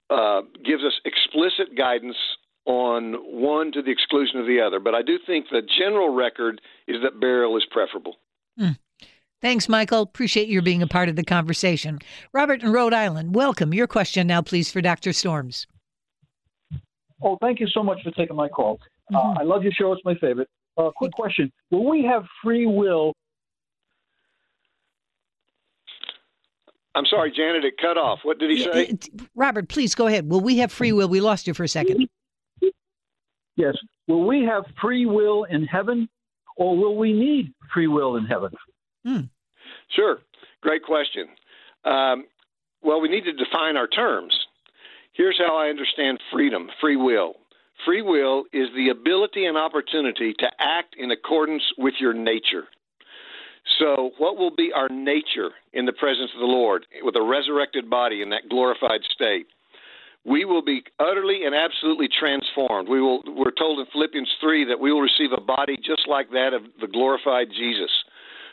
uh, 0.09 0.41
gives 0.65 0.83
us 0.83 0.93
explicit 1.05 1.77
guidance 1.77 2.17
on 2.65 3.13
one 3.13 3.71
to 3.73 3.81
the 3.81 3.91
exclusion 3.91 4.39
of 4.39 4.47
the 4.47 4.59
other, 4.59 4.79
but 4.79 4.95
I 4.95 5.03
do 5.03 5.19
think 5.25 5.47
the 5.51 5.61
general 5.61 6.13
record 6.13 6.61
is 6.87 6.97
that 7.03 7.19
burial 7.19 7.55
is 7.57 7.65
preferable. 7.69 8.15
Mm. 8.59 8.77
Thanks, 9.41 9.67
Michael. 9.67 10.01
Appreciate 10.01 10.47
your 10.47 10.61
being 10.61 10.83
a 10.83 10.87
part 10.87 11.09
of 11.09 11.15
the 11.15 11.23
conversation. 11.23 11.99
Robert 12.33 12.61
in 12.61 12.71
Rhode 12.71 12.93
Island, 12.93 13.33
welcome. 13.33 13.73
Your 13.73 13.87
question 13.87 14.27
now, 14.27 14.41
please, 14.41 14.71
for 14.71 14.81
Dr. 14.81 15.13
Storms. 15.13 15.65
Oh, 17.23 17.37
thank 17.41 17.59
you 17.59 17.67
so 17.67 17.83
much 17.83 18.01
for 18.03 18.11
taking 18.11 18.35
my 18.35 18.49
call. 18.49 18.79
Mm-hmm. 19.11 19.15
Uh, 19.15 19.41
I 19.41 19.43
love 19.43 19.63
your 19.63 19.71
show. 19.71 19.91
It's 19.93 20.05
my 20.05 20.15
favorite. 20.15 20.49
Uh, 20.77 20.89
quick 20.95 21.11
question: 21.11 21.51
Will 21.69 21.89
we 21.89 22.03
have 22.03 22.23
free 22.43 22.65
will? 22.65 23.13
I'm 26.93 27.05
sorry, 27.05 27.31
Janet. 27.31 27.63
It 27.63 27.75
cut 27.81 27.97
off. 27.97 28.19
What 28.23 28.39
did 28.39 28.51
he 28.51 28.63
say? 28.63 28.87
It, 28.87 29.09
Robert, 29.35 29.69
please 29.69 29.95
go 29.95 30.07
ahead. 30.07 30.29
Will 30.29 30.41
we 30.41 30.57
have 30.57 30.71
free 30.71 30.91
will? 30.91 31.07
We 31.07 31.21
lost 31.21 31.47
you 31.47 31.53
for 31.53 31.63
a 31.63 31.67
second. 31.67 32.07
Yes. 33.55 33.75
Will 34.07 34.27
we 34.27 34.43
have 34.43 34.63
free 34.81 35.05
will 35.05 35.45
in 35.45 35.65
heaven, 35.65 36.09
or 36.57 36.75
will 36.75 36.97
we 36.97 37.13
need 37.13 37.53
free 37.73 37.87
will 37.87 38.17
in 38.17 38.25
heaven? 38.25 38.51
Hmm. 39.05 39.21
Sure. 39.89 40.19
Great 40.61 40.83
question. 40.83 41.27
Um, 41.85 42.25
well, 42.81 43.01
we 43.01 43.09
need 43.09 43.23
to 43.25 43.33
define 43.33 43.77
our 43.77 43.87
terms. 43.87 44.33
Here's 45.13 45.37
how 45.37 45.57
I 45.57 45.69
understand 45.69 46.19
freedom, 46.31 46.69
free 46.79 46.95
will. 46.95 47.35
Free 47.85 48.01
will 48.01 48.43
is 48.53 48.67
the 48.75 48.89
ability 48.89 49.45
and 49.45 49.57
opportunity 49.57 50.33
to 50.39 50.47
act 50.59 50.95
in 50.97 51.11
accordance 51.11 51.63
with 51.77 51.95
your 51.99 52.13
nature. 52.13 52.65
So, 53.79 54.11
what 54.17 54.37
will 54.37 54.53
be 54.55 54.71
our 54.73 54.89
nature 54.89 55.51
in 55.73 55.85
the 55.85 55.93
presence 55.93 56.31
of 56.33 56.39
the 56.39 56.45
Lord 56.45 56.85
with 57.03 57.15
a 57.15 57.21
resurrected 57.21 57.89
body 57.89 58.21
in 58.21 58.29
that 58.29 58.49
glorified 58.49 59.01
state? 59.13 59.47
We 60.25 60.45
will 60.45 60.61
be 60.61 60.83
utterly 60.99 61.45
and 61.45 61.55
absolutely 61.55 62.07
transformed. 62.07 62.87
We 62.87 63.01
will, 63.01 63.23
we're 63.25 63.57
told 63.57 63.79
in 63.79 63.85
Philippians 63.91 64.29
3 64.39 64.65
that 64.65 64.79
we 64.79 64.91
will 64.91 65.01
receive 65.01 65.31
a 65.31 65.41
body 65.41 65.77
just 65.77 66.07
like 66.07 66.29
that 66.31 66.53
of 66.53 66.61
the 66.79 66.87
glorified 66.87 67.47
Jesus. 67.49 67.89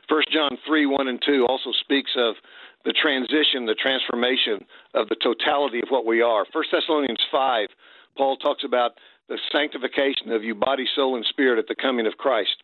1 0.08 0.22
John 0.32 0.56
3 0.66 0.86
1 0.86 1.08
and 1.08 1.22
2 1.24 1.46
also 1.46 1.72
speaks 1.80 2.12
of 2.16 2.36
the 2.84 2.92
transition, 2.92 3.66
the 3.66 3.74
transformation 3.74 4.64
of 4.94 5.08
the 5.08 5.16
totality 5.16 5.80
of 5.80 5.88
what 5.90 6.06
we 6.06 6.22
are. 6.22 6.46
1 6.52 6.64
Thessalonians 6.72 7.20
5, 7.30 7.68
Paul 8.16 8.36
talks 8.38 8.64
about 8.64 8.92
the 9.28 9.38
sanctification 9.52 10.32
of 10.32 10.42
you, 10.42 10.54
body, 10.54 10.86
soul, 10.94 11.16
and 11.16 11.24
spirit 11.28 11.58
at 11.58 11.68
the 11.68 11.74
coming 11.80 12.06
of 12.06 12.14
Christ. 12.14 12.62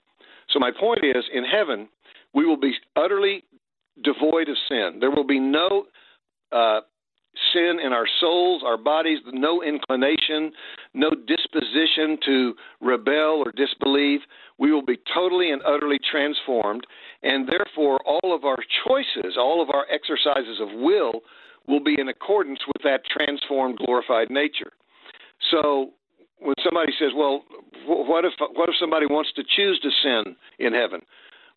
So, 0.50 0.58
my 0.58 0.70
point 0.78 1.00
is 1.04 1.24
in 1.32 1.44
heaven, 1.44 1.88
we 2.34 2.46
will 2.46 2.58
be 2.58 2.74
utterly 2.96 3.44
devoid 4.02 4.48
of 4.48 4.56
sin. 4.68 4.98
There 5.00 5.10
will 5.10 5.26
be 5.26 5.38
no 5.38 5.84
uh, 6.52 6.80
sin 7.52 7.78
in 7.84 7.92
our 7.92 8.06
souls, 8.20 8.62
our 8.64 8.76
bodies, 8.76 9.18
no 9.32 9.62
inclination, 9.62 10.52
no 10.92 11.10
disposition 11.10 12.18
to 12.24 12.54
rebel 12.80 13.42
or 13.44 13.52
disbelieve. 13.52 14.20
We 14.58 14.72
will 14.72 14.84
be 14.84 14.98
totally 15.14 15.50
and 15.50 15.62
utterly 15.66 15.98
transformed, 16.10 16.86
and 17.22 17.48
therefore, 17.48 17.98
all 18.04 18.34
of 18.34 18.44
our 18.44 18.58
choices, 18.86 19.36
all 19.38 19.62
of 19.62 19.70
our 19.70 19.86
exercises 19.92 20.60
of 20.60 20.68
will, 20.80 21.20
will 21.66 21.82
be 21.82 21.96
in 21.98 22.08
accordance 22.08 22.60
with 22.66 22.82
that 22.84 23.00
transformed, 23.06 23.78
glorified 23.78 24.30
nature. 24.30 24.72
So, 25.50 25.90
when 26.44 26.54
somebody 26.62 26.92
says, 26.98 27.12
"Well, 27.16 27.44
what 27.86 28.24
if 28.24 28.32
what 28.38 28.68
if 28.68 28.76
somebody 28.78 29.06
wants 29.06 29.32
to 29.32 29.42
choose 29.44 29.80
to 29.80 29.90
sin 30.02 30.36
in 30.58 30.74
heaven?" 30.74 31.00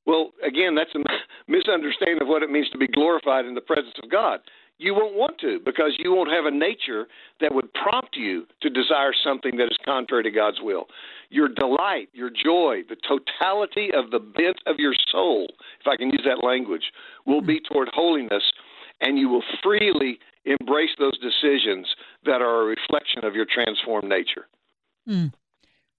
Well, 0.06 0.32
again, 0.42 0.74
that's 0.74 0.96
a 0.96 1.04
misunderstanding 1.48 2.22
of 2.22 2.28
what 2.30 2.42
it 2.42 2.50
means 2.50 2.70
to 2.70 2.78
be 2.78 2.88
glorified 2.88 3.46
in 3.46 3.54
the 3.54 3.62
presence 3.62 3.96
of 4.02 4.10
God. 4.10 4.40
You 4.80 4.94
won't 4.94 5.16
want 5.16 5.40
to 5.40 5.60
because 5.66 5.98
you 5.98 6.14
won't 6.14 6.32
have 6.32 6.46
a 6.46 6.52
nature 6.52 7.08
that 7.42 7.54
would 7.54 7.74
prompt 7.74 8.16
you 8.16 8.46
to 8.62 8.70
desire 8.70 9.12
something 9.24 9.58
that 9.58 9.66
is 9.66 9.78
contrary 9.84 10.24
to 10.24 10.32
God's 10.32 10.60
will. 10.62 10.86
Your 11.30 11.50
delight, 11.50 12.10
your 12.14 12.30
joy, 12.30 12.84
the 12.88 12.96
totality 12.96 13.90
of 13.94 14.12
the 14.12 14.20
bent 14.20 14.62
of 14.68 14.76
your 14.78 14.94
soul, 15.12 15.48
if 15.82 15.88
I 15.88 15.98
can 15.98 16.10
use 16.10 16.24
that 16.26 16.46
language, 16.46 16.94
will 17.26 17.42
be 17.42 17.60
toward 17.60 17.90
holiness, 17.92 18.44
and 19.02 19.18
you 19.18 19.30
will 19.30 19.44
freely 19.64 20.20
embrace 20.46 20.92
those 21.00 21.18
decisions 21.20 21.88
that 22.26 22.42
are 22.42 22.62
a 22.62 22.66
reflection 22.66 23.26
of 23.26 23.34
your 23.34 23.46
transformed 23.52 24.08
nature. 24.08 24.46
Mm. 25.08 25.34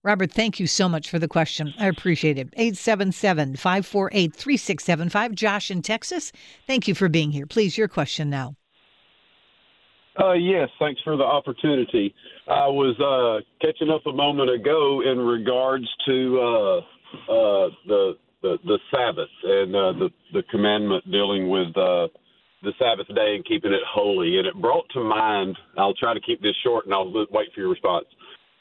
Robert, 0.05 0.33
thank 0.33 0.61
you 0.61 0.67
so 0.67 0.89
much 0.89 1.11
for 1.11 1.19
the 1.19 1.29
question. 1.29 1.75
I 1.79 1.87
appreciate 1.87 2.39
it. 2.39 2.49
877 2.57 3.57
548 3.57 4.35
3675. 4.35 5.35
Josh 5.35 5.71
in 5.71 5.83
Texas, 5.83 6.33
thank 6.67 6.87
you 6.87 6.95
for 6.95 7.09
being 7.09 7.33
here. 7.33 7.47
Please, 7.47 7.77
your 7.77 7.89
question 7.89 8.31
now. 8.31 8.55
Uh, 10.19 10.33
yes, 10.33 10.69
thanks 10.79 11.01
for 11.03 11.17
the 11.17 11.25
opportunity. 11.25 12.15
I 12.49 12.67
was 12.67 12.99
uh, 12.99 13.45
catching 13.61 13.91
up 13.91 14.07
a 14.07 14.13
moment 14.13 14.51
ago 14.51 15.03
in 15.03 15.19
regards 15.19 15.87
to 16.07 16.41
uh, 16.41 16.79
uh 17.31 17.69
the, 17.87 18.17
the, 18.43 18.59
the 18.65 18.79
Sabbath 18.91 19.29
and 19.45 19.77
uh, 19.77 19.93
the 19.93 20.11
the 20.33 20.43
commandment 20.51 21.05
dealing 21.11 21.49
with 21.49 21.69
uh, 21.77 22.09
the 22.63 22.73
Sabbath 22.79 23.07
day 23.15 23.37
and 23.37 23.45
keeping 23.45 23.73
it 23.73 23.81
holy, 23.89 24.39
and 24.39 24.47
it 24.47 24.55
brought 24.61 24.87
to 24.95 25.05
mind. 25.05 25.57
I'll 25.77 25.95
try 25.95 26.15
to 26.15 26.21
keep 26.21 26.43
this 26.43 26.57
short, 26.65 26.87
and 26.87 26.95
I'll 26.95 27.13
wait 27.31 27.49
for 27.55 27.61
your 27.61 27.71
response. 27.71 28.07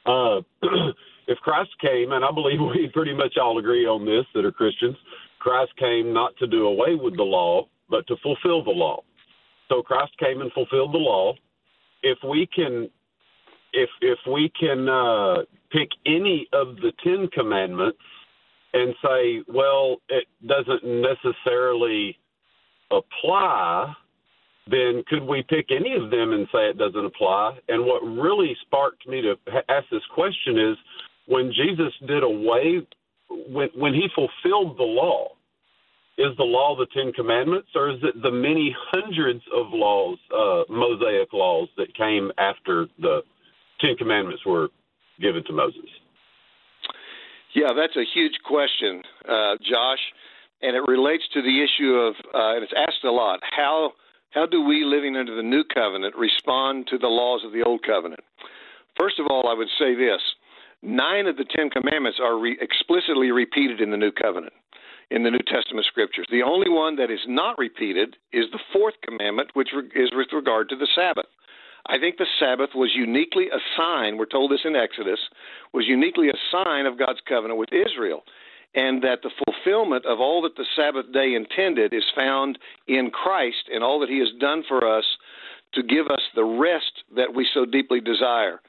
if 1.27 1.37
Christ 1.39 1.71
came, 1.81 2.11
and 2.11 2.23
I 2.23 2.31
believe 2.31 2.59
we 2.59 2.89
pretty 2.93 3.13
much 3.13 3.37
all 3.37 3.57
agree 3.59 3.85
on 3.85 4.05
this 4.05 4.25
that 4.33 4.45
are 4.45 4.51
Christians, 4.51 4.95
Christ 5.39 5.71
came 5.77 6.13
not 6.13 6.35
to 6.37 6.47
do 6.47 6.67
away 6.67 6.95
with 6.95 7.15
the 7.15 7.23
law, 7.23 7.67
but 7.89 8.07
to 8.07 8.15
fulfill 8.23 8.63
the 8.63 8.71
law. 8.71 9.03
So 9.69 9.81
Christ 9.81 10.13
came 10.17 10.41
and 10.41 10.51
fulfilled 10.53 10.93
the 10.93 10.99
law. 10.99 11.33
If 12.03 12.17
we 12.27 12.47
can, 12.53 12.89
if 13.73 13.89
if 14.01 14.19
we 14.31 14.51
can 14.59 14.87
uh, 14.87 15.35
pick 15.71 15.89
any 16.05 16.47
of 16.53 16.77
the 16.77 16.91
Ten 17.03 17.27
Commandments 17.33 17.99
and 18.73 18.93
say, 19.03 19.43
well, 19.47 19.97
it 20.09 20.25
doesn't 20.45 20.83
necessarily 20.83 22.17
apply, 22.91 23.93
then 24.69 25.03
could 25.07 25.23
we 25.23 25.43
pick 25.43 25.67
any 25.71 25.95
of 25.95 26.11
them 26.11 26.33
and 26.33 26.47
say 26.51 26.69
it 26.69 26.77
doesn't 26.77 27.05
apply? 27.05 27.57
And 27.69 27.85
what 27.85 28.03
really 28.03 28.55
sparked 28.61 29.07
me 29.07 29.21
to 29.21 29.35
ask 29.69 29.85
this 29.91 30.05
question 30.13 30.57
is 30.57 30.77
when 31.27 31.51
Jesus 31.51 31.93
did 32.07 32.23
away 32.23 32.85
when 33.29 33.69
when 33.75 33.93
he 33.93 34.07
fulfilled 34.15 34.77
the 34.77 34.83
law, 34.83 35.29
is 36.17 36.35
the 36.37 36.43
law 36.43 36.75
the 36.75 36.87
Ten 36.93 37.11
Commandments, 37.13 37.69
or 37.75 37.89
is 37.89 37.99
it 38.03 38.21
the 38.21 38.31
many 38.31 38.75
hundreds 38.91 39.41
of 39.53 39.67
laws, 39.71 40.17
uh, 40.33 40.63
Mosaic 40.69 41.31
laws 41.33 41.67
that 41.77 41.93
came 41.95 42.31
after 42.37 42.87
the 42.99 43.21
Ten 43.79 43.95
Commandments 43.97 44.45
were 44.45 44.69
given 45.21 45.43
to 45.45 45.53
Moses? 45.53 45.89
Yeah, 47.53 47.73
that's 47.75 47.95
a 47.95 48.05
huge 48.13 48.33
question, 48.45 49.01
uh, 49.27 49.55
Josh, 49.61 50.01
and 50.61 50.75
it 50.75 50.83
relates 50.87 51.23
to 51.33 51.41
the 51.41 51.63
issue 51.63 51.93
of, 51.93 52.15
uh, 52.33 52.55
and 52.55 52.63
it's 52.63 52.73
asked 52.75 53.03
a 53.03 53.11
lot. 53.11 53.39
How 53.55 53.93
how 54.31 54.45
do 54.45 54.61
we, 54.61 54.83
living 54.83 55.15
under 55.15 55.35
the 55.35 55.43
new 55.43 55.63
covenant, 55.63 56.15
respond 56.15 56.87
to 56.87 56.97
the 56.97 57.07
laws 57.07 57.43
of 57.45 57.53
the 57.53 57.63
old 57.63 57.83
covenant? 57.83 58.21
First 58.97 59.19
of 59.19 59.27
all, 59.29 59.47
I 59.47 59.53
would 59.53 59.69
say 59.79 59.95
this: 59.95 60.21
nine 60.81 61.27
of 61.27 61.37
the 61.37 61.45
Ten 61.45 61.69
Commandments 61.69 62.19
are 62.21 62.37
re- 62.37 62.57
explicitly 62.59 63.31
repeated 63.31 63.81
in 63.81 63.91
the 63.91 63.97
new 63.97 64.11
covenant 64.11 64.53
in 65.09 65.23
the 65.23 65.31
New 65.31 65.43
Testament 65.47 65.85
scriptures. 65.85 66.27
The 66.29 66.43
only 66.43 66.69
one 66.69 66.97
that 66.97 67.09
is 67.09 67.21
not 67.27 67.57
repeated 67.57 68.17
is 68.33 68.45
the 68.51 68.59
fourth 68.73 68.95
commandment, 69.03 69.51
which 69.53 69.69
is 69.95 70.11
with 70.13 70.27
regard 70.33 70.69
to 70.69 70.75
the 70.75 70.87
Sabbath. 70.93 71.27
I 71.87 71.97
think 71.97 72.17
the 72.17 72.27
Sabbath 72.39 72.71
was 72.75 72.91
uniquely 72.93 73.47
a 73.47 73.59
sign, 73.77 74.17
we're 74.17 74.25
told 74.25 74.51
this 74.51 74.65
in 74.65 74.75
Exodus, 74.75 75.19
was 75.73 75.87
uniquely 75.87 76.27
a 76.27 76.41
sign 76.51 76.85
of 76.85 76.99
God's 76.99 77.21
covenant 77.27 77.57
with 77.57 77.69
Israel. 77.71 78.23
And 78.77 79.01
that 79.01 79.23
the 79.23 79.31
fulfillment 79.43 80.05
of 80.05 80.19
all 80.19 80.43
that 80.43 80.55
the 80.55 80.65
Sabbath 80.75 81.11
day 81.11 81.33
intended 81.33 81.93
is 81.93 82.03
found 82.15 82.59
in 82.87 83.09
Christ 83.09 83.69
and 83.73 83.83
all 83.83 83.99
that 84.01 84.09
He 84.09 84.19
has 84.19 84.29
done 84.39 84.63
for 84.67 84.87
us 84.87 85.03
to 85.73 85.81
give 85.81 86.07
us 86.07 86.21
the 86.35 86.45
rest 86.45 87.03
that 87.15 87.33
we 87.33 87.47
so 87.53 87.65
deeply 87.65 87.99
desire. 87.99 88.61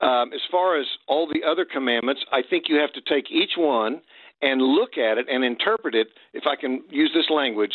Um, 0.00 0.32
as 0.32 0.40
far 0.50 0.80
as 0.80 0.86
all 1.06 1.28
the 1.28 1.44
other 1.48 1.64
commandments, 1.64 2.22
I 2.32 2.42
think 2.42 2.64
you 2.68 2.76
have 2.80 2.92
to 2.94 3.00
take 3.00 3.30
each 3.30 3.52
one 3.56 4.00
and 4.42 4.60
look 4.60 4.98
at 4.98 5.18
it 5.18 5.26
and 5.30 5.44
interpret 5.44 5.94
it, 5.94 6.08
if 6.32 6.46
I 6.46 6.56
can 6.56 6.82
use 6.90 7.12
this 7.14 7.28
language, 7.30 7.74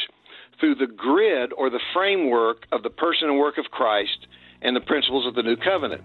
through 0.59 0.75
the 0.75 0.87
grid 0.87 1.53
or 1.53 1.69
the 1.69 1.79
framework 1.93 2.65
of 2.71 2.83
the 2.83 2.89
person 2.89 3.29
and 3.29 3.37
work 3.37 3.57
of 3.57 3.65
Christ 3.65 4.27
and 4.61 4.75
the 4.75 4.81
principles 4.81 5.27
of 5.27 5.35
the 5.35 5.43
new 5.43 5.55
covenant. 5.55 6.01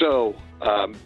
So, 0.00 0.34
um, 0.62 0.96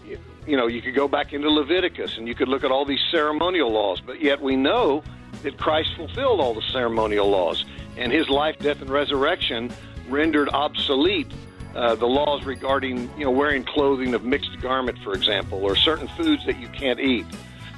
you 0.46 0.56
know, 0.56 0.66
you 0.66 0.82
could 0.82 0.94
go 0.94 1.08
back 1.08 1.32
into 1.32 1.50
Leviticus 1.50 2.16
and 2.16 2.26
you 2.26 2.34
could 2.34 2.48
look 2.48 2.64
at 2.64 2.70
all 2.70 2.84
these 2.84 3.02
ceremonial 3.10 3.70
laws, 3.70 4.00
but 4.00 4.20
yet 4.20 4.40
we 4.40 4.56
know 4.56 5.02
that 5.42 5.58
Christ 5.58 5.94
fulfilled 5.96 6.40
all 6.40 6.54
the 6.54 6.62
ceremonial 6.62 7.28
laws, 7.28 7.64
and 7.96 8.12
his 8.12 8.28
life, 8.28 8.58
death, 8.58 8.80
and 8.80 8.90
resurrection 8.90 9.72
rendered 10.08 10.48
obsolete 10.50 11.30
uh, 11.74 11.94
the 11.94 12.06
laws 12.06 12.44
regarding, 12.44 13.10
you 13.16 13.24
know, 13.24 13.30
wearing 13.30 13.64
clothing 13.64 14.14
of 14.14 14.24
mixed 14.24 14.60
garment, 14.60 14.98
for 15.04 15.12
example, 15.12 15.58
or 15.62 15.76
certain 15.76 16.08
foods 16.08 16.44
that 16.46 16.58
you 16.58 16.68
can't 16.68 17.00
eat. 17.00 17.24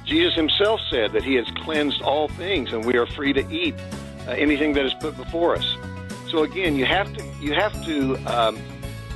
Jesus 0.05 0.33
himself 0.33 0.81
said 0.89 1.13
that 1.13 1.23
he 1.23 1.35
has 1.35 1.47
cleansed 1.63 2.01
all 2.01 2.27
things, 2.27 2.73
and 2.73 2.83
we 2.85 2.97
are 2.97 3.05
free 3.05 3.33
to 3.33 3.47
eat 3.51 3.75
uh, 4.27 4.31
anything 4.31 4.73
that 4.73 4.85
is 4.85 4.93
put 4.95 5.15
before 5.15 5.55
us. 5.55 5.77
So 6.29 6.43
again, 6.43 6.75
you 6.75 6.85
have 6.85 7.15
to 7.15 7.23
you 7.39 7.53
have 7.53 7.73
to 7.85 8.15
um, 8.25 8.57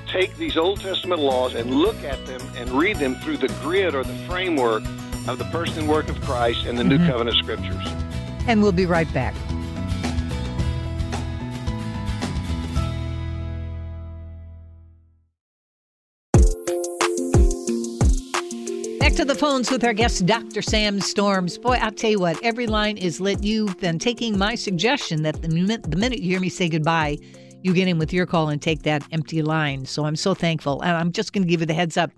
take 0.08 0.36
these 0.38 0.58
Old 0.58 0.80
Testament 0.80 1.22
laws 1.22 1.53
and 1.53 1.72
look 1.72 2.01
at 2.03 2.26
them 2.26 2.41
and 2.55 2.70
read 2.72 2.97
them 2.97 3.16
through 3.16 3.38
the 3.38 3.49
grid 3.62 3.93
or 3.93 4.03
the 4.03 4.16
framework 4.28 4.84
of 5.28 5.38
the 5.38 5.45
person 5.45 5.80
and 5.80 5.89
work 5.89 6.10
of 6.10 6.20
Christ 6.22 6.66
and 6.66 6.78
the 6.78 6.84
mm-hmm. 6.84 7.03
New 7.03 7.12
Covenant 7.12 7.38
Scriptures. 7.38 7.88
And 8.47 8.62
we'll 8.62 8.72
be 8.72 8.86
right 8.86 9.12
back. 9.14 9.36
Back 18.99 19.14
to 19.14 19.26
the 19.26 19.36
phones 19.36 19.70
with 19.70 19.84
our 19.84 19.93
guest, 19.93 20.26
Dr. 20.26 20.62
Sam 20.62 21.01
Storms. 21.01 21.58
Boy, 21.58 21.78
I'll 21.82 21.91
tell 21.91 22.12
you 22.12 22.20
what, 22.20 22.41
every 22.43 22.68
line 22.68 22.97
is 22.97 23.20
lit. 23.20 23.43
You've 23.43 23.78
been 23.80 23.99
taking 23.99 24.38
my 24.38 24.55
suggestion 24.55 25.24
that 25.24 25.41
the 25.41 25.49
minute, 25.49 25.84
the 25.84 25.97
minute 25.97 26.20
you 26.20 26.32
hear 26.32 26.39
me 26.39 26.49
say 26.49 26.70
goodbye, 26.70 27.18
you 27.64 27.74
get 27.74 27.88
in 27.88 27.97
with 27.97 28.14
your 28.14 28.26
call 28.26 28.49
and 28.49 28.62
take 28.62 28.84
that 28.84 29.03
empty 29.12 29.41
line. 29.41 29.86
So 29.86 30.05
I'm 30.05 30.16
so 30.16 30.34
thankful. 30.34 30.82
And 30.82 30.91
I'm 30.91 31.12
just 31.12 31.34
going 31.34 31.43
to 31.43 31.49
give 31.49 31.60
you 31.60 31.66
the 31.66 31.74
heads 31.74 31.97
up. 31.97 32.12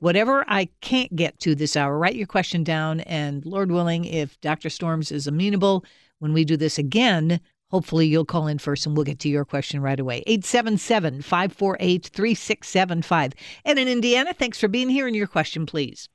Whatever 0.00 0.44
I 0.48 0.68
can't 0.80 1.14
get 1.14 1.38
to 1.40 1.54
this 1.54 1.76
hour, 1.76 1.98
write 1.98 2.14
your 2.14 2.26
question 2.26 2.62
down. 2.62 3.00
Ed 3.00 3.44
Lord 3.44 3.70
willing, 3.72 4.04
if 4.04 4.40
Dr. 4.40 4.70
Storms 4.70 5.10
is 5.10 5.26
amenable, 5.26 5.84
when 6.20 6.32
we 6.32 6.44
do 6.44 6.56
this 6.56 6.78
again, 6.78 7.40
hopefully 7.70 8.06
you'll 8.06 8.24
call 8.24 8.46
in 8.46 8.58
first 8.58 8.86
and 8.86 8.96
we'll 8.96 9.04
get 9.04 9.18
to 9.20 9.28
your 9.28 9.44
question 9.44 9.80
right 9.80 9.98
away. 9.98 10.22
877 10.26 11.22
548 11.22 12.06
3675. 12.06 13.32
And 13.64 13.78
in 13.78 13.88
Indiana, 13.88 14.32
thanks 14.32 14.58
for 14.58 14.68
being 14.68 14.88
here 14.88 15.06
and 15.06 15.16
your 15.16 15.26
question, 15.26 15.66
please. 15.66 16.08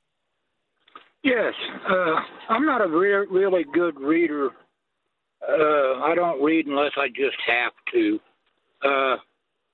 Yes, 1.22 1.54
uh, 1.88 2.16
I'm 2.50 2.66
not 2.66 2.82
a 2.82 2.86
re- 2.86 3.26
really 3.30 3.64
good 3.72 3.98
reader. 3.98 4.50
Uh, 5.46 6.00
I 6.02 6.14
don't 6.14 6.42
read 6.42 6.66
unless 6.66 6.92
I 6.98 7.08
just 7.08 7.36
have 7.46 7.72
to. 7.92 8.18
Uh, 8.84 9.16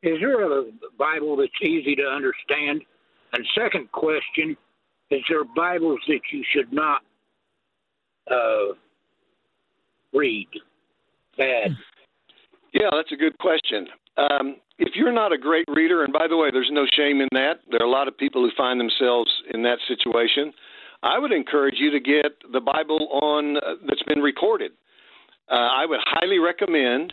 is 0.03 0.19
there 0.21 0.61
a 0.61 0.65
Bible 0.99 1.37
that's 1.37 1.51
easy 1.63 1.95
to 1.97 2.03
understand? 2.03 2.83
And 3.33 3.47
second 3.55 3.91
question, 3.93 4.57
is 5.11 5.21
there 5.29 5.45
Bibles 5.45 6.01
that 6.09 6.21
you 6.33 6.45
should 6.53 6.73
not 6.73 7.03
uh, 8.31 8.75
read? 10.13 10.49
Bad. 11.37 11.77
Yeah, 12.73 12.89
that's 12.93 13.13
a 13.13 13.17
good 13.17 13.37
question. 13.39 13.89
Um, 14.17 14.57
if 14.79 14.95
you're 14.95 15.13
not 15.13 15.33
a 15.33 15.39
great 15.39 15.67
reader, 15.69 16.05
and 16.05 16.13
by 16.13 16.27
the 16.29 16.37
way, 16.37 16.51
there's 16.51 16.71
no 16.73 16.87
shame 16.97 17.21
in 17.21 17.29
that. 17.33 17.61
There 17.71 17.81
are 17.83 17.87
a 17.87 17.91
lot 17.91 18.09
of 18.09 18.17
people 18.17 18.43
who 18.43 18.51
find 18.57 18.81
themselves 18.81 19.31
in 19.53 19.63
that 19.63 19.79
situation. 19.87 20.53
I 21.03 21.19
would 21.19 21.33
encourage 21.33 21.77
you 21.79 21.91
to 21.91 22.01
get 22.01 22.33
the 22.53 22.61
Bible 22.61 23.09
on 23.23 23.57
uh, 23.57 23.61
that's 23.87 24.03
been 24.05 24.21
recorded. 24.21 24.73
Uh, 25.51 25.55
I 25.55 25.87
would 25.87 26.01
highly 26.05 26.39
recommend 26.39 27.13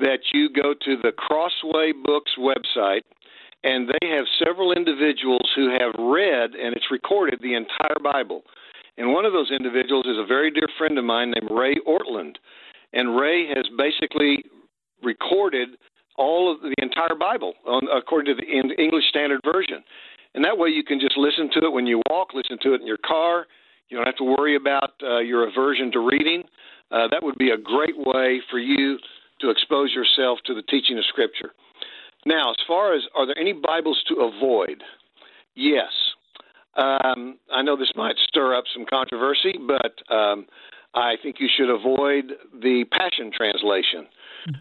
that 0.00 0.20
you 0.32 0.50
go 0.50 0.74
to 0.74 0.96
the 1.02 1.12
Crossway 1.12 1.92
Books 1.92 2.32
website, 2.38 3.02
and 3.62 3.88
they 3.88 4.08
have 4.08 4.24
several 4.44 4.72
individuals 4.72 5.48
who 5.54 5.70
have 5.70 5.92
read 5.98 6.54
and 6.54 6.74
it's 6.74 6.90
recorded 6.90 7.40
the 7.42 7.54
entire 7.54 8.00
Bible. 8.02 8.42
And 8.96 9.12
one 9.12 9.24
of 9.24 9.32
those 9.32 9.50
individuals 9.50 10.06
is 10.06 10.16
a 10.18 10.26
very 10.26 10.50
dear 10.50 10.68
friend 10.78 10.98
of 10.98 11.04
mine 11.04 11.32
named 11.32 11.50
Ray 11.50 11.76
Ortlund. 11.86 12.36
And 12.92 13.16
Ray 13.16 13.46
has 13.48 13.66
basically 13.76 14.44
recorded 15.02 15.70
all 16.16 16.52
of 16.52 16.60
the 16.60 16.74
entire 16.78 17.14
Bible 17.18 17.54
on, 17.66 17.82
according 17.94 18.34
to 18.34 18.42
the 18.42 18.82
English 18.82 19.04
Standard 19.08 19.40
Version. 19.44 19.84
And 20.34 20.44
that 20.44 20.58
way 20.58 20.68
you 20.68 20.84
can 20.84 21.00
just 21.00 21.16
listen 21.16 21.50
to 21.54 21.66
it 21.66 21.72
when 21.72 21.86
you 21.86 22.02
walk, 22.10 22.34
listen 22.34 22.58
to 22.62 22.74
it 22.74 22.80
in 22.80 22.86
your 22.86 22.98
car. 22.98 23.46
You 23.88 23.96
don't 23.96 24.06
have 24.06 24.16
to 24.16 24.24
worry 24.24 24.56
about 24.56 24.92
uh, 25.02 25.18
your 25.18 25.48
aversion 25.48 25.90
to 25.92 25.98
reading. 26.00 26.44
Uh, 26.90 27.08
that 27.10 27.22
would 27.22 27.36
be 27.36 27.50
a 27.50 27.58
great 27.58 27.96
way 27.96 28.40
for 28.50 28.58
you 28.58 28.98
to 29.40 29.50
expose 29.50 29.92
yourself 29.92 30.38
to 30.46 30.54
the 30.54 30.62
teaching 30.62 30.98
of 30.98 31.04
Scripture. 31.08 31.52
Now, 32.26 32.50
as 32.50 32.56
far 32.66 32.94
as 32.94 33.02
are 33.16 33.26
there 33.26 33.38
any 33.38 33.52
Bibles 33.52 34.02
to 34.08 34.16
avoid? 34.16 34.82
Yes. 35.54 35.92
Um, 36.76 37.38
I 37.52 37.62
know 37.62 37.76
this 37.76 37.92
might 37.96 38.16
stir 38.28 38.54
up 38.54 38.64
some 38.72 38.84
controversy, 38.88 39.54
but 39.66 40.14
um, 40.14 40.46
I 40.94 41.14
think 41.22 41.36
you 41.38 41.48
should 41.54 41.70
avoid 41.70 42.32
the 42.52 42.84
Passion 42.90 43.30
Translation. 43.34 44.06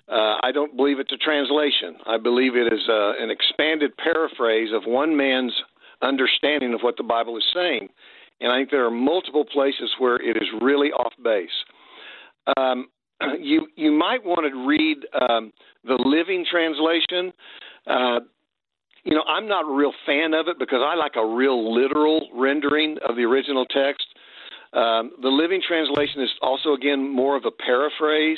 Uh, 0.08 0.36
I 0.44 0.52
don't 0.54 0.76
believe 0.76 1.00
it's 1.00 1.14
a 1.14 1.18
translation. 1.18 1.96
I 2.06 2.18
believe 2.18 2.56
it 2.56 2.72
is 2.74 2.82
uh, 2.90 3.14
an 3.20 3.30
expanded 3.30 3.96
paraphrase 3.98 4.70
of 4.74 4.84
one 4.86 5.16
man's 5.16 5.54
understanding 6.02 6.74
of 6.74 6.82
what 6.82 6.98
the 6.98 7.04
Bible 7.04 7.38
is 7.38 7.44
saying. 7.54 7.88
And 8.42 8.52
I 8.52 8.58
think 8.58 8.72
there 8.72 8.86
are 8.86 8.92
multiple 8.92 9.46
places 9.46 9.92
where 9.98 10.16
it 10.16 10.38
is 10.38 10.48
really 10.62 10.90
off 10.92 11.14
base. 11.24 11.50
Um, 12.58 12.88
you 13.40 13.68
you 13.76 13.92
might 13.92 14.24
want 14.24 14.42
to 14.52 14.68
read 14.68 14.98
um, 15.30 15.52
the 15.84 15.98
Living 16.04 16.46
Translation. 16.50 17.34
Uh, 17.88 18.20
you 19.04 19.16
know, 19.16 19.24
I'm 19.28 19.48
not 19.48 19.66
a 19.66 19.74
real 19.74 19.94
fan 20.06 20.34
of 20.34 20.48
it 20.48 20.60
because 20.60 20.82
I 20.84 20.96
like 20.96 21.16
a 21.16 21.26
real 21.26 21.74
literal 21.74 22.30
rendering 22.36 22.98
of 23.08 23.16
the 23.16 23.24
original 23.24 23.66
text. 23.66 24.06
Um, 24.74 25.12
the 25.22 25.30
Living 25.30 25.62
Translation 25.66 26.22
is 26.22 26.30
also, 26.42 26.74
again, 26.74 27.10
more 27.10 27.36
of 27.36 27.46
a 27.46 27.52
paraphrase, 27.52 28.38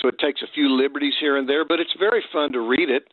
so 0.00 0.08
it 0.08 0.18
takes 0.18 0.42
a 0.42 0.46
few 0.54 0.68
liberties 0.70 1.14
here 1.20 1.36
and 1.36 1.48
there, 1.48 1.64
but 1.64 1.78
it's 1.78 1.94
very 1.98 2.24
fun 2.32 2.52
to 2.52 2.60
read 2.60 2.90
it. 2.90 3.04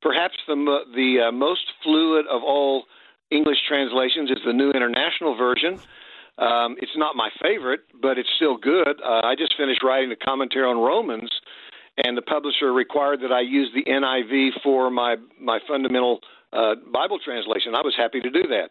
Perhaps 0.00 0.36
the 0.46 0.54
the 0.94 1.28
uh, 1.28 1.32
most 1.32 1.64
fluid 1.82 2.26
of 2.30 2.42
all 2.42 2.84
English 3.30 3.58
translations 3.66 4.30
is 4.30 4.38
the 4.46 4.52
New 4.52 4.70
International 4.70 5.34
Version. 5.36 5.80
Um, 6.38 6.76
it's 6.80 6.96
not 6.96 7.14
my 7.14 7.30
favorite, 7.40 7.80
but 8.00 8.18
it's 8.18 8.28
still 8.36 8.56
good. 8.56 9.00
Uh, 9.00 9.20
I 9.24 9.34
just 9.36 9.54
finished 9.56 9.82
writing 9.84 10.10
a 10.10 10.16
commentary 10.16 10.68
on 10.68 10.78
Romans, 10.78 11.30
and 11.96 12.16
the 12.16 12.22
publisher 12.22 12.72
required 12.72 13.20
that 13.22 13.30
I 13.30 13.40
use 13.40 13.70
the 13.74 13.84
NIV 13.84 14.62
for 14.62 14.90
my 14.90 15.16
my 15.40 15.60
fundamental 15.68 16.20
uh, 16.52 16.74
Bible 16.92 17.18
translation. 17.24 17.74
I 17.74 17.82
was 17.82 17.94
happy 17.96 18.20
to 18.20 18.30
do 18.30 18.42
that. 18.48 18.70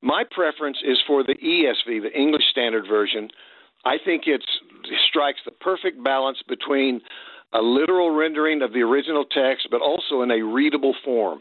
My 0.00 0.24
preference 0.30 0.78
is 0.84 0.98
for 1.06 1.22
the 1.22 1.34
ESV, 1.34 2.02
the 2.02 2.12
English 2.14 2.44
Standard 2.50 2.84
Version. 2.88 3.28
I 3.84 3.96
think 4.04 4.24
it 4.26 4.44
strikes 5.08 5.40
the 5.44 5.50
perfect 5.50 6.02
balance 6.02 6.38
between 6.48 7.00
a 7.52 7.60
literal 7.60 8.10
rendering 8.10 8.62
of 8.62 8.72
the 8.72 8.80
original 8.80 9.24
text, 9.24 9.68
but 9.70 9.80
also 9.80 10.22
in 10.22 10.30
a 10.30 10.42
readable 10.42 10.94
form. 11.04 11.40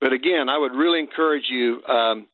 But 0.00 0.12
again, 0.12 0.48
I 0.48 0.58
would 0.58 0.72
really 0.72 1.00
encourage 1.00 1.44
you 1.48 1.82
um, 1.86 2.26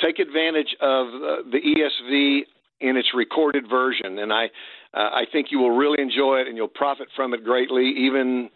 take 0.00 0.18
advantage 0.18 0.74
of 0.80 1.06
uh, 1.08 1.36
the 1.50 1.60
ESV 1.60 2.40
in 2.80 2.96
its 2.96 3.08
recorded 3.14 3.68
version, 3.68 4.18
and 4.18 4.32
I 4.32 4.46
uh, 4.92 5.10
I 5.12 5.24
think 5.30 5.48
you 5.50 5.58
will 5.58 5.76
really 5.76 6.00
enjoy 6.02 6.38
it 6.40 6.48
and 6.48 6.56
you'll 6.56 6.68
profit 6.68 7.08
from 7.16 7.34
it 7.34 7.42
greatly. 7.44 7.86
Even 7.98 8.50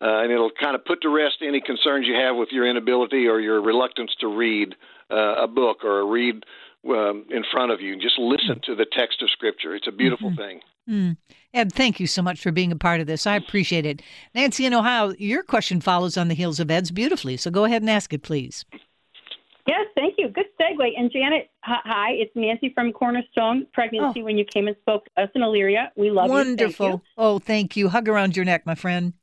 uh, 0.00 0.22
and 0.22 0.32
it'll 0.32 0.50
kind 0.60 0.74
of 0.74 0.84
put 0.84 1.00
to 1.02 1.08
rest 1.08 1.36
any 1.40 1.60
concerns 1.60 2.06
you 2.06 2.14
have 2.14 2.36
with 2.36 2.48
your 2.50 2.68
inability 2.68 3.26
or 3.26 3.40
your 3.40 3.60
reluctance 3.62 4.10
to 4.20 4.26
read 4.26 4.74
uh, 5.10 5.42
a 5.44 5.46
book 5.46 5.84
or 5.84 6.06
read 6.10 6.44
um, 6.88 7.24
in 7.30 7.42
front 7.52 7.70
of 7.72 7.80
you. 7.80 7.96
Just 7.98 8.18
listen 8.18 8.60
to 8.64 8.74
the 8.74 8.86
text 8.90 9.22
of 9.22 9.30
Scripture. 9.30 9.74
It's 9.74 9.86
a 9.86 9.92
beautiful 9.92 10.30
Mhm. 10.30 10.36
thing. 10.36 10.60
Mm. 10.88 11.16
Ed, 11.54 11.72
thank 11.72 11.98
you 11.98 12.06
so 12.06 12.20
much 12.20 12.40
for 12.42 12.52
being 12.52 12.70
a 12.72 12.76
part 12.76 13.00
of 13.00 13.06
this. 13.06 13.26
I 13.26 13.36
appreciate 13.36 13.86
it. 13.86 14.02
Nancy 14.34 14.66
in 14.66 14.74
Ohio, 14.74 15.14
your 15.18 15.42
question 15.42 15.80
follows 15.80 16.18
on 16.18 16.28
the 16.28 16.34
heels 16.34 16.60
of 16.60 16.70
Ed's 16.70 16.90
beautifully. 16.90 17.38
So 17.38 17.50
go 17.50 17.64
ahead 17.64 17.80
and 17.80 17.90
ask 17.90 18.12
it, 18.12 18.22
please. 18.22 18.66
Yes, 19.66 19.86
thank 19.94 20.16
you. 20.18 20.28
Good 20.28 20.46
segue. 20.60 20.90
And 20.96 21.10
Janet, 21.10 21.50
hi, 21.62 22.10
it's 22.12 22.30
Nancy 22.34 22.70
from 22.74 22.92
Cornerstone 22.92 23.66
Pregnancy. 23.72 24.22
When 24.22 24.36
you 24.36 24.44
came 24.44 24.68
and 24.68 24.76
spoke 24.82 25.06
to 25.06 25.22
us 25.22 25.30
in 25.34 25.40
Elyria, 25.40 25.88
we 25.96 26.10
love 26.10 26.26
you. 26.26 26.32
Wonderful. 26.32 27.02
Oh, 27.16 27.38
thank 27.38 27.76
you. 27.76 27.88
Hug 27.88 28.08
around 28.08 28.36
your 28.36 28.44
neck, 28.44 28.66
my 28.66 28.74
friend. 28.74 29.14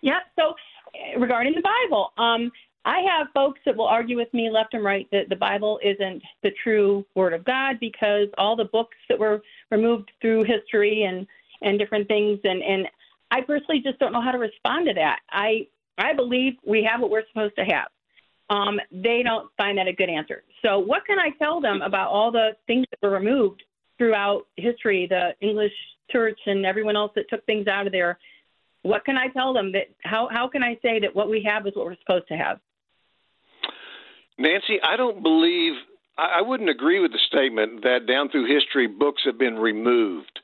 Yeah. 0.00 0.20
So 0.36 0.50
uh, 0.50 1.20
regarding 1.20 1.54
the 1.54 1.62
Bible, 1.62 2.12
um, 2.16 2.50
I 2.86 3.00
have 3.00 3.28
folks 3.34 3.60
that 3.66 3.76
will 3.76 3.86
argue 3.86 4.16
with 4.16 4.32
me 4.32 4.50
left 4.50 4.72
and 4.72 4.84
right 4.84 5.06
that 5.12 5.28
the 5.28 5.36
Bible 5.36 5.80
isn't 5.82 6.22
the 6.42 6.50
true 6.62 7.04
Word 7.14 7.34
of 7.34 7.44
God 7.44 7.76
because 7.80 8.28
all 8.38 8.56
the 8.56 8.66
books 8.66 8.96
that 9.08 9.18
were 9.18 9.42
removed 9.70 10.10
through 10.20 10.44
history 10.44 11.02
and 11.02 11.26
and 11.62 11.78
different 11.78 12.08
things, 12.08 12.40
and 12.44 12.62
and 12.62 12.86
I 13.30 13.40
personally 13.42 13.80
just 13.82 13.98
don't 13.98 14.12
know 14.12 14.20
how 14.20 14.32
to 14.32 14.38
respond 14.38 14.86
to 14.88 14.94
that. 14.94 15.20
I 15.30 15.66
I 15.98 16.14
believe 16.14 16.54
we 16.66 16.86
have 16.90 17.00
what 17.00 17.10
we're 17.10 17.26
supposed 17.28 17.56
to 17.56 17.64
have. 17.64 17.88
Um, 18.50 18.78
they 18.90 19.22
don't 19.24 19.48
find 19.56 19.78
that 19.78 19.88
a 19.88 19.92
good 19.92 20.10
answer. 20.10 20.42
So 20.62 20.78
what 20.78 21.06
can 21.06 21.18
I 21.18 21.30
tell 21.38 21.60
them 21.60 21.82
about 21.82 22.10
all 22.10 22.30
the 22.30 22.50
things 22.66 22.86
that 22.90 23.06
were 23.06 23.14
removed 23.14 23.62
throughout 23.96 24.46
history, 24.56 25.06
the 25.08 25.30
English 25.40 25.72
church 26.10 26.38
and 26.46 26.66
everyone 26.66 26.96
else 26.96 27.12
that 27.14 27.28
took 27.30 27.44
things 27.46 27.66
out 27.66 27.86
of 27.86 27.92
there? 27.92 28.18
What 28.82 29.04
can 29.04 29.16
I 29.16 29.28
tell 29.28 29.54
them 29.54 29.72
that 29.72 29.88
how 30.02 30.28
how 30.30 30.48
can 30.48 30.62
I 30.62 30.78
say 30.82 31.00
that 31.00 31.14
what 31.14 31.30
we 31.30 31.42
have 31.48 31.66
is 31.66 31.74
what 31.74 31.86
we're 31.86 31.96
supposed 32.00 32.28
to 32.28 32.36
have? 32.36 32.60
Nancy, 34.38 34.78
I 34.82 34.96
don't 34.96 35.22
believe, 35.22 35.72
I 36.18 36.38
I 36.38 36.42
wouldn't 36.42 36.68
agree 36.68 37.00
with 37.00 37.12
the 37.12 37.20
statement 37.26 37.82
that 37.82 38.06
down 38.06 38.28
through 38.28 38.52
history 38.52 38.86
books 38.86 39.22
have 39.24 39.38
been 39.38 39.56
removed. 39.56 40.40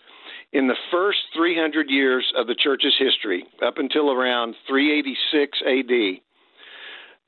In 0.52 0.66
the 0.66 0.76
first 0.90 1.18
300 1.36 1.90
years 1.90 2.32
of 2.36 2.48
the 2.48 2.56
church's 2.56 2.96
history, 2.98 3.44
up 3.62 3.78
until 3.78 4.10
around 4.10 4.56
386 4.66 5.58
AD, 5.64 6.20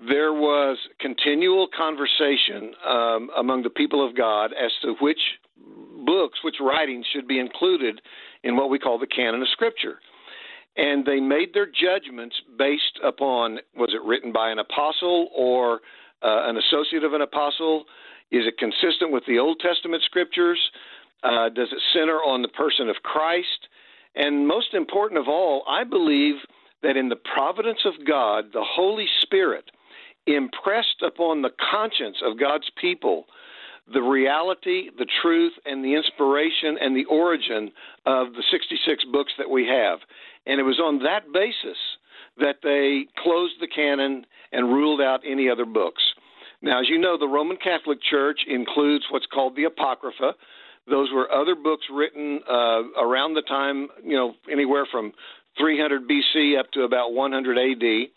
there 0.08 0.32
was 0.32 0.78
continual 1.00 1.68
conversation 1.76 2.72
um, 2.86 3.30
among 3.36 3.62
the 3.62 3.70
people 3.70 4.06
of 4.06 4.16
God 4.16 4.52
as 4.52 4.70
to 4.82 4.94
which 5.00 5.20
books, 6.04 6.40
which 6.42 6.56
writings 6.60 7.06
should 7.12 7.28
be 7.28 7.38
included 7.38 8.00
in 8.42 8.56
what 8.56 8.70
we 8.70 8.78
call 8.78 8.98
the 8.98 9.06
canon 9.06 9.42
of 9.42 9.48
Scripture. 9.52 9.98
And 10.76 11.04
they 11.04 11.20
made 11.20 11.52
their 11.52 11.66
judgments 11.66 12.36
based 12.58 12.98
upon 13.04 13.58
was 13.76 13.90
it 13.94 14.02
written 14.02 14.32
by 14.32 14.50
an 14.50 14.58
apostle 14.58 15.28
or 15.36 15.80
uh, 16.22 16.48
an 16.48 16.56
associate 16.56 17.04
of 17.04 17.12
an 17.12 17.20
apostle? 17.20 17.84
Is 18.30 18.44
it 18.46 18.56
consistent 18.58 19.12
with 19.12 19.24
the 19.26 19.38
Old 19.38 19.60
Testament 19.60 20.02
scriptures? 20.04 20.58
Uh, 21.22 21.50
does 21.50 21.68
it 21.70 21.78
center 21.92 22.16
on 22.16 22.40
the 22.40 22.48
person 22.48 22.88
of 22.88 22.96
Christ? 23.02 23.68
And 24.14 24.48
most 24.48 24.72
important 24.72 25.20
of 25.20 25.28
all, 25.28 25.62
I 25.68 25.84
believe 25.84 26.36
that 26.82 26.96
in 26.96 27.10
the 27.10 27.16
providence 27.16 27.80
of 27.84 28.06
God, 28.06 28.46
the 28.52 28.64
Holy 28.64 29.06
Spirit 29.20 29.70
impressed 30.26 31.02
upon 31.04 31.42
the 31.42 31.50
conscience 31.70 32.16
of 32.24 32.38
God's 32.38 32.70
people 32.80 33.26
the 33.92 34.00
reality, 34.00 34.90
the 34.96 35.08
truth, 35.22 35.52
and 35.66 35.84
the 35.84 35.94
inspiration 35.94 36.78
and 36.80 36.96
the 36.96 37.04
origin 37.06 37.72
of 38.06 38.32
the 38.32 38.42
66 38.50 39.04
books 39.12 39.32
that 39.38 39.50
we 39.50 39.66
have. 39.66 39.98
And 40.46 40.60
it 40.60 40.62
was 40.62 40.78
on 40.78 41.02
that 41.02 41.32
basis 41.32 41.76
that 42.38 42.56
they 42.62 43.06
closed 43.22 43.54
the 43.60 43.66
canon 43.66 44.24
and 44.52 44.68
ruled 44.68 45.00
out 45.00 45.20
any 45.26 45.50
other 45.50 45.66
books. 45.66 46.02
Now, 46.62 46.80
as 46.80 46.88
you 46.88 46.98
know, 46.98 47.18
the 47.18 47.26
Roman 47.26 47.56
Catholic 47.56 47.98
Church 48.08 48.40
includes 48.46 49.04
what's 49.10 49.26
called 49.26 49.56
the 49.56 49.64
Apocrypha. 49.64 50.34
Those 50.88 51.10
were 51.12 51.30
other 51.30 51.56
books 51.56 51.86
written 51.92 52.40
uh, 52.48 52.82
around 53.00 53.34
the 53.34 53.42
time, 53.42 53.88
you 54.04 54.16
know, 54.16 54.34
anywhere 54.50 54.86
from 54.90 55.12
300 55.58 56.08
BC 56.08 56.58
up 56.58 56.70
to 56.72 56.82
about 56.82 57.12
100 57.12 57.58
AD. 57.58 58.08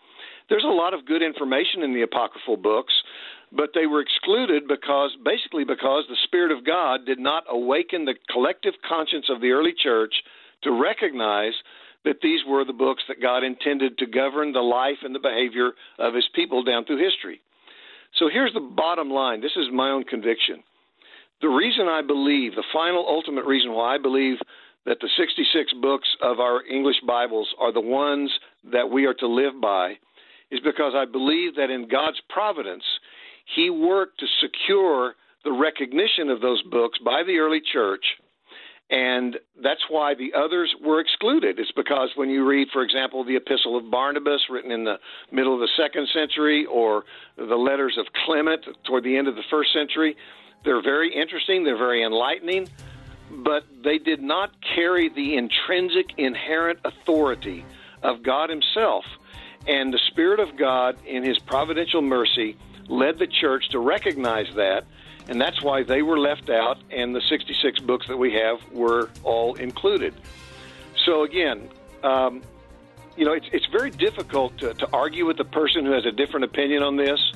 There's 0.49 0.63
a 0.63 0.67
lot 0.67 0.93
of 0.93 1.05
good 1.05 1.23
information 1.23 1.81
in 1.81 1.93
the 1.93 2.03
apocryphal 2.03 2.57
books, 2.57 2.93
but 3.51 3.71
they 3.73 3.87
were 3.87 4.01
excluded 4.01 4.67
because 4.67 5.11
basically 5.23 5.63
because 5.63 6.03
the 6.07 6.17
Spirit 6.23 6.51
of 6.51 6.65
God 6.65 7.05
did 7.05 7.19
not 7.19 7.43
awaken 7.49 8.05
the 8.05 8.15
collective 8.31 8.73
conscience 8.87 9.25
of 9.29 9.41
the 9.41 9.51
early 9.51 9.73
church 9.73 10.13
to 10.63 10.71
recognize 10.71 11.53
that 12.03 12.21
these 12.21 12.41
were 12.47 12.63
the 12.63 12.73
books 12.73 13.01
that 13.07 13.21
God 13.21 13.43
intended 13.43 13.97
to 13.97 14.05
govern 14.05 14.51
the 14.51 14.59
life 14.59 14.97
and 15.01 15.15
the 15.15 15.19
behavior 15.19 15.71
of 15.97 16.13
his 16.13 16.25
people 16.35 16.63
down 16.63 16.85
through 16.85 17.03
history. 17.03 17.41
So 18.19 18.29
here's 18.31 18.53
the 18.53 18.59
bottom 18.59 19.09
line 19.09 19.41
this 19.41 19.57
is 19.57 19.65
my 19.73 19.89
own 19.89 20.03
conviction. 20.03 20.63
The 21.41 21.49
reason 21.49 21.87
I 21.87 22.01
believe, 22.01 22.55
the 22.55 22.63
final 22.71 23.05
ultimate 23.07 23.45
reason 23.45 23.73
why 23.73 23.95
I 23.95 23.97
believe 23.97 24.37
that 24.85 24.99
the 25.01 25.09
66 25.17 25.73
books 25.81 26.07
of 26.21 26.39
our 26.39 26.63
English 26.65 26.97
Bibles 27.05 27.47
are 27.59 27.73
the 27.73 27.81
ones 27.81 28.31
that 28.71 28.89
we 28.89 29.05
are 29.05 29.15
to 29.15 29.27
live 29.27 29.59
by 29.59 29.95
is 30.51 30.59
because 30.59 30.93
I 30.95 31.05
believe 31.05 31.55
that 31.55 31.69
in 31.69 31.87
God's 31.87 32.21
providence, 32.29 32.83
He 33.55 33.69
worked 33.69 34.19
to 34.19 34.27
secure 34.41 35.15
the 35.43 35.51
recognition 35.51 36.29
of 36.29 36.41
those 36.41 36.61
books 36.63 36.99
by 36.99 37.23
the 37.23 37.37
early 37.37 37.61
church. 37.61 38.05
And 38.89 39.37
that's 39.63 39.81
why 39.89 40.13
the 40.13 40.33
others 40.37 40.75
were 40.83 40.99
excluded. 40.99 41.57
It's 41.57 41.71
because 41.71 42.11
when 42.15 42.29
you 42.29 42.45
read, 42.45 42.67
for 42.71 42.83
example, 42.83 43.23
the 43.23 43.35
Epistle 43.35 43.77
of 43.77 43.89
Barnabas, 43.89 44.41
written 44.49 44.71
in 44.71 44.83
the 44.83 44.99
middle 45.31 45.55
of 45.55 45.59
the 45.59 45.69
second 45.75 46.07
century, 46.13 46.67
or 46.67 47.03
the 47.35 47.55
letters 47.55 47.97
of 47.97 48.05
Clement 48.25 48.63
toward 48.85 49.03
the 49.03 49.17
end 49.17 49.27
of 49.27 49.35
the 49.35 49.43
first 49.49 49.73
century, 49.73 50.15
they're 50.63 50.83
very 50.83 51.13
interesting, 51.13 51.63
they're 51.63 51.77
very 51.77 52.03
enlightening, 52.03 52.69
but 53.31 53.63
they 53.83 53.97
did 53.97 54.21
not 54.21 54.51
carry 54.75 55.09
the 55.09 55.35
intrinsic, 55.35 56.07
inherent 56.17 56.79
authority 56.85 57.65
of 58.03 58.21
God 58.21 58.51
Himself. 58.51 59.05
And 59.67 59.93
the 59.93 59.99
Spirit 60.07 60.39
of 60.39 60.57
God, 60.57 60.97
in 61.05 61.23
His 61.23 61.39
providential 61.39 62.01
mercy, 62.01 62.57
led 62.87 63.17
the 63.17 63.27
church 63.27 63.69
to 63.69 63.79
recognize 63.79 64.47
that, 64.55 64.85
and 65.27 65.41
that's 65.41 65.61
why 65.63 65.83
they 65.83 66.01
were 66.01 66.19
left 66.19 66.49
out, 66.49 66.77
and 66.91 67.15
the 67.15 67.21
66 67.21 67.79
books 67.79 68.07
that 68.07 68.17
we 68.17 68.33
have 68.33 68.59
were 68.71 69.09
all 69.23 69.55
included. 69.55 70.13
So, 71.05 71.23
again, 71.23 71.69
um, 72.03 72.43
you 73.17 73.25
know, 73.25 73.33
it's, 73.33 73.47
it's 73.51 73.65
very 73.67 73.91
difficult 73.91 74.57
to, 74.59 74.73
to 74.75 74.89
argue 74.91 75.25
with 75.25 75.37
the 75.37 75.45
person 75.45 75.85
who 75.85 75.91
has 75.91 76.05
a 76.05 76.11
different 76.11 76.43
opinion 76.43 76.83
on 76.83 76.95
this 76.95 77.33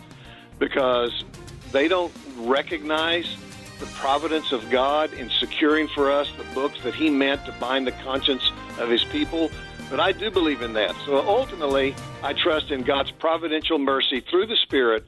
because 0.60 1.24
they 1.72 1.88
don't 1.88 2.14
recognize 2.38 3.36
the 3.80 3.86
providence 3.88 4.52
of 4.52 4.70
God 4.70 5.14
in 5.14 5.30
securing 5.30 5.88
for 5.88 6.12
us 6.12 6.30
the 6.38 6.44
books 6.54 6.82
that 6.84 6.94
He 6.94 7.10
meant 7.10 7.46
to 7.46 7.54
bind 7.54 7.88
the 7.88 7.92
conscience 7.92 8.52
of 8.78 8.90
His 8.90 9.04
people. 9.06 9.50
But 9.90 10.00
I 10.00 10.12
do 10.12 10.30
believe 10.30 10.62
in 10.62 10.74
that. 10.74 10.96
So 11.06 11.18
ultimately, 11.28 11.96
I 12.22 12.34
trust 12.34 12.72
in 12.72 12.84
God's 12.84 13.12
providential 13.12 13.80
mercy 13.80 14.22
through 14.22 14.46
the 14.46 14.58
Spirit, 14.58 15.06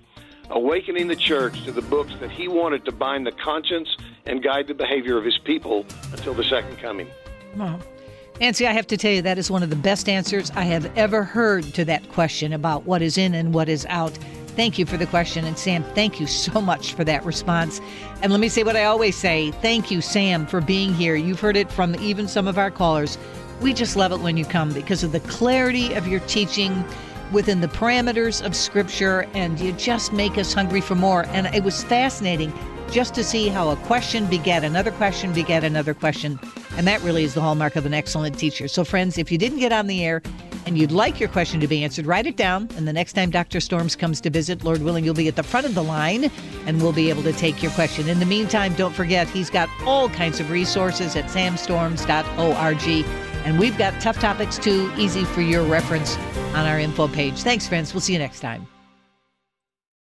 awakening 0.50 1.08
the 1.08 1.16
church 1.16 1.64
to 1.66 1.72
the 1.72 1.82
books 1.84 2.14
that 2.20 2.32
He 2.32 2.48
wanted 2.48 2.86
to 2.86 2.92
bind 2.92 3.28
the 3.28 3.32
conscience 3.32 3.96
and 4.26 4.44
guide 4.44 4.68
the 4.68 4.74
behavior 4.74 5.18
of 5.18 5.24
His 5.24 5.38
people 5.38 5.86
until 6.12 6.34
the 6.34 6.44
second 6.44 6.78
coming. 6.80 7.08
Well, 7.56 7.80
Nancy, 8.40 8.66
I 8.66 8.72
have 8.72 8.88
to 8.88 8.98
tell 8.98 9.12
you, 9.12 9.22
that 9.22 9.38
is 9.38 9.52
one 9.52 9.62
of 9.62 9.70
the 9.70 9.76
best 9.76 10.10
answers 10.10 10.50
I 10.52 10.64
have 10.64 10.92
ever 10.98 11.24
heard 11.24 11.64
to 11.76 11.86
that 11.86 12.10
question 12.10 12.54
about 12.54 12.86
what 12.86 13.04
is 13.04 13.18
in 13.18 13.36
and 13.36 13.54
what 13.54 13.70
is 13.70 13.86
out. 13.88 14.18
Thank 14.56 14.80
you 14.80 14.86
for 14.86 14.98
the 14.98 15.06
question. 15.06 15.46
And 15.46 15.58
Sam, 15.58 15.84
thank 15.96 16.20
you 16.20 16.28
so 16.28 16.60
much 16.60 16.94
for 16.94 17.04
that 17.04 17.24
response. 17.24 17.80
And 18.22 18.32
let 18.32 18.42
me 18.42 18.50
say 18.50 18.64
what 18.64 18.76
I 18.76 18.86
always 18.86 19.16
say 19.16 19.52
thank 19.52 19.92
you, 19.92 20.02
Sam, 20.02 20.46
for 20.48 20.60
being 20.60 20.94
here. 20.94 21.16
You've 21.16 21.40
heard 21.40 21.56
it 21.56 21.72
from 21.72 21.96
even 21.96 22.28
some 22.28 22.48
of 22.48 22.58
our 22.58 22.72
callers. 22.72 23.18
We 23.62 23.74
just 23.74 23.95
love 23.95 24.12
it 24.12 24.20
when 24.20 24.38
you 24.38 24.45
come 24.45 24.74
because 24.74 25.03
of 25.03 25.12
the 25.12 25.20
clarity 25.22 25.93
of 25.93 26.07
your 26.07 26.20
teaching 26.22 26.84
within 27.32 27.62
the 27.62 27.68
parameters 27.68 28.43
of 28.43 28.55
Scripture, 28.55 29.28
and 29.34 29.59
you 29.59 29.72
just 29.74 30.12
make 30.12 30.38
us 30.38 30.53
hungry 30.53 30.82
for 30.82 30.95
more. 30.95 31.26
And 31.28 31.47
it 31.47 31.64
was 31.64 31.84
fascinating 31.84 32.51
just 32.91 33.14
to 33.14 33.24
see 33.24 33.47
how 33.47 33.70
a 33.70 33.76
question 33.78 34.26
begat 34.26 34.64
another 34.64 34.91
question, 34.91 35.32
begat 35.32 35.64
another 35.64 35.93
question. 35.93 36.39
And 36.76 36.86
that 36.88 37.01
really 37.01 37.24
is 37.24 37.36
the 37.36 37.41
hallmark 37.41 37.76
of 37.76 37.86
an 37.86 37.93
excellent 37.93 38.38
teacher. 38.38 38.68
So, 38.68 38.84
friends, 38.84 39.18
if 39.18 39.32
you 39.32 39.38
didn't 39.38 39.59
get 39.59 39.72
on 39.72 39.88
the 39.88 40.03
air 40.03 40.22
and 40.66 40.78
you'd 40.78 40.91
like 40.91 41.20
your 41.20 41.30
question 41.30 41.59
to 41.62 41.68
be 41.68 41.84
answered, 41.84 42.05
write 42.05 42.26
it 42.26 42.38
down. 42.38 42.70
And 42.76 42.88
the 42.88 42.93
next 42.93 43.14
time 43.14 43.30
Dr. 43.30 43.59
Storms 43.59 43.95
comes 43.95 44.20
to 44.22 44.30
visit, 44.30 44.64
Lord 44.64 44.82
willing, 44.82 45.05
you'll 45.05 45.14
be 45.14 45.28
at 45.28 45.36
the 45.36 45.43
front 45.43 45.66
of 45.66 45.76
the 45.76 45.84
line 45.84 46.30
and 46.66 46.82
we'll 46.82 46.93
be 46.93 47.09
able 47.09 47.24
to 47.24 47.34
take 47.34 47.64
your 47.64 47.72
question. 47.74 48.09
In 48.09 48.20
the 48.20 48.26
meantime, 48.26 48.74
don't 48.74 48.93
forget, 48.93 49.28
he's 49.30 49.49
got 49.49 49.70
all 49.86 50.09
kinds 50.09 50.39
of 50.39 50.49
resources 50.49 51.16
at 51.16 51.26
samstorms.org. 51.26 53.31
And 53.46 53.60
we've 53.60 53.78
got 53.78 54.00
tough 54.02 54.20
topics 54.20 54.58
too, 54.58 54.92
easy 54.98 55.24
for 55.26 55.42
your 55.42 55.64
reference 55.64 56.18
on 56.56 56.68
our 56.68 56.80
info 56.80 57.08
page. 57.08 57.42
Thanks, 57.42 57.68
friends. 57.68 57.94
We'll 57.94 58.02
see 58.02 58.14
you 58.14 58.20
next 58.20 58.39
time. 58.39 58.68